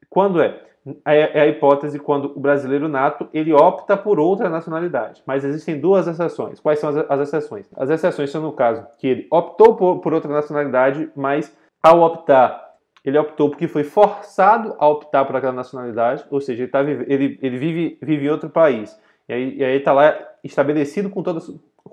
Quando 0.09 0.41
é? 0.41 0.63
É, 1.05 1.39
é 1.39 1.41
a 1.41 1.47
hipótese 1.49 1.99
quando 1.99 2.33
o 2.37 2.41
brasileiro 2.41 2.89
nato 2.89 3.29
ele 3.35 3.53
opta 3.53 3.97
por 3.97 4.21
outra 4.21 4.49
nacionalidade. 4.49 5.23
Mas 5.27 5.45
existem 5.45 5.81
duas 5.81 6.07
exceções. 6.07 6.61
Quais 6.61 6.79
são 6.79 6.91
as, 6.91 6.97
as 6.97 7.21
exceções? 7.21 7.69
As 7.77 7.91
exceções 7.91 8.31
são 8.31 8.41
no 8.41 8.53
caso 8.53 8.87
que 8.99 9.09
ele 9.09 9.27
optou 9.31 9.75
por, 9.75 9.99
por 9.99 10.15
outra 10.15 10.33
nacionalidade, 10.33 11.11
mas 11.17 11.55
ao 11.83 12.03
optar 12.03 12.67
ele 13.07 13.19
optou 13.19 13.49
porque 13.49 13.69
foi 13.69 13.85
forçado 13.85 14.75
a 14.79 14.89
optar 14.89 15.25
por 15.25 15.37
aquela 15.37 15.53
nacionalidade, 15.53 16.25
ou 16.29 16.41
seja, 16.41 16.65
ele, 16.65 16.73
tá, 16.73 16.81
ele, 16.81 17.39
ele 17.41 17.57
vive, 17.57 17.99
vive 18.03 18.27
em 18.27 18.31
outro 18.31 18.51
país. 18.51 18.99
E 19.29 19.33
aí 19.33 19.77
está 19.77 19.93
lá 19.93 20.19
estabelecido 20.43 21.09
com 21.09 21.23
toda, 21.23 21.41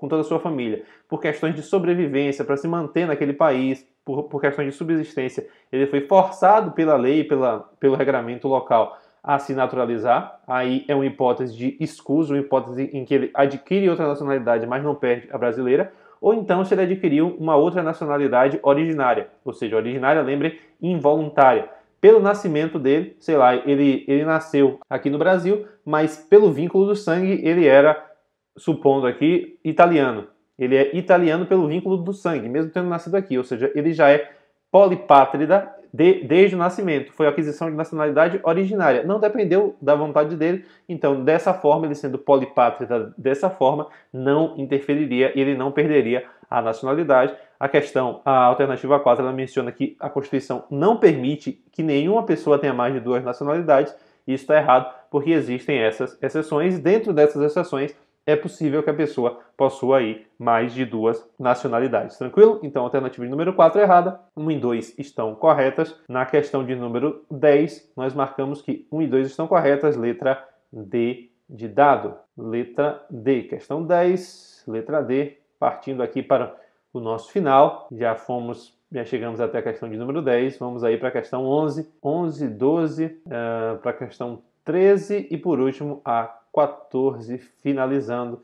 com 0.03 0.09
toda 0.09 0.19
a 0.19 0.25
sua 0.25 0.37
família. 0.37 0.83
Por 1.07 1.21
questões 1.21 1.55
de 1.55 1.61
sobrevivência, 1.61 2.43
para 2.43 2.57
se 2.57 2.67
manter 2.67 3.07
naquele 3.07 3.31
país, 3.31 3.87
por, 4.03 4.23
por 4.23 4.41
questões 4.41 4.67
de 4.67 4.73
subsistência, 4.73 5.47
ele 5.71 5.87
foi 5.87 6.01
forçado 6.01 6.71
pela 6.71 6.97
lei, 6.97 7.23
pela, 7.23 7.69
pelo 7.79 7.95
regramento 7.95 8.45
local 8.49 8.97
a 9.23 9.39
se 9.39 9.53
naturalizar. 9.53 10.41
Aí 10.45 10.83
é 10.89 10.93
uma 10.93 11.05
hipótese 11.05 11.55
de 11.55 11.77
escuso, 11.79 12.33
uma 12.33 12.41
hipótese 12.41 12.89
em 12.91 13.05
que 13.05 13.13
ele 13.13 13.31
adquire 13.33 13.89
outra 13.89 14.05
nacionalidade, 14.05 14.67
mas 14.67 14.83
não 14.83 14.93
perde 14.93 15.29
a 15.31 15.37
brasileira. 15.37 15.93
Ou 16.19 16.33
então 16.33 16.65
se 16.65 16.73
ele 16.73 16.81
adquiriu 16.81 17.37
uma 17.39 17.55
outra 17.55 17.81
nacionalidade 17.81 18.59
originária, 18.61 19.29
ou 19.45 19.53
seja, 19.53 19.77
originária, 19.77 20.21
lembre, 20.21 20.59
involuntária. 20.81 21.69
Pelo 22.01 22.19
nascimento 22.19 22.77
dele, 22.77 23.15
sei 23.21 23.37
lá, 23.37 23.55
ele, 23.55 24.03
ele 24.05 24.25
nasceu 24.25 24.81
aqui 24.89 25.09
no 25.09 25.17
Brasil, 25.17 25.65
mas 25.85 26.17
pelo 26.17 26.51
vínculo 26.51 26.87
do 26.87 26.95
sangue 26.97 27.39
ele 27.41 27.65
era, 27.65 28.11
supondo 28.57 29.07
aqui, 29.07 29.59
italiano. 29.63 30.27
Ele 30.57 30.75
é 30.75 30.95
italiano 30.95 31.45
pelo 31.45 31.67
vínculo 31.67 31.97
do 31.97 32.13
sangue, 32.13 32.47
mesmo 32.47 32.71
tendo 32.71 32.87
nascido 32.87 33.15
aqui, 33.15 33.37
ou 33.37 33.43
seja, 33.43 33.71
ele 33.75 33.91
já 33.93 34.09
é 34.09 34.31
polipátrida 34.71 35.71
de, 35.93 36.23
desde 36.23 36.55
o 36.55 36.59
nascimento. 36.59 37.13
Foi 37.13 37.27
aquisição 37.27 37.69
de 37.69 37.75
nacionalidade 37.75 38.39
originária. 38.43 39.03
Não 39.03 39.19
dependeu 39.19 39.75
da 39.79 39.93
vontade 39.93 40.35
dele, 40.35 40.65
então, 40.89 41.23
dessa 41.23 41.53
forma, 41.53 41.85
ele 41.85 41.95
sendo 41.95 42.17
polipátrida 42.17 43.13
dessa 43.17 43.49
forma, 43.49 43.87
não 44.11 44.55
interferiria 44.57 45.31
e 45.35 45.41
ele 45.41 45.55
não 45.55 45.71
perderia 45.71 46.25
a 46.49 46.61
nacionalidade. 46.61 47.35
A 47.59 47.69
questão, 47.69 48.21
a 48.25 48.45
alternativa 48.45 48.99
4, 48.99 49.23
ela 49.23 49.33
menciona 49.33 49.71
que 49.71 49.95
a 49.99 50.09
Constituição 50.09 50.63
não 50.69 50.97
permite 50.97 51.63
que 51.71 51.83
nenhuma 51.83 52.23
pessoa 52.23 52.59
tenha 52.59 52.73
mais 52.73 52.93
de 52.93 52.99
duas 52.99 53.23
nacionalidades. 53.23 53.95
Isso 54.27 54.43
está 54.43 54.57
errado, 54.57 54.91
porque 55.11 55.31
existem 55.31 55.77
essas 55.77 56.17
exceções. 56.21 56.79
Dentro 56.79 57.13
dessas 57.13 57.41
exceções, 57.41 57.95
é 58.26 58.36
possível 58.36 58.82
que 58.82 58.89
a 58.89 58.93
pessoa 58.93 59.39
possua 59.57 59.97
aí 59.97 60.26
mais 60.39 60.74
de 60.74 60.86
duas 60.86 61.28
nacionalidades. 61.39 62.17
Tranquilo? 62.17 62.59
Então, 62.63 62.82
a 62.82 62.86
alternativa 62.86 63.26
de 63.26 63.32
número 63.32 63.53
4 63.53 63.80
é 63.80 63.84
errada, 63.84 64.19
1 64.36 64.51
e 64.51 64.59
2 64.59 64.99
estão 64.99 65.36
corretas. 65.36 65.95
Na 66.07 66.26
questão 66.26 66.65
de 66.65 66.76
número 66.76 67.24
10, 67.30 67.91
nós 67.95 68.13
marcamos 68.13 68.61
que 68.61 68.88
1 68.91 69.01
e 69.01 69.07
2 69.07 69.28
estão 69.28 69.47
corretas, 69.47 69.95
letra 69.95 70.43
D 70.71 71.30
de 71.49 71.67
dado. 71.67 72.15
Letra 72.38 73.05
D. 73.09 73.43
Questão 73.43 73.84
10, 73.84 74.63
letra 74.67 75.01
D. 75.01 75.38
Partindo 75.59 76.01
aqui 76.01 76.24
para 76.24 76.55
o 76.93 76.99
nosso 76.99 77.32
final, 77.32 77.88
já 77.91 78.15
fomos 78.15 78.78
já 78.93 79.03
chegamos 79.03 79.41
até 79.41 79.57
a 79.57 79.63
questão 79.63 79.89
de 79.89 79.97
número 79.97 80.21
10, 80.21 80.59
vamos 80.59 80.84
aí 80.84 80.97
para 80.97 81.07
a 81.07 81.11
questão 81.11 81.45
11, 81.45 81.91
11, 82.03 82.47
12, 82.47 83.05
uh, 83.05 83.80
para 83.82 83.89
a 83.89 83.93
questão 83.93 84.43
13 84.63 85.30
e 85.32 85.38
por 85.38 85.59
último 85.59 85.99
a 86.05 86.42
14, 86.53 87.37
finalizando 87.61 88.41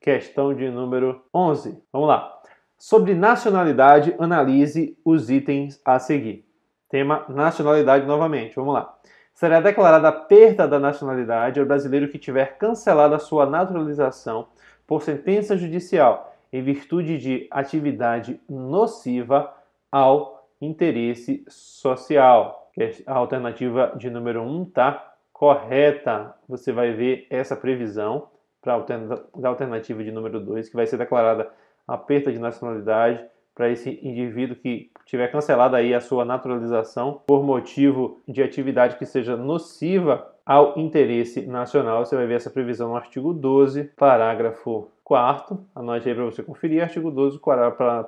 questão 0.00 0.52
de 0.52 0.68
número 0.68 1.22
11. 1.32 1.80
Vamos 1.92 2.08
lá. 2.08 2.40
Sobre 2.76 3.14
nacionalidade, 3.14 4.14
analise 4.18 4.98
os 5.04 5.30
itens 5.30 5.80
a 5.84 5.98
seguir. 5.98 6.44
Tema 6.88 7.24
nacionalidade 7.28 8.04
novamente. 8.04 8.56
Vamos 8.56 8.74
lá. 8.74 8.98
Será 9.32 9.60
declarada 9.60 10.08
a 10.08 10.12
perda 10.12 10.66
da 10.66 10.78
nacionalidade 10.78 11.58
ao 11.58 11.66
brasileiro 11.66 12.08
que 12.08 12.18
tiver 12.18 12.58
cancelado 12.58 13.14
a 13.14 13.18
sua 13.18 13.46
naturalização 13.46 14.48
por 14.86 15.02
sentença 15.02 15.56
judicial 15.56 16.34
em 16.52 16.62
virtude 16.62 17.16
de 17.16 17.48
atividade 17.50 18.40
nociva 18.48 19.54
ao 19.90 20.48
interesse 20.60 21.44
social. 21.48 22.70
A 23.06 23.14
alternativa 23.14 23.94
de 23.96 24.10
número 24.10 24.42
1 24.42 24.64
tá 24.66 25.11
correta, 25.42 26.36
você 26.48 26.70
vai 26.70 26.92
ver 26.92 27.26
essa 27.28 27.56
previsão 27.56 28.28
para 28.60 28.74
a 28.74 29.48
alternativa 29.48 30.04
de 30.04 30.12
número 30.12 30.38
2, 30.38 30.68
que 30.68 30.76
vai 30.76 30.86
ser 30.86 30.96
declarada 30.96 31.50
a 31.84 31.98
perda 31.98 32.30
de 32.30 32.38
nacionalidade 32.38 33.20
para 33.52 33.68
esse 33.68 33.98
indivíduo 34.04 34.54
que 34.54 34.92
tiver 35.04 35.26
cancelado 35.32 35.74
aí 35.74 35.92
a 35.94 36.00
sua 36.00 36.24
naturalização 36.24 37.22
por 37.26 37.42
motivo 37.42 38.20
de 38.28 38.40
atividade 38.40 38.94
que 38.96 39.04
seja 39.04 39.36
nociva 39.36 40.32
ao 40.46 40.78
interesse 40.78 41.44
nacional. 41.44 42.06
Você 42.06 42.14
vai 42.14 42.28
ver 42.28 42.34
essa 42.34 42.48
previsão 42.48 42.90
no 42.90 42.96
artigo 42.96 43.34
12, 43.34 43.82
parágrafo 43.96 44.92
4 45.02 45.58
Anote 45.74 46.08
aí 46.08 46.14
para 46.14 46.24
você 46.24 46.44
conferir, 46.44 46.84
artigo 46.84 47.10
12, 47.10 47.40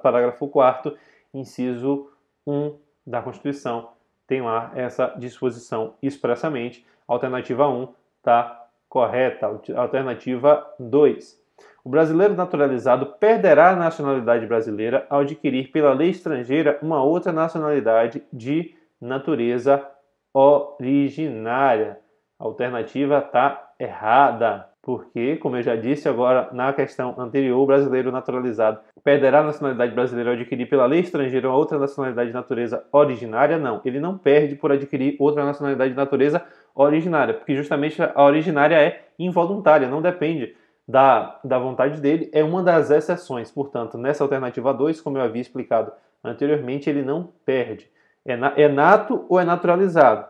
parágrafo 0.00 0.46
4 0.46 0.96
inciso 1.34 2.08
1 2.46 2.76
da 3.04 3.20
Constituição. 3.20 3.88
Tem 4.24 4.40
lá 4.40 4.70
essa 4.76 5.08
disposição 5.18 5.94
expressamente. 6.00 6.86
Alternativa 7.06 7.68
1 7.68 7.88
está 8.18 8.66
correta. 8.88 9.46
Alternativa 9.76 10.66
2. 10.78 11.44
O 11.84 11.90
brasileiro 11.90 12.34
naturalizado 12.34 13.06
perderá 13.20 13.70
a 13.70 13.76
nacionalidade 13.76 14.46
brasileira 14.46 15.06
ao 15.10 15.20
adquirir 15.20 15.70
pela 15.70 15.92
lei 15.92 16.08
estrangeira 16.08 16.78
uma 16.80 17.02
outra 17.02 17.30
nacionalidade 17.30 18.22
de 18.32 18.74
natureza 19.00 19.86
originária. 20.32 21.98
A 22.38 22.44
alternativa 22.44 23.18
está 23.18 23.72
errada, 23.78 24.66
porque, 24.84 25.36
como 25.36 25.56
eu 25.56 25.62
já 25.62 25.76
disse 25.76 26.08
agora 26.08 26.48
na 26.52 26.72
questão 26.72 27.14
anterior, 27.18 27.58
o 27.58 27.66
brasileiro 27.66 28.10
naturalizado 28.12 28.80
perderá 29.02 29.40
a 29.40 29.44
nacionalidade 29.44 29.94
brasileira 29.94 30.30
ao 30.30 30.36
adquirir 30.36 30.66
pela 30.66 30.86
lei 30.86 31.00
estrangeira 31.00 31.48
uma 31.48 31.56
outra 31.56 31.78
nacionalidade 31.78 32.28
de 32.28 32.34
natureza 32.34 32.84
originária? 32.92 33.56
Não, 33.56 33.80
ele 33.84 34.00
não 34.00 34.18
perde 34.18 34.56
por 34.56 34.72
adquirir 34.72 35.16
outra 35.18 35.44
nacionalidade 35.44 35.90
de 35.90 35.96
natureza 35.96 36.38
originária, 36.38 36.63
porque 36.74 37.54
justamente 37.56 38.02
a 38.02 38.24
originária 38.24 38.76
é 38.76 39.04
involuntária, 39.18 39.88
não 39.88 40.02
depende 40.02 40.56
da, 40.86 41.38
da 41.42 41.58
vontade 41.58 42.00
dele, 42.00 42.28
é 42.32 42.42
uma 42.42 42.62
das 42.62 42.90
exceções. 42.90 43.50
Portanto, 43.50 43.96
nessa 43.96 44.24
alternativa 44.24 44.74
2, 44.74 45.00
como 45.00 45.16
eu 45.16 45.22
havia 45.22 45.40
explicado 45.40 45.92
anteriormente, 46.22 46.90
ele 46.90 47.02
não 47.02 47.32
perde. 47.44 47.88
É, 48.24 48.36
na, 48.36 48.52
é 48.56 48.68
nato 48.68 49.24
ou 49.28 49.38
é 49.38 49.44
naturalizado. 49.44 50.26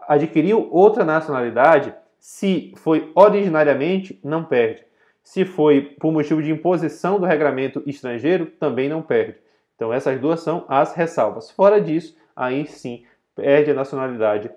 Adquiriu 0.00 0.68
outra 0.70 1.04
nacionalidade, 1.04 1.94
se 2.18 2.72
foi 2.76 3.10
originariamente, 3.14 4.18
não 4.22 4.44
perde. 4.44 4.84
Se 5.22 5.44
foi 5.44 5.80
por 5.98 6.12
motivo 6.12 6.42
de 6.42 6.50
imposição 6.50 7.18
do 7.18 7.26
regramento 7.26 7.82
estrangeiro, 7.86 8.46
também 8.46 8.88
não 8.88 9.00
perde. 9.00 9.36
Então, 9.74 9.92
essas 9.92 10.20
duas 10.20 10.40
são 10.40 10.64
as 10.68 10.94
ressalvas. 10.94 11.50
Fora 11.50 11.80
disso, 11.80 12.16
aí 12.36 12.66
sim 12.66 13.04
perde 13.34 13.70
a 13.70 13.74
nacionalidade 13.74 14.50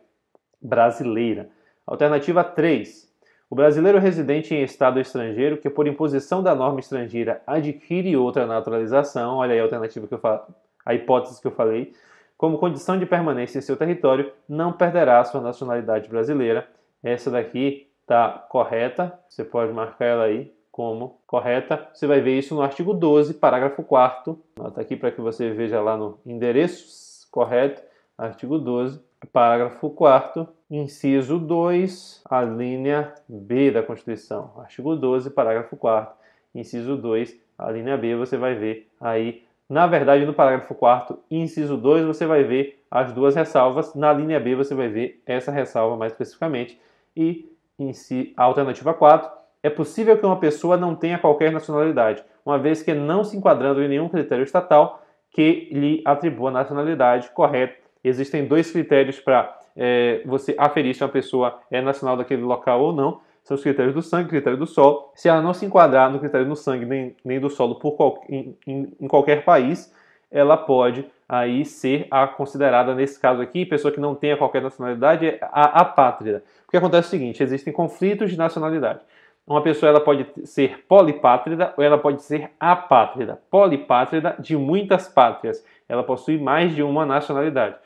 brasileira. 0.62 1.50
Alternativa 1.86 2.44
3. 2.44 3.08
O 3.50 3.56
brasileiro 3.56 3.98
residente 3.98 4.54
em 4.54 4.62
estado 4.62 5.00
estrangeiro 5.00 5.58
que, 5.58 5.70
por 5.70 5.88
imposição 5.88 6.44
da 6.44 6.54
norma 6.54 6.82
estrangeira, 6.82 7.42
adquire 7.48 8.18
outra 8.18 8.46
naturalização, 8.46 9.38
olha 9.38 9.54
aí 9.54 9.60
a 9.60 9.64
alternativa 9.64 10.06
que 10.06 10.14
eu 10.14 10.20
falo, 10.20 10.42
a 10.86 10.94
hipótese 10.94 11.42
que 11.42 11.48
eu 11.48 11.52
falei, 11.52 11.94
como 12.38 12.58
condição 12.58 13.00
de 13.00 13.06
permanência 13.06 13.58
em 13.58 13.62
seu 13.62 13.78
território, 13.78 14.32
não 14.48 14.74
perderá 14.74 15.24
sua 15.24 15.40
nacionalidade 15.40 16.10
brasileira. 16.10 16.68
Essa 17.02 17.32
daqui 17.32 17.88
está 18.02 18.46
correta, 18.50 19.18
você 19.30 19.44
pode 19.44 19.72
marcar 19.72 20.06
ela 20.06 20.24
aí 20.26 20.54
como 20.70 21.20
correta. 21.26 21.90
Você 21.94 22.06
vai 22.06 22.22
ver 22.22 22.38
isso 22.38 22.54
no 22.54 22.62
artigo 22.62 22.94
12, 22.94 23.34
parágrafo 23.36 23.82
4 23.82 24.40
Nota 24.58 24.82
aqui 24.82 24.96
para 24.96 25.12
que 25.12 25.20
você 25.20 25.50
veja 25.52 25.82
lá 25.82 25.98
no 25.98 26.20
endereço 26.26 27.28
correto, 27.32 27.82
artigo 28.18 28.60
12, 28.60 29.02
parágrafo 29.32 29.90
4 29.90 30.48
inciso 30.70 31.40
2, 31.40 32.22
a 32.30 32.42
linha 32.42 33.14
B 33.28 33.72
da 33.72 33.82
Constituição. 33.82 34.52
Artigo 34.58 34.96
12, 34.96 35.30
parágrafo 35.30 35.76
4 35.76 36.16
inciso 36.54 36.98
2, 36.98 37.38
a 37.58 37.72
linha 37.72 37.98
B, 37.98 38.16
você 38.16 38.38
vai 38.38 38.56
ver 38.56 38.90
aí 39.00 39.48
na 39.70 39.86
verdade, 39.86 40.26
no 40.26 40.34
parágrafo 40.34 40.74
4 40.74 41.20
inciso 41.30 41.76
2, 41.76 42.06
você 42.06 42.26
vai 42.26 42.44
ver 42.44 42.82
as 42.90 43.12
duas 43.12 43.36
ressalvas. 43.36 43.94
Na 43.96 44.14
linha 44.14 44.40
B, 44.40 44.56
você 44.56 44.74
vai 44.74 44.88
ver 44.88 45.22
essa 45.26 45.52
ressalva 45.52 45.98
mais 45.98 46.14
especificamente. 46.14 46.80
E 47.16 47.52
em 47.78 47.92
si, 47.92 48.34
a 48.38 48.44
alternativa 48.44 48.94
4, 48.94 49.30
é 49.62 49.70
possível 49.70 50.18
que 50.18 50.26
uma 50.26 50.40
pessoa 50.40 50.78
não 50.78 50.96
tenha 50.96 51.20
qualquer 51.20 51.52
nacionalidade, 51.52 52.24
uma 52.46 52.58
vez 52.58 52.82
que 52.82 52.94
não 52.94 53.26
se 53.26 53.36
enquadrando 53.36 53.84
em 53.84 53.90
nenhum 53.90 54.08
critério 54.08 54.44
estatal 54.44 55.04
que 55.32 55.68
lhe 55.72 56.02
atribua 56.06 56.50
nacionalidade 56.50 57.30
correta. 57.32 57.87
Existem 58.04 58.46
dois 58.46 58.72
critérios 58.72 59.20
para 59.20 59.58
é, 59.76 60.22
você 60.26 60.56
aferir 60.58 60.96
se 60.96 61.04
uma 61.04 61.10
pessoa 61.10 61.60
é 61.70 61.82
nacional 61.82 62.18
daquele 62.18 62.42
local 62.42 62.82
ou 62.82 62.94
não 62.94 63.20
são 63.48 63.56
os 63.56 63.64
critérios 63.64 63.94
do 63.94 64.02
sangue, 64.02 64.28
critério 64.28 64.60
do 64.60 64.68
solo. 64.68 65.10
Se 65.16 65.30
ela 65.30 65.42
não 65.42 65.54
se 65.54 65.66
enquadrar 65.66 66.12
no 66.12 66.20
critério 66.20 66.46
do 66.46 66.56
sangue 66.56 66.86
nem, 66.86 67.16
nem 67.24 67.40
do 67.40 67.50
solo 67.50 67.76
por 67.76 67.94
qual, 67.94 68.22
em, 68.28 68.58
em, 68.68 68.94
em, 69.00 69.08
qualquer 69.08 69.46
país, 69.46 69.94
ela 70.30 70.58
pode 70.58 71.06
aí 71.30 71.64
ser 71.64 72.08
a 72.12 72.28
considerada, 72.28 72.94
nesse 72.94 73.18
caso 73.18 73.42
aqui, 73.42 73.66
pessoa 73.66 73.90
que 73.90 74.02
não 74.02 74.14
tenha 74.14 74.36
qualquer 74.36 74.62
nacionalidade, 74.62 75.38
a 75.42 75.80
apátrida. 75.80 76.44
Porque 76.66 76.76
acontece 76.76 77.08
o 77.08 77.12
seguinte, 77.12 77.42
existem 77.42 77.72
conflitos 77.72 78.32
de 78.32 78.38
nacionalidade. 78.38 79.00
Uma 79.48 79.64
pessoa 79.64 79.90
ela 79.90 80.02
pode 80.02 80.28
ser 80.44 80.84
polipátrida 80.86 81.74
ou 81.78 81.82
ela 81.82 81.98
pode 81.98 82.24
ser 82.24 82.52
apátrida. 82.60 83.40
Polipátrida 83.50 84.36
de 84.38 84.58
muitas 84.58 85.08
pátrias. 85.08 85.66
Ela 85.88 86.04
possui 86.04 86.38
mais 86.38 86.76
de 86.76 86.84
uma 86.84 87.06
nacionalidade 87.06 87.78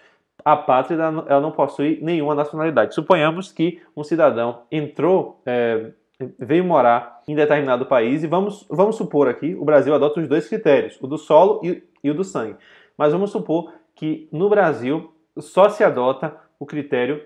a 0.44 0.56
pátria 0.56 0.96
ela 0.96 1.42
não 1.42 1.52
possui 1.52 2.00
nenhuma 2.02 2.36
nacionalidade. 2.36 2.96
Suponhamos 2.96 3.52
que 3.52 3.82
um 3.96 4.04
cidadão 4.04 4.64
entrou, 4.72 5.42
é, 5.46 5.92
veio 6.38 6.64
morar 6.64 7.22
em 7.28 7.36
determinado 7.36 7.86
país 7.86 8.24
e 8.24 8.28
vamos, 8.28 8.66
vamos 8.70 8.96
supor 8.96 9.28
aqui, 9.28 9.56
o 9.56 9.66
Brasil 9.66 9.94
adota 9.94 10.20
os 10.20 10.28
dois 10.28 10.48
critérios, 10.48 10.98
o 11.02 11.08
do 11.08 11.18
solo 11.18 11.62
e, 11.64 11.84
e 12.04 12.10
o 12.10 12.14
do 12.14 12.24
sangue. 12.24 12.56
Mas 12.98 13.14
vamos 13.14 13.32
supor 13.32 13.74
que 13.96 14.28
no 14.32 14.50
Brasil 14.50 15.14
só 15.38 15.70
se 15.70 15.84
adota 15.84 16.36
o 16.60 16.66
critério, 16.66 17.24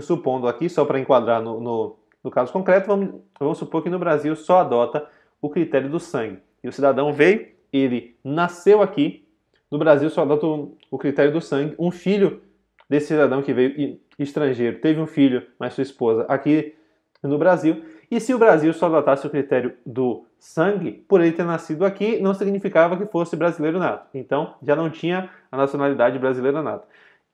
supondo 0.00 0.48
aqui, 0.48 0.68
só 0.68 0.84
para 0.84 0.98
enquadrar 0.98 1.42
no, 1.42 1.60
no, 1.60 1.98
no, 2.24 2.30
caso 2.30 2.52
concreto, 2.52 2.86
vamos, 2.86 3.20
vamos 3.38 3.58
supor 3.58 3.82
que 3.82 3.90
no 3.90 3.98
Brasil 3.98 4.34
só 4.34 4.58
adota 4.58 5.06
o 5.40 5.48
critério 5.48 5.88
do 5.88 6.00
sangue. 6.00 6.40
E 6.62 6.68
o 6.68 6.72
cidadão 6.72 7.12
veio, 7.12 7.48
ele 7.72 8.16
nasceu 8.24 8.82
aqui, 8.82 9.27
no 9.70 9.78
Brasil 9.78 10.08
só 10.10 10.22
adota 10.22 10.46
o 10.90 10.98
critério 10.98 11.32
do 11.32 11.40
sangue. 11.40 11.74
Um 11.78 11.90
filho 11.90 12.42
desse 12.88 13.08
cidadão 13.08 13.42
que 13.42 13.52
veio 13.52 13.98
estrangeiro 14.18 14.80
teve 14.80 15.00
um 15.00 15.06
filho, 15.06 15.46
mas 15.58 15.74
sua 15.74 15.82
esposa 15.82 16.24
aqui 16.28 16.74
no 17.22 17.38
Brasil. 17.38 17.84
E 18.10 18.20
se 18.20 18.32
o 18.32 18.38
Brasil 18.38 18.72
só 18.72 18.86
adotasse 18.86 19.26
o 19.26 19.30
critério 19.30 19.74
do 19.84 20.24
sangue, 20.38 20.92
por 20.92 21.20
ele 21.20 21.32
ter 21.32 21.44
nascido 21.44 21.84
aqui, 21.84 22.18
não 22.20 22.32
significava 22.32 22.96
que 22.96 23.06
fosse 23.06 23.36
brasileiro 23.36 23.78
nato. 23.78 24.08
Então, 24.14 24.54
já 24.62 24.74
não 24.74 24.88
tinha 24.88 25.28
a 25.50 25.56
nacionalidade 25.56 26.18
brasileira 26.18 26.62
nata. 26.62 26.86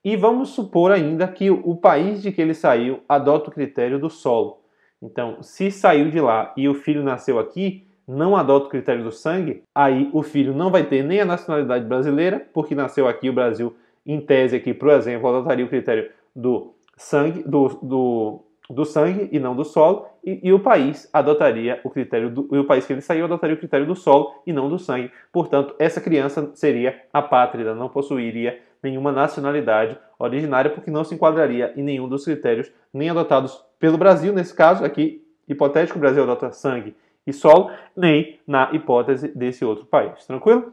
E 0.05 0.17
vamos 0.17 0.51
supor 0.51 0.91
ainda 0.91 1.29
que 1.29 1.51
o 1.51 1.77
país 1.77 2.23
de 2.23 2.33
que 2.33 2.43
ele 2.43 2.55
saiu 2.55 3.01
adota 3.09 3.51
o 3.51 3.53
critério 3.53 3.99
do 3.99 4.11
solo. 4.11 4.61
Então, 5.01 5.43
se 5.43 5.71
saiu 5.71 6.11
de 6.11 6.21
lá 6.21 6.53
e 6.57 6.69
o 6.69 6.75
filho 6.75 7.03
nasceu 7.03 7.39
aqui, 7.39 7.87
não 8.07 8.37
adota 8.37 8.67
o 8.67 8.69
critério 8.69 9.03
do 9.03 9.11
sangue, 9.11 9.63
aí 9.75 10.11
o 10.13 10.23
filho 10.23 10.55
não 10.55 10.71
vai 10.71 10.85
ter 10.85 11.03
nem 11.03 11.21
a 11.21 11.25
nacionalidade 11.25 11.85
brasileira, 11.85 12.47
porque 12.53 12.75
nasceu 12.75 13.09
aqui, 13.09 13.31
o 13.31 13.33
Brasil, 13.33 13.75
em 14.07 14.21
tese 14.21 14.57
aqui, 14.57 14.75
por 14.75 14.91
exemplo, 14.91 15.29
adotaria 15.29 15.65
o 15.65 15.69
critério 15.69 16.11
do 16.35 16.75
sangue, 16.97 17.43
do, 17.43 17.69
do, 17.83 18.41
do 18.69 18.85
sangue 18.85 19.29
e 19.33 19.39
não 19.39 19.57
do 19.57 19.65
solo, 19.65 20.07
e, 20.23 20.41
e, 20.43 20.53
o 20.53 20.61
país 20.61 21.09
adotaria 21.13 21.81
o 21.85 21.91
critério 21.91 22.31
do, 22.31 22.49
e 22.53 22.59
o 22.59 22.65
país 22.65 22.87
que 22.87 22.93
ele 22.93 23.01
saiu 23.01 23.25
adotaria 23.25 23.57
o 23.57 23.59
critério 23.59 23.87
do 23.87 23.95
solo 23.95 24.43
e 24.47 24.53
não 24.53 24.69
do 24.69 24.79
sangue. 24.79 25.11
Portanto, 25.33 25.75
essa 25.79 26.01
criança 26.01 26.51
seria 26.55 27.03
apátrida, 27.13 27.75
não 27.75 27.89
possuiria 27.89 28.59
nenhuma 28.83 29.13
nacionalidade 29.13 29.99
originária, 30.19 30.71
porque 30.71 30.91
não 30.91 31.05
se 31.05 31.15
enquadraria 31.15 31.73
em 31.77 31.83
nenhum 31.83 32.09
dos 32.09 32.25
critérios 32.25 32.71
nem 32.93 33.11
adotados 33.11 33.65
pelo 33.79 33.99
Brasil, 33.99 34.33
nesse 34.33 34.55
caso 34.55 34.85
aqui, 34.85 35.23
hipotético, 35.49 35.99
o 35.99 36.01
Brasil 36.01 36.23
adota 36.23 36.53
sangue 36.53 36.95
e 37.27 37.33
solo, 37.33 37.71
nem 37.97 38.39
na 38.47 38.71
hipótese 38.73 39.29
desse 39.29 39.65
outro 39.65 39.87
país. 39.87 40.27
Tranquilo? 40.27 40.73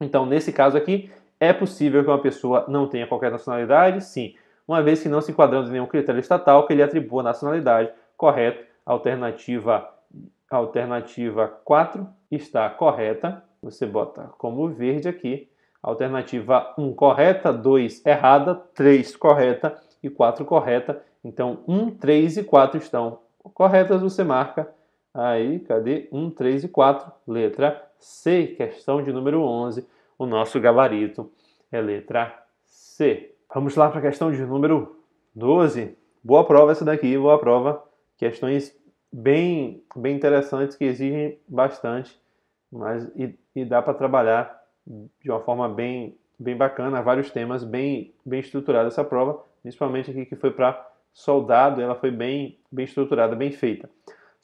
Então, 0.00 0.26
nesse 0.26 0.52
caso 0.52 0.76
aqui, 0.76 1.10
é 1.40 1.52
possível 1.52 2.02
que 2.02 2.10
uma 2.10 2.20
pessoa 2.20 2.64
não 2.68 2.86
tenha 2.86 3.06
qualquer 3.06 3.30
nacionalidade? 3.30 4.04
Sim, 4.04 4.34
uma 4.66 4.82
vez 4.82 5.02
que 5.02 5.08
não 5.08 5.20
se 5.20 5.32
enquadrando 5.32 5.68
em 5.68 5.72
nenhum 5.72 5.86
critério 5.86 6.18
estatal 6.18 6.66
que 6.66 6.74
lhe 6.74 6.82
atribua 6.82 7.22
nacionalidade, 7.22 7.90
correto. 8.16 8.64
Alternativa, 8.84 9.88
alternativa 10.50 11.48
4 11.64 12.06
está 12.30 12.68
correta. 12.70 13.42
Você 13.62 13.86
bota 13.86 14.30
como 14.38 14.68
verde 14.68 15.08
aqui. 15.08 15.48
Alternativa 15.82 16.74
1 16.76 16.92
correta, 16.94 17.52
2 17.52 18.04
errada, 18.04 18.54
3 18.74 19.16
correta 19.16 19.76
e 20.02 20.10
4 20.10 20.44
correta. 20.44 21.02
Então, 21.24 21.60
1, 21.66 21.90
3 21.92 22.38
e 22.38 22.44
4 22.44 22.78
estão 22.78 23.20
corretas, 23.54 24.02
você 24.02 24.24
marca 24.24 24.68
Aí, 25.16 25.60
cadê? 25.60 26.08
1, 26.12 26.30
3 26.30 26.64
e 26.64 26.68
4. 26.68 27.10
Letra 27.26 27.82
C, 27.98 28.48
questão 28.48 29.02
de 29.02 29.10
número 29.10 29.40
11. 29.40 29.88
O 30.18 30.26
nosso 30.26 30.60
gabarito 30.60 31.32
é 31.72 31.80
letra 31.80 32.44
C. 32.66 33.34
Vamos 33.54 33.74
lá 33.76 33.88
para 33.88 34.00
a 34.00 34.02
questão 34.02 34.30
de 34.30 34.44
número 34.44 35.00
12. 35.34 35.96
Boa 36.22 36.44
prova 36.44 36.72
essa 36.72 36.84
daqui, 36.84 37.16
boa 37.16 37.38
prova. 37.38 37.82
Questões 38.18 38.78
bem, 39.10 39.82
bem 39.96 40.16
interessantes 40.16 40.76
que 40.76 40.84
exigem 40.84 41.38
bastante, 41.48 42.20
mas 42.70 43.10
e, 43.16 43.34
e 43.54 43.64
dá 43.64 43.80
para 43.80 43.94
trabalhar 43.94 44.62
de 44.86 45.30
uma 45.30 45.40
forma 45.40 45.66
bem, 45.66 46.14
bem 46.38 46.54
bacana, 46.54 47.00
vários 47.00 47.30
temas, 47.30 47.64
bem, 47.64 48.12
bem 48.24 48.40
estruturada 48.40 48.88
essa 48.88 49.02
prova, 49.02 49.42
principalmente 49.62 50.10
aqui 50.10 50.26
que 50.26 50.36
foi 50.36 50.50
para 50.50 50.86
soldado, 51.14 51.80
ela 51.80 51.94
foi 51.94 52.10
bem, 52.10 52.58
bem 52.70 52.84
estruturada, 52.84 53.34
bem 53.34 53.50
feita. 53.50 53.88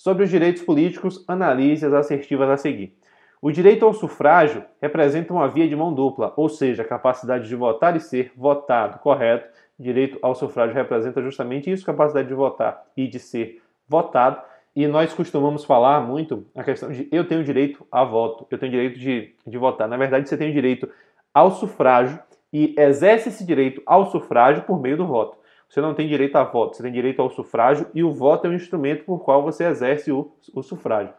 Sobre 0.03 0.25
os 0.25 0.31
direitos 0.31 0.63
políticos, 0.63 1.25
analise 1.29 1.87
as 1.87 1.93
assertivas 1.93 2.51
a 2.51 2.57
seguir. 2.57 2.93
O 3.41 3.53
direito 3.53 3.85
ao 3.85 3.95
sufrágio 3.95 4.65
representa 4.81 5.33
uma 5.33 5.47
via 5.47 5.69
de 5.69 5.77
mão 5.77 5.95
dupla, 5.95 6.33
ou 6.37 6.49
seja, 6.49 6.83
a 6.83 6.85
capacidade 6.85 7.47
de 7.47 7.55
votar 7.55 7.95
e 7.95 8.01
ser 8.01 8.33
votado, 8.37 8.99
correto? 8.99 9.49
Direito 9.79 10.19
ao 10.21 10.35
sufrágio 10.35 10.75
representa 10.75 11.23
justamente 11.23 11.71
isso, 11.71 11.87
capacidade 11.87 12.27
de 12.27 12.35
votar 12.35 12.83
e 12.97 13.07
de 13.07 13.21
ser 13.21 13.63
votado. 13.89 14.43
E 14.75 14.89
nós 14.89 15.15
costumamos 15.15 15.65
falar 15.65 16.01
muito 16.01 16.49
a 16.53 16.65
questão 16.65 16.91
de 16.91 17.07
eu 17.13 17.25
tenho 17.25 17.45
direito 17.45 17.87
a 17.89 18.03
voto, 18.03 18.45
eu 18.51 18.59
tenho 18.59 18.73
direito 18.73 18.99
de, 18.99 19.33
de 19.47 19.57
votar. 19.57 19.87
Na 19.87 19.97
verdade, 19.97 20.29
você 20.29 20.37
tem 20.37 20.51
o 20.51 20.53
direito 20.53 20.89
ao 21.33 21.53
sufrágio 21.53 22.19
e 22.53 22.75
exerce 22.77 23.29
esse 23.29 23.47
direito 23.47 23.81
ao 23.87 24.07
sufrágio 24.07 24.65
por 24.65 24.81
meio 24.81 24.97
do 24.97 25.07
voto. 25.07 25.39
Você 25.73 25.81
não 25.81 25.95
tem 25.95 26.07
direito 26.07 26.37
a 26.37 26.45
voto, 26.45 26.77
você 26.77 26.83
tem 26.83 26.93
direito 26.93 27.23
ao 27.23 27.31
sufrágio 27.31 27.87
e 27.95 28.05
o 28.05 28.13
voto 28.13 28.47
é 28.47 28.51
o 28.51 28.53
instrumento 28.53 29.07
por 29.07 29.21
qual 29.21 29.43
você 29.43 29.65
exerce 29.65 30.13
o, 30.13 30.31
o 30.53 30.63
sufrágio. 30.63 31.15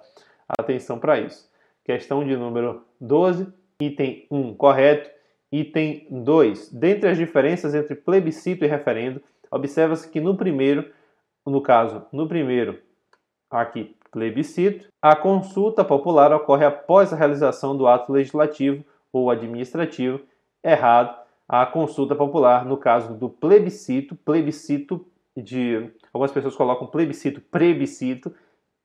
Atenção 0.47 0.99
para 0.99 1.19
isso. 1.19 1.49
Questão 1.83 2.23
de 2.23 2.37
número 2.37 2.85
12, 3.01 3.51
item 3.79 4.27
1, 4.29 4.53
correto. 4.53 5.09
Item 5.51 6.05
2. 6.11 6.71
Dentre 6.71 7.09
as 7.09 7.17
diferenças 7.17 7.73
entre 7.73 7.95
plebiscito 7.95 8.63
e 8.63 8.67
referendo, 8.67 9.23
observa-se 9.49 10.07
que 10.07 10.21
no 10.21 10.37
primeiro, 10.37 10.87
no 11.43 11.59
caso, 11.59 12.05
no 12.11 12.27
primeiro, 12.27 12.79
aqui, 13.49 13.95
plebiscito, 14.11 14.87
a 15.01 15.15
consulta 15.15 15.83
popular 15.83 16.31
ocorre 16.31 16.63
após 16.63 17.11
a 17.11 17.15
realização 17.15 17.75
do 17.75 17.87
ato 17.87 18.13
legislativo 18.13 18.85
ou 19.11 19.31
administrativo. 19.31 20.21
Errado. 20.63 21.22
A 21.47 21.65
consulta 21.65 22.15
popular, 22.15 22.65
no 22.65 22.77
caso 22.77 23.13
do 23.15 23.29
plebiscito, 23.29 24.15
plebiscito 24.15 25.05
de. 25.35 25.91
Algumas 26.13 26.31
pessoas 26.31 26.55
colocam 26.55 26.87
plebiscito, 26.87 27.41
plebiscito, 27.41 28.33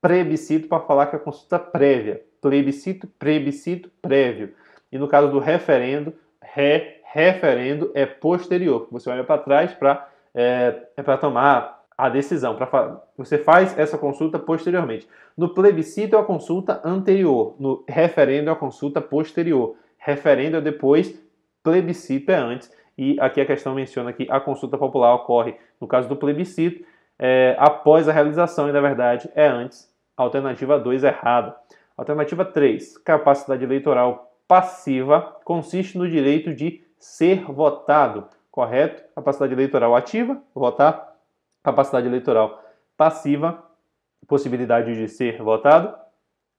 plebiscito 0.01 0.67
para 0.67 0.81
falar 0.81 1.07
que 1.07 1.15
é 1.15 1.19
consulta 1.19 1.57
prévia. 1.57 2.23
Plebiscito, 2.41 3.07
plebiscito, 3.19 3.89
prévio. 4.01 4.53
E 4.91 4.97
no 4.97 5.07
caso 5.07 5.29
do 5.31 5.39
referendo, 5.39 6.13
re, 6.41 7.01
referendo 7.03 7.91
é 7.93 8.05
posterior. 8.05 8.87
Você 8.91 9.09
olha 9.09 9.23
para 9.23 9.41
trás 9.41 9.73
para 9.73 10.09
é, 10.33 10.87
é 10.95 11.03
para 11.03 11.17
tomar 11.17 11.83
a 11.97 12.09
decisão. 12.09 12.55
Pra, 12.55 13.01
você 13.17 13.37
faz 13.37 13.77
essa 13.77 13.97
consulta 13.97 14.39
posteriormente. 14.39 15.07
No 15.35 15.53
plebiscito 15.53 16.15
é 16.15 16.19
a 16.19 16.23
consulta 16.23 16.81
anterior. 16.83 17.55
No 17.59 17.83
referendo 17.87 18.49
é 18.49 18.53
a 18.53 18.55
consulta 18.55 19.01
posterior. 19.01 19.75
Referendo 19.97 20.57
é 20.57 20.61
depois, 20.61 21.13
plebiscito 21.69 22.31
é 22.31 22.35
antes. 22.35 22.71
E 22.97 23.17
aqui 23.19 23.39
a 23.39 23.45
questão 23.45 23.73
menciona 23.73 24.11
que 24.11 24.27
a 24.29 24.39
consulta 24.39 24.77
popular 24.77 25.13
ocorre, 25.13 25.55
no 25.79 25.87
caso 25.87 26.09
do 26.09 26.15
plebiscito, 26.15 26.85
é, 27.17 27.55
após 27.57 28.09
a 28.09 28.11
realização 28.11 28.67
e, 28.67 28.71
na 28.71 28.81
verdade, 28.81 29.29
é 29.35 29.47
antes. 29.47 29.89
Alternativa 30.17 30.77
2 30.77 31.03
errada. 31.03 31.55
Alternativa 31.95 32.43
3, 32.43 32.97
capacidade 32.99 33.63
eleitoral 33.63 34.33
passiva 34.47 35.37
consiste 35.43 35.97
no 35.97 36.09
direito 36.09 36.53
de 36.53 36.83
ser 36.97 37.43
votado. 37.43 38.27
Correto? 38.51 39.03
Capacidade 39.15 39.53
eleitoral 39.53 39.95
ativa, 39.95 40.41
votar. 40.53 41.15
Capacidade 41.63 42.07
eleitoral 42.07 42.61
passiva, 42.97 43.63
possibilidade 44.27 44.93
de 44.95 45.07
ser 45.07 45.41
votado. 45.41 45.93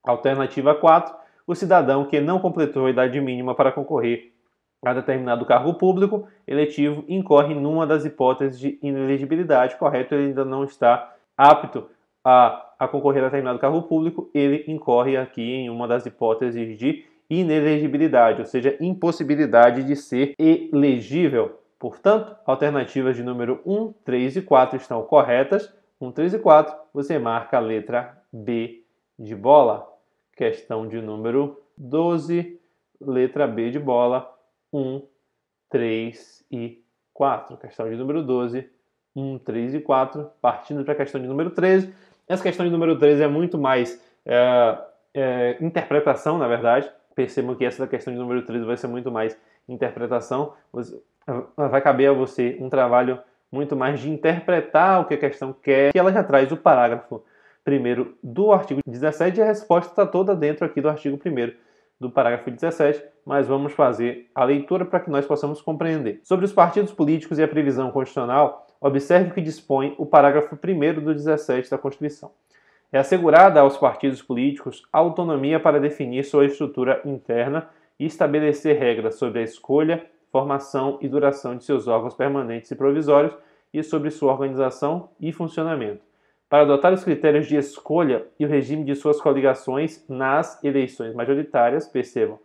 Alternativa 0.03 0.75
4, 0.75 1.15
o 1.47 1.55
cidadão 1.55 2.07
que 2.07 2.21
não 2.21 2.39
completou 2.39 2.87
a 2.87 2.91
idade 2.91 3.21
mínima 3.21 3.55
para 3.55 3.73
concorrer 3.73 4.33
a 4.83 4.95
determinado 4.95 5.45
cargo 5.45 5.75
público 5.75 6.27
eletivo 6.47 7.05
incorre 7.09 7.55
numa 7.55 7.87
das 7.87 8.05
hipóteses 8.05 8.59
de 8.59 8.79
inelegibilidade. 8.83 9.77
Correto? 9.77 10.15
Ele 10.15 10.29
ainda 10.29 10.45
não 10.45 10.65
está 10.65 11.15
apto 11.37 11.89
a, 12.25 12.73
a 12.79 12.89
concorrer 12.89 13.23
a 13.23 13.27
determinado 13.27 13.59
cargo 13.59 13.83
público, 13.83 14.31
ele 14.35 14.65
incorre 14.67 15.17
aqui 15.17 15.43
em 15.43 15.71
uma 15.71 15.89
das 15.89 16.07
hipóteses 16.07 16.79
de 16.79 17.05
inelegibilidade, 17.29 18.41
ou 18.41 18.47
seja, 18.47 18.77
impossibilidade 18.81 19.85
de 19.85 19.95
ser 19.95 20.35
elegível. 20.39 21.61
Portanto, 21.79 22.37
alternativas 22.45 23.17
de 23.17 23.23
número 23.23 23.61
1, 23.65 23.93
3 24.05 24.37
e 24.37 24.43
4 24.43 24.77
estão 24.77 25.03
corretas. 25.03 25.73
1, 26.01 26.13
3 26.13 26.35
e 26.35 26.39
4, 26.39 26.75
você 26.93 27.19
marca 27.19 27.57
a 27.57 27.61
letra 27.61 28.19
B 28.33 28.83
de 29.19 29.35
bola. 29.35 29.87
Questão 30.37 30.87
de 30.87 31.01
número 31.01 31.59
12, 31.77 32.59
letra 33.01 33.47
B 33.47 33.71
de 33.71 33.79
bola. 33.79 34.30
1, 34.73 35.03
3 35.69 36.45
e 36.51 36.83
4. 37.15 37.57
Questão 37.57 37.89
de 37.89 37.97
número 37.97 38.23
12, 38.23 38.69
1, 39.15 39.39
3 39.39 39.75
e 39.75 39.81
4. 39.81 40.31
Partindo 40.41 40.85
para 40.85 40.95
a 40.95 40.97
questão 40.97 41.21
de 41.21 41.27
número 41.27 41.51
13. 41.51 41.93
Essa 42.29 42.43
questão 42.43 42.65
de 42.65 42.73
número 42.73 42.99
13 42.99 43.23
é 43.23 43.29
muito 43.29 43.59
mais 43.59 44.01
é, 44.25 44.79
é, 45.15 45.57
interpretação, 45.61 46.39
na 46.39 46.47
verdade. 46.47 46.91
Percebam 47.15 47.55
que 47.55 47.65
essa 47.65 47.85
da 47.85 47.89
questão 47.89 48.13
de 48.13 48.19
número 48.19 48.43
13 48.43 48.65
vai 48.65 48.77
ser 48.77 48.87
muito 48.87 49.11
mais 49.11 49.37
interpretação. 49.69 50.55
Vai 51.57 51.81
caber 51.81 52.11
a 52.11 52.13
você 52.13 52.57
um 52.61 52.69
trabalho 52.69 53.21
muito 53.51 53.77
mais 53.77 54.01
de 54.01 54.09
interpretar 54.09 55.01
o 55.01 55.05
que 55.07 55.15
a 55.15 55.19
questão 55.19 55.53
quer, 55.53 55.93
que 55.93 55.99
ela 55.99 56.13
já 56.13 56.23
traz 56.23 56.51
o 56.53 56.57
parágrafo 56.57 57.23
primeiro 57.65 58.17
do 58.23 58.53
artigo 58.53 58.81
17 58.87 59.39
e 59.39 59.43
a 59.43 59.47
resposta 59.47 59.91
está 59.91 60.07
toda 60.07 60.35
dentro 60.35 60.65
aqui 60.65 60.81
do 60.81 60.89
artigo 60.89 61.19
1 61.25 61.53
do 62.01 62.11
parágrafo 62.11 62.51
17, 62.51 63.05
mas 63.25 63.47
vamos 63.47 63.73
fazer 63.73 64.31
a 64.35 64.43
leitura 64.43 64.85
para 64.85 65.01
que 65.01 65.11
nós 65.11 65.27
possamos 65.27 65.61
compreender. 65.61 66.21
Sobre 66.25 66.47
os 66.47 66.53
partidos 66.53 66.93
políticos 66.93 67.39
e 67.39 67.43
a 67.43 67.49
previsão 67.49 67.91
constitucional, 67.91 68.67
Observe 68.81 69.31
o 69.31 69.35
que 69.35 69.43
dispõe 69.43 69.95
o 69.99 70.07
parágrafo 70.07 70.57
1 70.57 71.05
do 71.05 71.13
17 71.13 71.71
da 71.71 71.77
Constituição. 71.77 72.33
É 72.91 72.99
assegurada 72.99 73.61
aos 73.61 73.77
partidos 73.77 74.23
políticos 74.23 74.83
autonomia 74.91 75.61
para 75.61 75.79
definir 75.79 76.25
sua 76.25 76.47
estrutura 76.47 77.01
interna 77.05 77.69
e 77.99 78.07
estabelecer 78.07 78.79
regras 78.79 79.17
sobre 79.17 79.41
a 79.41 79.43
escolha, 79.43 80.07
formação 80.33 80.99
e 81.03 81.09
duração 81.09 81.57
de 81.57 81.65
seus 81.65 81.87
órgãos 81.87 82.15
permanentes 82.15 82.71
e 82.71 82.75
provisórios 82.75 83.37
e 83.73 83.83
sobre 83.83 84.11
sua 84.11 84.33
organização 84.33 85.11
e 85.21 85.31
funcionamento. 85.31 86.10
Para 86.51 86.63
adotar 86.65 86.93
os 86.93 87.05
critérios 87.05 87.47
de 87.47 87.57
escolha 87.57 88.27
e 88.37 88.45
o 88.45 88.49
regime 88.49 88.83
de 88.83 88.97
suas 88.97 89.21
coligações 89.21 90.05
nas 90.09 90.63
eleições 90.65 91.15
majoritárias, 91.15 91.87
percebam, 91.87 92.41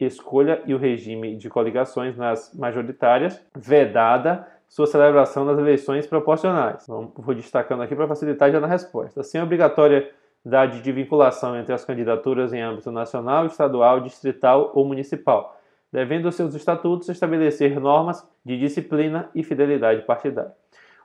escolha 0.00 0.60
e 0.66 0.74
o 0.74 0.78
regime 0.78 1.36
de 1.36 1.48
coligações 1.48 2.16
nas 2.16 2.52
majoritárias, 2.52 3.40
vedada 3.56 4.44
sua 4.68 4.88
celebração 4.88 5.46
das 5.46 5.56
eleições 5.56 6.04
proporcionais. 6.04 6.84
Vou 6.88 7.32
destacando 7.32 7.84
aqui 7.84 7.94
para 7.94 8.08
facilitar 8.08 8.50
já 8.50 8.58
na 8.58 8.66
resposta. 8.66 9.22
Sem 9.22 9.40
obrigatoriedade 9.40 10.82
de 10.82 10.90
vinculação 10.90 11.56
entre 11.56 11.72
as 11.72 11.84
candidaturas 11.84 12.52
em 12.52 12.60
âmbito 12.60 12.90
nacional, 12.90 13.46
estadual, 13.46 14.00
distrital 14.00 14.72
ou 14.74 14.84
municipal, 14.84 15.56
devendo 15.92 16.32
seus 16.32 16.56
estatutos 16.56 17.08
estabelecer 17.08 17.78
normas 17.78 18.28
de 18.44 18.58
disciplina 18.58 19.30
e 19.32 19.44
fidelidade 19.44 20.02
partidária. 20.02 20.52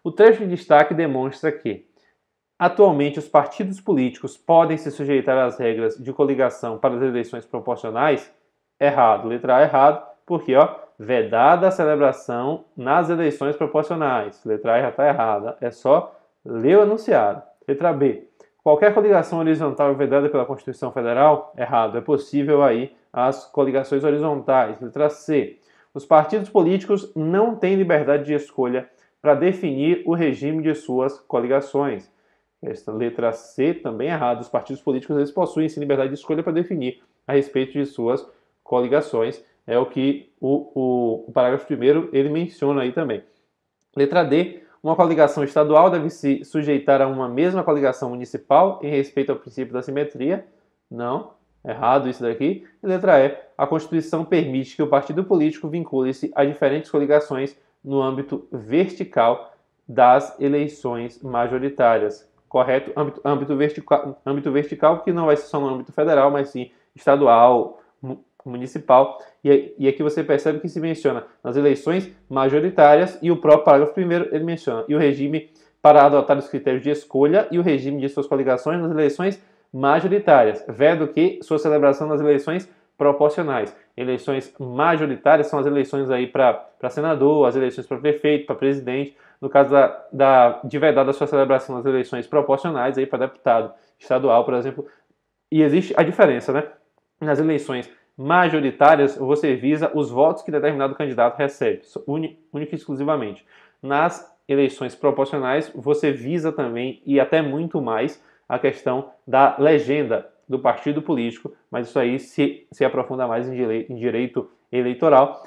O 0.04 0.12
trecho 0.12 0.40
de 0.40 0.50
destaque 0.50 0.96
demonstra 0.96 1.52
que 1.52 1.93
Atualmente, 2.64 3.20
os 3.20 3.28
partidos 3.28 3.82
políticos 3.82 4.38
podem 4.38 4.78
se 4.78 4.90
sujeitar 4.90 5.38
às 5.38 5.60
regras 5.60 5.98
de 5.98 6.14
coligação 6.14 6.78
para 6.78 6.96
as 6.96 7.02
eleições 7.02 7.46
proporcionais? 7.46 8.34
Errado. 8.80 9.28
Letra 9.28 9.58
A, 9.58 9.64
errado, 9.64 10.08
porque 10.26 10.56
ó, 10.56 10.74
vedada 10.98 11.68
a 11.68 11.72
celebração 11.72 12.64
nas 12.78 13.10
eleições 13.10 13.58
proporcionais. 13.58 14.42
Letra 14.46 14.76
A 14.76 14.82
já 14.82 14.90
está 14.92 15.10
errada. 15.10 15.58
É 15.60 15.72
só 15.72 16.16
ler 16.46 16.78
o 16.78 16.84
enunciado. 16.84 17.44
Letra 17.68 17.92
B. 17.92 18.30
Qualquer 18.64 18.94
coligação 18.94 19.40
horizontal 19.40 19.94
vedada 19.94 20.30
pela 20.30 20.46
Constituição 20.46 20.90
Federal, 20.90 21.52
errado. 21.58 21.98
É 21.98 22.02
possível 22.02 22.64
aí 22.64 22.96
as 23.12 23.44
coligações 23.44 24.06
horizontais. 24.06 24.80
Letra 24.80 25.10
C. 25.10 25.60
Os 25.94 26.06
partidos 26.06 26.48
políticos 26.48 27.12
não 27.14 27.58
têm 27.58 27.76
liberdade 27.76 28.24
de 28.24 28.34
escolha 28.34 28.90
para 29.22 29.36
definir 29.36 30.02
o 30.06 30.14
regime 30.14 30.64
de 30.64 30.74
suas 30.74 31.20
coligações. 31.20 32.13
Esta 32.64 32.92
letra 32.92 33.32
C 33.34 33.74
também 33.74 34.10
é 34.10 34.14
errada. 34.14 34.42
Os 34.42 34.50
partidos 34.50 34.82
políticos 34.82 35.18
eles 35.18 35.32
possuem 35.32 35.70
sim 35.70 35.80
liberdade 35.80 36.10
de 36.10 36.16
escolha 36.16 36.42
para 36.42 36.54
definir 36.54 37.02
a 37.28 37.34
respeito 37.34 37.74
de 37.74 37.86
suas 37.86 38.26
coligações 38.64 39.44
é 39.66 39.78
o 39.78 39.86
que 39.86 40.32
o, 40.40 40.72
o, 40.74 41.26
o 41.28 41.32
parágrafo 41.32 41.66
primeiro 41.66 42.10
ele 42.12 42.30
menciona 42.30 42.82
aí 42.82 42.92
também. 42.92 43.24
Letra 43.96 44.24
D. 44.24 44.62
Uma 44.82 44.98
coligação 44.98 45.46
estadual 45.46 45.90
deve 45.90 46.10
se 46.10 46.44
sujeitar 46.44 47.02
a 47.02 47.08
uma 47.08 47.30
mesma 47.30 47.64
coligação 47.64 48.10
municipal 48.10 48.82
em 48.84 48.90
respeito 48.90 49.32
ao 49.32 49.38
princípio 49.38 49.74
da 49.74 49.82
simetria. 49.82 50.46
Não, 50.92 51.32
errado 51.66 52.10
isso 52.10 52.22
daqui. 52.22 52.68
E 52.84 52.88
letra 52.88 53.26
E. 53.26 53.38
A 53.58 53.66
Constituição 53.66 54.26
permite 54.26 54.76
que 54.76 54.84
o 54.84 54.88
partido 54.88 55.24
político 55.24 55.70
vincule-se 55.70 56.34
a 56.36 56.44
diferentes 56.44 56.92
coligações 56.92 57.58
no 57.82 58.02
âmbito 58.02 58.46
vertical 58.52 59.54
das 59.88 60.38
eleições 60.38 61.22
majoritárias. 61.24 62.30
Correto? 62.54 62.92
Âmbito, 62.96 63.20
âmbito, 63.26 63.58
vertical, 63.58 64.22
âmbito 64.24 64.52
vertical, 64.52 65.00
que 65.00 65.12
não 65.12 65.26
vai 65.26 65.36
ser 65.36 65.48
só 65.48 65.60
no 65.60 65.68
âmbito 65.68 65.92
federal, 65.92 66.30
mas 66.30 66.50
sim 66.50 66.70
estadual, 66.96 67.82
municipal. 68.46 69.18
E, 69.44 69.74
e 69.76 69.88
aqui 69.88 70.04
você 70.04 70.24
percebe 70.24 70.60
que 70.60 70.70
se 70.70 70.80
menciona 70.80 71.26
nas 71.44 71.58
eleições 71.58 72.12
majoritárias 72.30 73.18
e 73.24 73.32
o 73.32 73.38
próprio 73.38 73.66
parágrafo 73.66 73.96
primeiro 73.96 74.28
ele 74.32 74.44
menciona. 74.44 74.86
E 74.88 74.94
o 74.94 75.00
regime 75.00 75.50
para 75.82 76.06
adotar 76.06 76.38
os 76.38 76.48
critérios 76.48 76.84
de 76.84 76.92
escolha 76.92 77.48
e 77.50 77.58
o 77.58 77.64
regime 77.64 78.00
de 78.00 78.08
suas 78.08 78.28
coligações 78.28 78.80
nas 78.80 78.92
eleições 78.92 79.44
majoritárias, 79.74 80.64
vendo 80.70 81.08
que 81.08 81.40
sua 81.42 81.58
celebração 81.58 82.08
nas 82.08 82.22
eleições 82.22 82.70
proporcionais. 82.96 83.76
Eleições 83.98 84.54
majoritárias 84.60 85.48
são 85.48 85.58
as 85.58 85.66
eleições 85.66 86.12
aí 86.12 86.28
para 86.28 86.70
senador, 86.92 87.48
as 87.48 87.56
eleições 87.56 87.88
para 87.88 87.98
prefeito, 87.98 88.46
para 88.46 88.56
presidente. 88.56 89.18
No 89.44 89.50
caso 89.50 89.72
da, 89.72 90.06
da, 90.10 90.62
de 90.64 90.80
vedada 90.80 91.10
a 91.10 91.14
sua 91.14 91.28
celebração 91.28 91.76
nas 91.76 91.86
eleições 91.86 92.26
proporcionais 92.26 92.98
aí 92.98 93.06
para 93.06 93.28
deputado 93.28 93.74
estadual, 94.00 94.46
por 94.46 94.54
exemplo. 94.54 94.88
E 95.52 95.62
existe 95.62 95.94
a 95.98 96.02
diferença, 96.02 96.54
né? 96.54 96.64
Nas 97.20 97.40
eleições 97.40 97.92
majoritárias, 98.18 99.18
você 99.18 99.54
visa 99.54 99.92
os 99.94 100.10
votos 100.10 100.44
que 100.44 100.50
determinado 100.50 100.96
candidato 100.96 101.38
recebe, 101.38 101.82
única 102.08 102.38
e 102.54 102.76
exclusivamente. 102.76 103.46
Nas 103.82 104.34
eleições 104.48 104.96
proporcionais, 104.96 105.70
você 105.76 106.10
visa 106.10 106.50
também, 106.54 107.02
e 107.06 107.20
até 107.20 107.42
muito 107.42 107.82
mais, 107.82 108.24
a 108.48 108.58
questão 108.58 109.10
da 109.28 109.58
legenda 109.60 110.26
do 110.48 110.58
partido 110.58 111.02
político, 111.02 111.54
mas 111.70 111.90
isso 111.90 112.00
aí 112.00 112.18
se, 112.18 112.66
se 112.72 112.86
aprofunda 112.86 113.28
mais 113.28 113.50
em, 113.50 113.62
em 113.90 113.96
direito 113.96 114.50
eleitoral. 114.72 115.44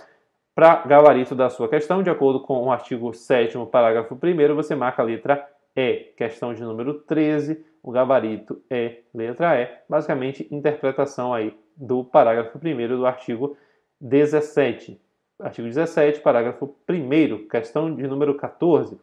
Para 0.56 0.76
gabarito 0.86 1.34
da 1.34 1.50
sua 1.50 1.68
questão, 1.68 2.02
de 2.02 2.08
acordo 2.08 2.40
com 2.40 2.64
o 2.64 2.72
artigo 2.72 3.12
7 3.12 3.58
parágrafo 3.70 4.14
1 4.14 4.54
você 4.54 4.74
marca 4.74 5.02
a 5.02 5.04
letra 5.04 5.46
E. 5.76 6.14
Questão 6.16 6.54
de 6.54 6.62
número 6.62 6.94
13, 6.94 7.62
o 7.82 7.90
gabarito 7.90 8.62
é 8.70 9.00
letra 9.12 9.60
E. 9.60 9.68
Basicamente, 9.86 10.48
interpretação 10.50 11.34
aí 11.34 11.54
do 11.76 12.02
parágrafo 12.02 12.58
1 12.58 12.88
do 12.88 13.04
artigo 13.04 13.54
17. 14.00 14.98
Artigo 15.38 15.68
17, 15.68 16.20
parágrafo 16.20 16.74
1 16.88 17.48
questão 17.48 17.94
de 17.94 18.06
número 18.08 18.34
14. 18.34 18.98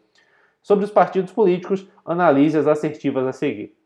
Sobre 0.59 0.85
os 0.85 0.91
partidos 0.91 1.31
políticos, 1.31 1.87
analise 2.03 2.57
as 2.57 2.65
assertivas 2.65 3.27
a 3.27 3.31
seguir. 3.31 3.77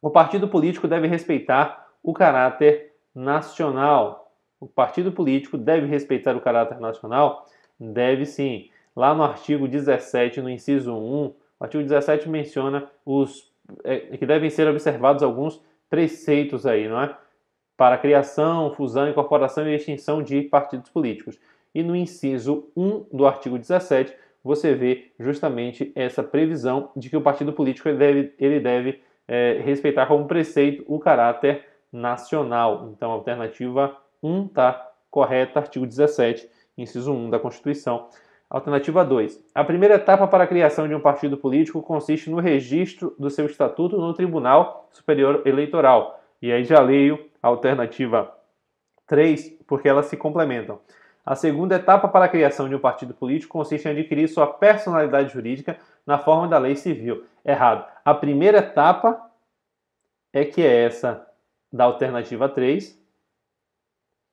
O 0.00 0.08
partido 0.08 0.48
político 0.48 0.88
deve 0.88 1.06
respeitar 1.06 1.86
o 2.02 2.14
caráter 2.14 2.94
nacional 3.14 4.19
o 4.60 4.66
partido 4.66 5.10
político 5.10 5.56
deve 5.56 5.86
respeitar 5.86 6.36
o 6.36 6.40
caráter 6.40 6.78
nacional? 6.78 7.46
Deve 7.78 8.26
sim. 8.26 8.68
Lá 8.94 9.14
no 9.14 9.22
artigo 9.22 9.66
17, 9.66 10.40
no 10.42 10.50
inciso 10.50 10.94
1, 10.94 11.24
o 11.26 11.34
artigo 11.58 11.82
17 11.82 12.28
menciona 12.28 12.90
os 13.04 13.50
é, 13.84 13.98
que 14.16 14.26
devem 14.26 14.50
ser 14.50 14.68
observados 14.68 15.22
alguns 15.22 15.62
preceitos 15.88 16.66
aí, 16.66 16.88
não 16.88 17.00
é? 17.00 17.16
Para 17.76 17.94
a 17.94 17.98
criação, 17.98 18.72
fusão, 18.74 19.08
incorporação 19.08 19.66
e 19.66 19.74
extinção 19.74 20.22
de 20.22 20.42
partidos 20.42 20.90
políticos. 20.90 21.38
E 21.74 21.82
no 21.82 21.96
inciso 21.96 22.68
1 22.76 23.06
do 23.12 23.26
artigo 23.26 23.58
17, 23.58 24.14
você 24.42 24.74
vê 24.74 25.12
justamente 25.18 25.92
essa 25.94 26.22
previsão 26.22 26.90
de 26.96 27.08
que 27.08 27.16
o 27.16 27.22
partido 27.22 27.52
político 27.52 27.88
ele 27.88 27.98
deve, 27.98 28.34
ele 28.38 28.60
deve 28.60 29.00
é, 29.28 29.60
respeitar 29.64 30.06
como 30.06 30.26
preceito 30.26 30.84
o 30.86 30.98
caráter 30.98 31.64
nacional. 31.92 32.90
Então, 32.92 33.10
alternativa 33.10 33.96
1 34.22 34.46
está 34.46 34.90
correta, 35.10 35.58
artigo 35.58 35.86
17, 35.86 36.48
inciso 36.76 37.12
1 37.12 37.30
da 37.30 37.38
Constituição. 37.38 38.08
Alternativa 38.48 39.04
2. 39.04 39.44
A 39.54 39.62
primeira 39.62 39.94
etapa 39.94 40.26
para 40.26 40.42
a 40.42 40.46
criação 40.46 40.88
de 40.88 40.94
um 40.94 41.00
partido 41.00 41.36
político 41.36 41.80
consiste 41.80 42.28
no 42.28 42.40
registro 42.40 43.14
do 43.16 43.30
seu 43.30 43.46
estatuto 43.46 43.96
no 43.96 44.12
Tribunal 44.12 44.88
Superior 44.90 45.42
Eleitoral. 45.46 46.20
E 46.42 46.50
aí 46.50 46.64
já 46.64 46.80
leio 46.80 47.30
a 47.40 47.46
alternativa 47.46 48.34
3, 49.06 49.56
porque 49.68 49.88
elas 49.88 50.06
se 50.06 50.16
complementam. 50.16 50.80
A 51.24 51.36
segunda 51.36 51.76
etapa 51.76 52.08
para 52.08 52.24
a 52.24 52.28
criação 52.28 52.68
de 52.68 52.74
um 52.74 52.80
partido 52.80 53.14
político 53.14 53.52
consiste 53.52 53.86
em 53.86 53.92
adquirir 53.92 54.26
sua 54.26 54.48
personalidade 54.48 55.32
jurídica 55.32 55.78
na 56.04 56.18
forma 56.18 56.48
da 56.48 56.58
lei 56.58 56.74
civil. 56.74 57.24
Errado. 57.44 57.86
A 58.04 58.14
primeira 58.14 58.58
etapa 58.58 59.30
é 60.32 60.44
que 60.44 60.60
é 60.60 60.84
essa 60.86 61.24
da 61.72 61.84
alternativa 61.84 62.48
3, 62.48 62.99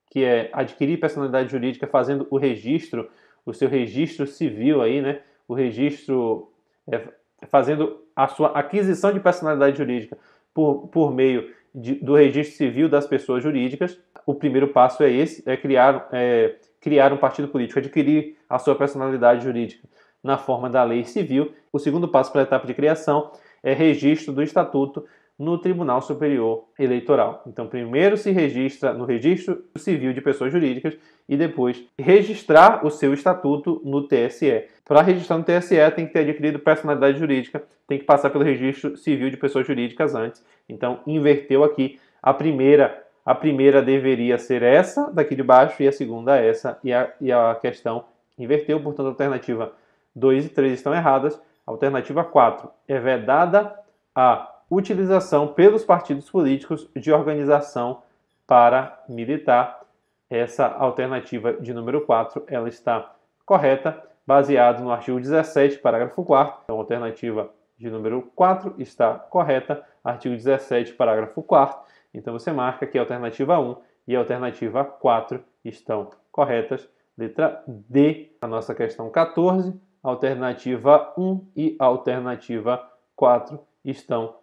que 0.09 0.23
é 0.23 0.49
adquirir 0.53 0.99
personalidade 0.99 1.51
jurídica 1.51 1.87
fazendo 1.87 2.27
o 2.29 2.37
registro, 2.37 3.09
o 3.45 3.53
seu 3.53 3.69
registro 3.69 4.25
civil 4.25 4.81
aí, 4.81 5.01
né? 5.01 5.21
O 5.47 5.53
registro 5.53 6.51
é, 6.91 7.01
fazendo 7.49 8.01
a 8.15 8.27
sua 8.27 8.49
aquisição 8.49 9.11
de 9.11 9.19
personalidade 9.19 9.77
jurídica 9.77 10.17
por, 10.53 10.87
por 10.87 11.13
meio 11.13 11.53
de, 11.73 11.95
do 11.95 12.15
registro 12.15 12.57
civil 12.57 12.89
das 12.89 13.05
pessoas 13.05 13.43
jurídicas. 13.43 13.97
O 14.25 14.33
primeiro 14.33 14.69
passo 14.69 15.03
é 15.03 15.11
esse, 15.11 15.43
é 15.45 15.55
criar, 15.55 16.09
é, 16.11 16.55
criar 16.81 17.13
um 17.13 17.17
partido 17.17 17.47
político, 17.47 17.79
adquirir 17.79 18.37
a 18.49 18.57
sua 18.57 18.75
personalidade 18.75 19.43
jurídica 19.43 19.87
na 20.23 20.37
forma 20.37 20.69
da 20.69 20.83
lei 20.83 21.05
civil. 21.05 21.53
O 21.71 21.79
segundo 21.79 22.07
passo 22.07 22.31
para 22.31 22.41
a 22.41 22.43
etapa 22.43 22.65
de 22.65 22.73
criação 22.73 23.31
é 23.63 23.73
registro 23.73 24.33
do 24.33 24.41
estatuto 24.41 25.05
no 25.37 25.57
Tribunal 25.59 26.01
Superior 26.01 26.65
Eleitoral. 26.79 27.43
Então, 27.45 27.67
primeiro 27.67 28.17
se 28.17 28.31
registra 28.31 28.93
no 28.93 29.05
Registro 29.05 29.63
Civil 29.75 30.11
de 30.11 30.21
Pessoas 30.21 30.51
Jurídicas 30.51 30.97
e 31.29 31.37
depois 31.37 31.83
registrar 31.99 32.85
o 32.85 32.89
seu 32.89 33.13
estatuto 33.13 33.81
no 33.85 34.07
TSE. 34.07 34.65
Para 34.83 35.01
registrar 35.01 35.37
no 35.37 35.43
TSE, 35.43 35.75
tem 35.95 36.07
que 36.07 36.13
ter 36.13 36.21
adquirido 36.21 36.57
personalidade 36.57 37.19
jurídica, 37.19 37.63
tem 37.87 37.99
que 37.99 38.05
passar 38.05 38.31
pelo 38.31 38.43
Registro 38.43 38.97
Civil 38.97 39.29
de 39.29 39.37
Pessoas 39.37 39.67
Jurídicas 39.67 40.15
antes. 40.15 40.43
Então, 40.67 41.01
inverteu 41.05 41.63
aqui. 41.63 41.99
A 42.21 42.33
primeira, 42.33 43.03
a 43.23 43.35
primeira 43.35 43.81
deveria 43.81 44.39
ser 44.39 44.63
essa 44.63 45.11
daqui 45.11 45.35
de 45.35 45.43
baixo 45.43 45.83
e 45.83 45.87
a 45.87 45.91
segunda 45.91 46.35
essa, 46.35 46.79
e 46.83 46.91
a, 46.91 47.11
e 47.21 47.31
a 47.31 47.55
questão 47.61 48.05
inverteu, 48.39 48.79
portanto, 48.79 49.05
a 49.05 49.09
alternativa 49.09 49.71
2 50.15 50.47
e 50.47 50.49
3 50.49 50.73
estão 50.73 50.95
erradas. 50.95 51.39
Alternativa 51.65 52.23
4 52.23 52.69
é 52.87 52.99
vedada 52.99 53.77
a 54.15 54.56
utilização 54.69 55.47
pelos 55.47 55.83
partidos 55.83 56.29
políticos 56.29 56.89
de 56.95 57.11
organização 57.11 58.01
paramilitar. 58.45 59.81
Essa 60.29 60.67
alternativa 60.67 61.53
de 61.53 61.73
número 61.73 62.01
4, 62.01 62.43
ela 62.47 62.67
está 62.67 63.15
correta, 63.45 64.03
baseado 64.25 64.83
no 64.83 64.91
artigo 64.91 65.19
17, 65.19 65.77
parágrafo 65.79 66.21
4 66.21 66.63
Então, 66.65 66.75
a 66.75 66.79
alternativa 66.79 67.49
de 67.77 67.89
número 67.89 68.21
4 68.35 68.75
está 68.77 69.13
correta, 69.13 69.85
artigo 70.03 70.35
17, 70.35 70.93
parágrafo 70.93 71.41
4 71.41 71.79
Então, 72.13 72.33
você 72.33 72.51
marca 72.51 72.85
que 72.85 72.97
a 72.97 73.01
alternativa 73.01 73.57
1 73.57 73.77
e 74.05 74.15
a 74.15 74.19
alternativa 74.19 74.83
4 74.83 75.41
estão 75.63 76.09
corretas. 76.31 76.87
Letra 77.17 77.63
D, 77.65 78.31
a 78.41 78.47
nossa 78.47 78.75
questão 78.75 79.09
14, 79.09 79.73
alternativa 80.03 81.13
1 81.17 81.47
e 81.55 81.75
alternativa 81.79 82.85
4 83.15 83.59
estão 83.83 84.35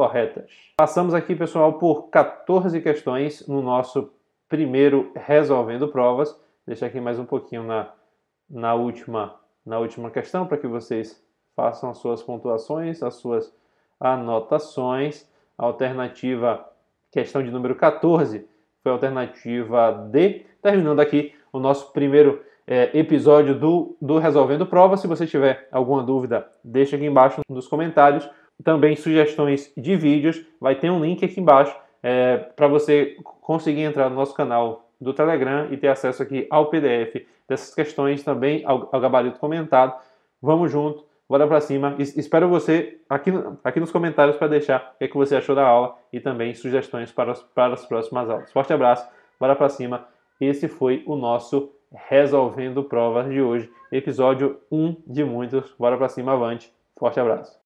corretas. 0.00 0.50
Passamos 0.78 1.12
aqui, 1.12 1.36
pessoal, 1.36 1.74
por 1.74 2.08
14 2.08 2.80
questões 2.80 3.46
no 3.46 3.60
nosso 3.60 4.10
primeiro 4.48 5.12
Resolvendo 5.14 5.88
Provas. 5.88 6.34
Deixa 6.66 6.86
aqui 6.86 6.98
mais 6.98 7.18
um 7.18 7.26
pouquinho 7.26 7.64
na, 7.64 7.92
na, 8.48 8.72
última, 8.72 9.38
na 9.64 9.78
última 9.78 10.10
questão 10.10 10.46
para 10.46 10.56
que 10.56 10.66
vocês 10.66 11.22
façam 11.54 11.90
as 11.90 11.98
suas 11.98 12.22
pontuações, 12.22 13.02
as 13.02 13.16
suas 13.16 13.54
anotações. 14.00 15.28
A 15.58 15.66
alternativa, 15.66 16.66
questão 17.12 17.42
de 17.42 17.50
número 17.50 17.74
14, 17.74 18.48
foi 18.82 18.92
a 18.92 18.94
alternativa 18.94 19.92
D. 20.10 20.46
Terminando 20.62 21.00
aqui 21.00 21.34
o 21.52 21.58
nosso 21.58 21.92
primeiro 21.92 22.42
é, 22.66 22.98
episódio 22.98 23.54
do, 23.54 23.94
do 24.00 24.16
Resolvendo 24.16 24.64
Provas. 24.64 25.00
Se 25.00 25.06
você 25.06 25.26
tiver 25.26 25.68
alguma 25.70 26.02
dúvida, 26.02 26.50
deixa 26.64 26.96
aqui 26.96 27.04
embaixo 27.04 27.42
nos 27.50 27.68
comentários 27.68 28.26
também 28.64 28.96
sugestões 28.96 29.72
de 29.76 29.96
vídeos. 29.96 30.44
Vai 30.60 30.74
ter 30.74 30.90
um 30.90 31.00
link 31.02 31.24
aqui 31.24 31.40
embaixo 31.40 31.76
é, 32.02 32.36
para 32.36 32.68
você 32.68 33.16
conseguir 33.40 33.82
entrar 33.82 34.08
no 34.08 34.16
nosso 34.16 34.34
canal 34.34 34.88
do 35.00 35.14
Telegram 35.14 35.68
e 35.70 35.76
ter 35.76 35.88
acesso 35.88 36.22
aqui 36.22 36.46
ao 36.50 36.66
PDF 36.66 37.26
dessas 37.48 37.74
questões, 37.74 38.22
também 38.22 38.62
ao, 38.64 38.88
ao 38.92 39.00
gabarito 39.00 39.38
comentado. 39.38 39.98
Vamos 40.40 40.70
junto, 40.70 41.04
bora 41.28 41.46
para 41.46 41.60
cima. 41.60 41.96
espero 41.98 42.48
você 42.48 42.98
aqui, 43.08 43.32
aqui 43.64 43.80
nos 43.80 43.90
comentários 43.90 44.36
para 44.36 44.48
deixar 44.48 44.92
o 44.94 44.98
que, 44.98 45.04
é 45.04 45.08
que 45.08 45.16
você 45.16 45.36
achou 45.36 45.54
da 45.54 45.66
aula 45.66 45.96
e 46.12 46.20
também 46.20 46.54
sugestões 46.54 47.10
para, 47.10 47.32
as, 47.32 47.42
para 47.42 47.74
as 47.74 47.84
próximas 47.84 48.28
aulas. 48.28 48.52
Forte 48.52 48.72
abraço, 48.72 49.08
bora 49.38 49.56
para 49.56 49.68
cima. 49.68 50.06
Esse 50.40 50.68
foi 50.68 51.02
o 51.06 51.16
nosso 51.16 51.72
Resolvendo 51.92 52.84
Provas 52.84 53.28
de 53.28 53.42
hoje, 53.42 53.70
episódio 53.90 54.60
1 54.70 54.96
de 55.06 55.24
muitos. 55.24 55.74
Bora 55.76 55.96
para 55.96 56.08
cima, 56.08 56.32
avante. 56.32 56.72
Forte 56.96 57.18
abraço. 57.18 57.58